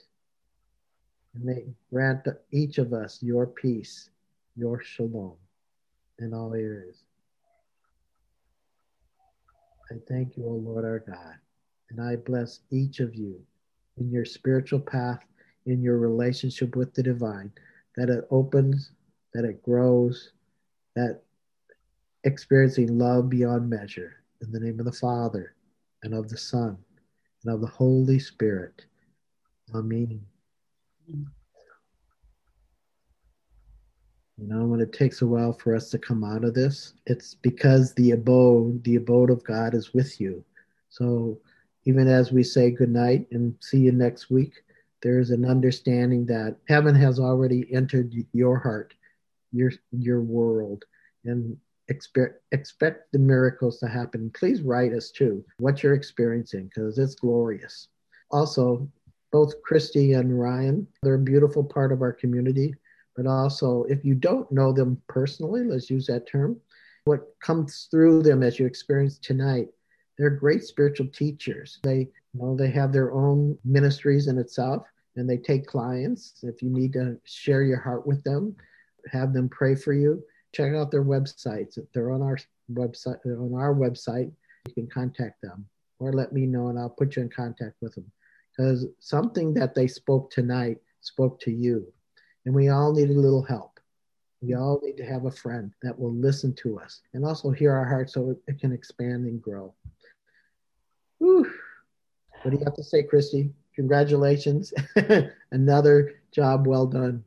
And 1.33 1.45
may 1.45 1.65
grant 1.91 2.27
each 2.51 2.77
of 2.77 2.93
us 2.93 3.21
your 3.21 3.45
peace, 3.45 4.09
your 4.55 4.81
shalom 4.81 5.35
in 6.19 6.33
all 6.33 6.53
areas. 6.53 7.03
I 9.91 9.95
thank 10.07 10.37
you, 10.37 10.45
O 10.45 10.51
Lord 10.51 10.85
our 10.85 10.99
God, 10.99 11.35
and 11.89 11.99
I 12.01 12.15
bless 12.15 12.61
each 12.71 13.01
of 13.01 13.13
you 13.13 13.41
in 13.97 14.09
your 14.09 14.23
spiritual 14.23 14.79
path, 14.79 15.25
in 15.65 15.81
your 15.81 15.97
relationship 15.97 16.77
with 16.77 16.93
the 16.93 17.03
divine, 17.03 17.51
that 17.97 18.09
it 18.09 18.25
opens, 18.31 18.91
that 19.33 19.43
it 19.43 19.61
grows, 19.61 20.31
that 20.95 21.23
experiencing 22.23 22.97
love 22.97 23.29
beyond 23.29 23.69
measure. 23.69 24.23
In 24.41 24.51
the 24.51 24.59
name 24.59 24.79
of 24.79 24.85
the 24.85 24.91
Father, 24.93 25.55
and 26.03 26.13
of 26.13 26.29
the 26.29 26.37
Son, 26.37 26.77
and 27.43 27.53
of 27.53 27.59
the 27.59 27.67
Holy 27.67 28.17
Spirit. 28.17 28.85
Amen. 29.75 30.21
You 34.41 34.47
know, 34.47 34.65
when 34.65 34.81
it 34.81 34.91
takes 34.91 35.21
a 35.21 35.27
while 35.27 35.53
for 35.53 35.75
us 35.75 35.91
to 35.91 35.99
come 35.99 36.23
out 36.23 36.43
of 36.43 36.55
this, 36.55 36.95
it's 37.05 37.35
because 37.35 37.93
the 37.93 38.11
abode, 38.11 38.83
the 38.83 38.95
abode 38.95 39.29
of 39.29 39.43
God 39.43 39.75
is 39.75 39.93
with 39.93 40.19
you. 40.19 40.43
So 40.89 41.39
even 41.85 42.07
as 42.07 42.31
we 42.31 42.41
say 42.41 42.71
good 42.71 42.89
night 42.89 43.27
and 43.31 43.53
see 43.59 43.81
you 43.81 43.91
next 43.91 44.31
week, 44.31 44.53
there 45.03 45.19
is 45.19 45.29
an 45.29 45.45
understanding 45.45 46.25
that 46.25 46.57
heaven 46.67 46.95
has 46.95 47.19
already 47.19 47.71
entered 47.71 48.15
your 48.33 48.57
heart, 48.57 48.95
your 49.51 49.73
your 49.91 50.21
world, 50.21 50.85
and 51.23 51.55
expect 51.87 52.41
expect 52.51 53.11
the 53.11 53.19
miracles 53.19 53.77
to 53.79 53.87
happen. 53.87 54.31
Please 54.33 54.63
write 54.63 54.93
us 54.93 55.11
too 55.11 55.45
what 55.59 55.83
you're 55.83 55.93
experiencing 55.93 56.65
because 56.65 56.97
it's 56.97 57.13
glorious. 57.13 57.89
Also, 58.31 58.89
both 59.31 59.61
Christi 59.61 60.13
and 60.13 60.39
Ryan, 60.39 60.87
they're 61.03 61.13
a 61.13 61.19
beautiful 61.19 61.63
part 61.63 61.91
of 61.91 62.01
our 62.01 62.13
community 62.13 62.73
but 63.16 63.26
also 63.26 63.84
if 63.89 64.03
you 64.05 64.16
don't 64.16 64.51
know 64.51 64.72
them 64.72 65.01
personally, 65.07 65.64
let's 65.64 65.89
use 65.89 66.07
that 66.07 66.28
term, 66.28 66.59
what 67.05 67.36
comes 67.41 67.88
through 67.89 68.24
them 68.24 68.43
as 68.43 68.59
you 68.59 68.66
experience 68.66 69.18
tonight, 69.18 69.68
they're 70.18 70.30
great 70.30 70.64
spiritual 70.64 71.07
teachers. 71.07 71.80
They 71.84 72.09
you 72.34 72.39
know 72.39 72.55
they 72.55 72.70
have 72.72 72.93
their 72.93 73.12
own 73.12 73.57
ministries 73.66 74.28
in 74.28 74.38
itself 74.38 74.86
and 75.16 75.30
they 75.30 75.38
take 75.38 75.66
clients. 75.66 76.43
If 76.43 76.62
you 76.62 76.70
need 76.70 76.93
to 76.93 77.18
share 77.26 77.64
your 77.64 77.80
heart 77.80 78.05
with 78.05 78.24
them, 78.24 78.55
have 79.12 79.34
them 79.34 79.49
pray 79.49 79.76
for 79.76 79.93
you, 79.93 80.24
check 80.53 80.74
out 80.74 80.91
their 80.91 81.03
websites. 81.03 81.78
If 81.78 81.91
they're 81.93 82.12
on 82.12 82.22
our 82.22 82.38
website 82.72 83.26
on 83.26 83.53
our 83.55 83.74
website, 83.74 84.32
you 84.68 84.74
can 84.74 84.88
contact 84.88 85.41
them 85.41 85.66
or 85.99 86.14
let 86.14 86.34
me 86.34 86.45
know 86.45 86.70
and 86.70 86.80
I'll 86.80 86.89
put 86.89 87.16
you 87.16 87.24
in 87.24 87.30
contact 87.30 87.76
with 87.82 87.95
them. 87.95 88.12
Because 88.55 88.86
something 88.99 89.53
that 89.55 89.74
they 89.74 89.88
spoke 89.88 90.30
tonight 90.32 90.78
spoke 91.01 91.39
to 91.41 91.51
you 91.51 91.91
and 92.45 92.55
we 92.55 92.69
all 92.69 92.93
need 92.93 93.09
a 93.09 93.13
little 93.13 93.43
help. 93.43 93.79
We 94.41 94.55
all 94.55 94.79
need 94.83 94.97
to 94.97 95.05
have 95.05 95.25
a 95.25 95.31
friend 95.31 95.71
that 95.83 95.97
will 95.97 96.13
listen 96.13 96.53
to 96.55 96.79
us 96.79 97.01
and 97.13 97.23
also 97.23 97.51
hear 97.51 97.71
our 97.71 97.85
hearts 97.85 98.13
so 98.13 98.35
it 98.47 98.59
can 98.59 98.71
expand 98.71 99.25
and 99.25 99.41
grow. 99.41 99.73
Whew. 101.19 101.51
What 102.41 102.51
do 102.51 102.57
you 102.57 102.63
have 102.65 102.75
to 102.75 102.83
say, 102.83 103.03
Christi? 103.03 103.51
Congratulations. 103.75 104.73
Another 105.51 106.21
job 106.31 106.65
well 106.65 106.87
done. 106.87 107.23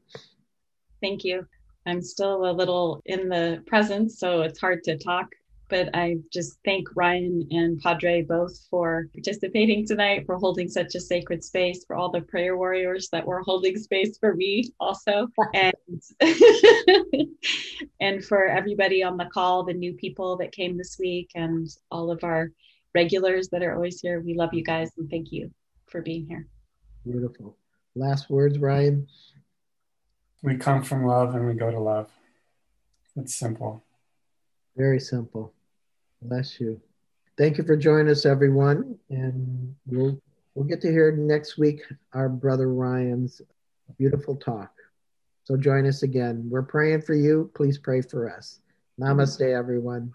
Thank 1.01 1.23
you. 1.23 1.47
I'm 1.87 2.03
still 2.03 2.51
a 2.51 2.53
little 2.53 3.01
in 3.05 3.29
the 3.29 3.63
presence, 3.67 4.19
so 4.19 4.43
it's 4.43 4.59
hard 4.59 4.83
to 4.85 4.99
talk 4.99 5.29
but 5.75 5.91
I 5.93 6.19
just 6.33 6.57
thank 6.65 6.87
Ryan 6.95 7.49
and 7.51 7.81
Padre 7.81 8.23
both 8.23 8.57
for 8.71 9.09
participating 9.13 9.85
tonight, 9.85 10.25
for 10.25 10.37
holding 10.37 10.69
such 10.69 10.95
a 10.95 11.01
sacred 11.01 11.43
space, 11.43 11.85
for 11.85 11.97
all 11.97 12.13
the 12.13 12.21
prayer 12.21 12.57
warriors 12.57 13.09
that 13.11 13.27
were 13.27 13.43
holding 13.43 13.77
space 13.77 14.17
for 14.17 14.37
me 14.37 14.71
also, 14.79 15.27
and 15.53 15.75
and 18.01 18.25
for 18.25 18.45
everybody 18.47 19.03
on 19.03 19.17
the 19.17 19.25
call, 19.35 19.65
the 19.65 19.75
new 19.75 19.95
people 19.95 20.37
that 20.37 20.53
came 20.53 20.79
this 20.79 20.97
week, 20.97 21.33
and 21.35 21.69
all 21.91 22.13
of 22.13 22.23
our 22.23 22.53
regulars 22.95 23.49
that 23.49 23.65
are 23.65 23.75
always 23.75 24.01
here. 24.01 24.21
We 24.21 24.35
love 24.35 24.55
you 24.55 24.63
guys 24.63 24.93
and 24.97 25.11
thank 25.11 25.33
you 25.33 25.51
for 25.89 26.03
being 26.03 26.25
here. 26.29 26.47
Beautiful. 27.05 27.57
Last 27.97 28.31
words, 28.31 28.61
Ryan. 28.61 29.09
We 30.41 30.57
come 30.57 30.85
from 30.85 31.05
love 31.05 31.35
and 31.35 31.49
we 31.49 31.55
go 31.55 31.73
to 31.73 31.81
love. 31.81 32.13
It's 33.17 33.35
simple. 33.35 33.85
Very 34.77 35.01
simple. 35.01 35.53
Bless 36.25 36.59
you. 36.59 36.81
Thank 37.37 37.59
you 37.59 37.65
for 37.65 37.77
joining 37.77 38.11
us, 38.11 38.25
everyone. 38.25 38.99
And 39.11 39.75
we'll 39.87 40.19
we'll 40.55 40.65
get 40.67 40.81
to 40.81 40.91
hear 40.91 41.13
next 41.13 41.59
week 41.59 41.83
our 42.15 42.29
brother 42.29 42.73
Ryan's 42.73 43.43
beautiful 43.99 44.35
talk. 44.35 44.73
So 45.45 45.57
join 45.57 45.87
us 45.87 46.03
again. 46.03 46.49
We're 46.49 46.63
praying 46.63 47.03
for 47.03 47.15
you. 47.15 47.51
Please 47.55 47.77
pray 47.77 48.01
for 48.01 48.31
us. 48.31 48.61
Namaste, 48.99 49.43
everyone. 49.43 50.13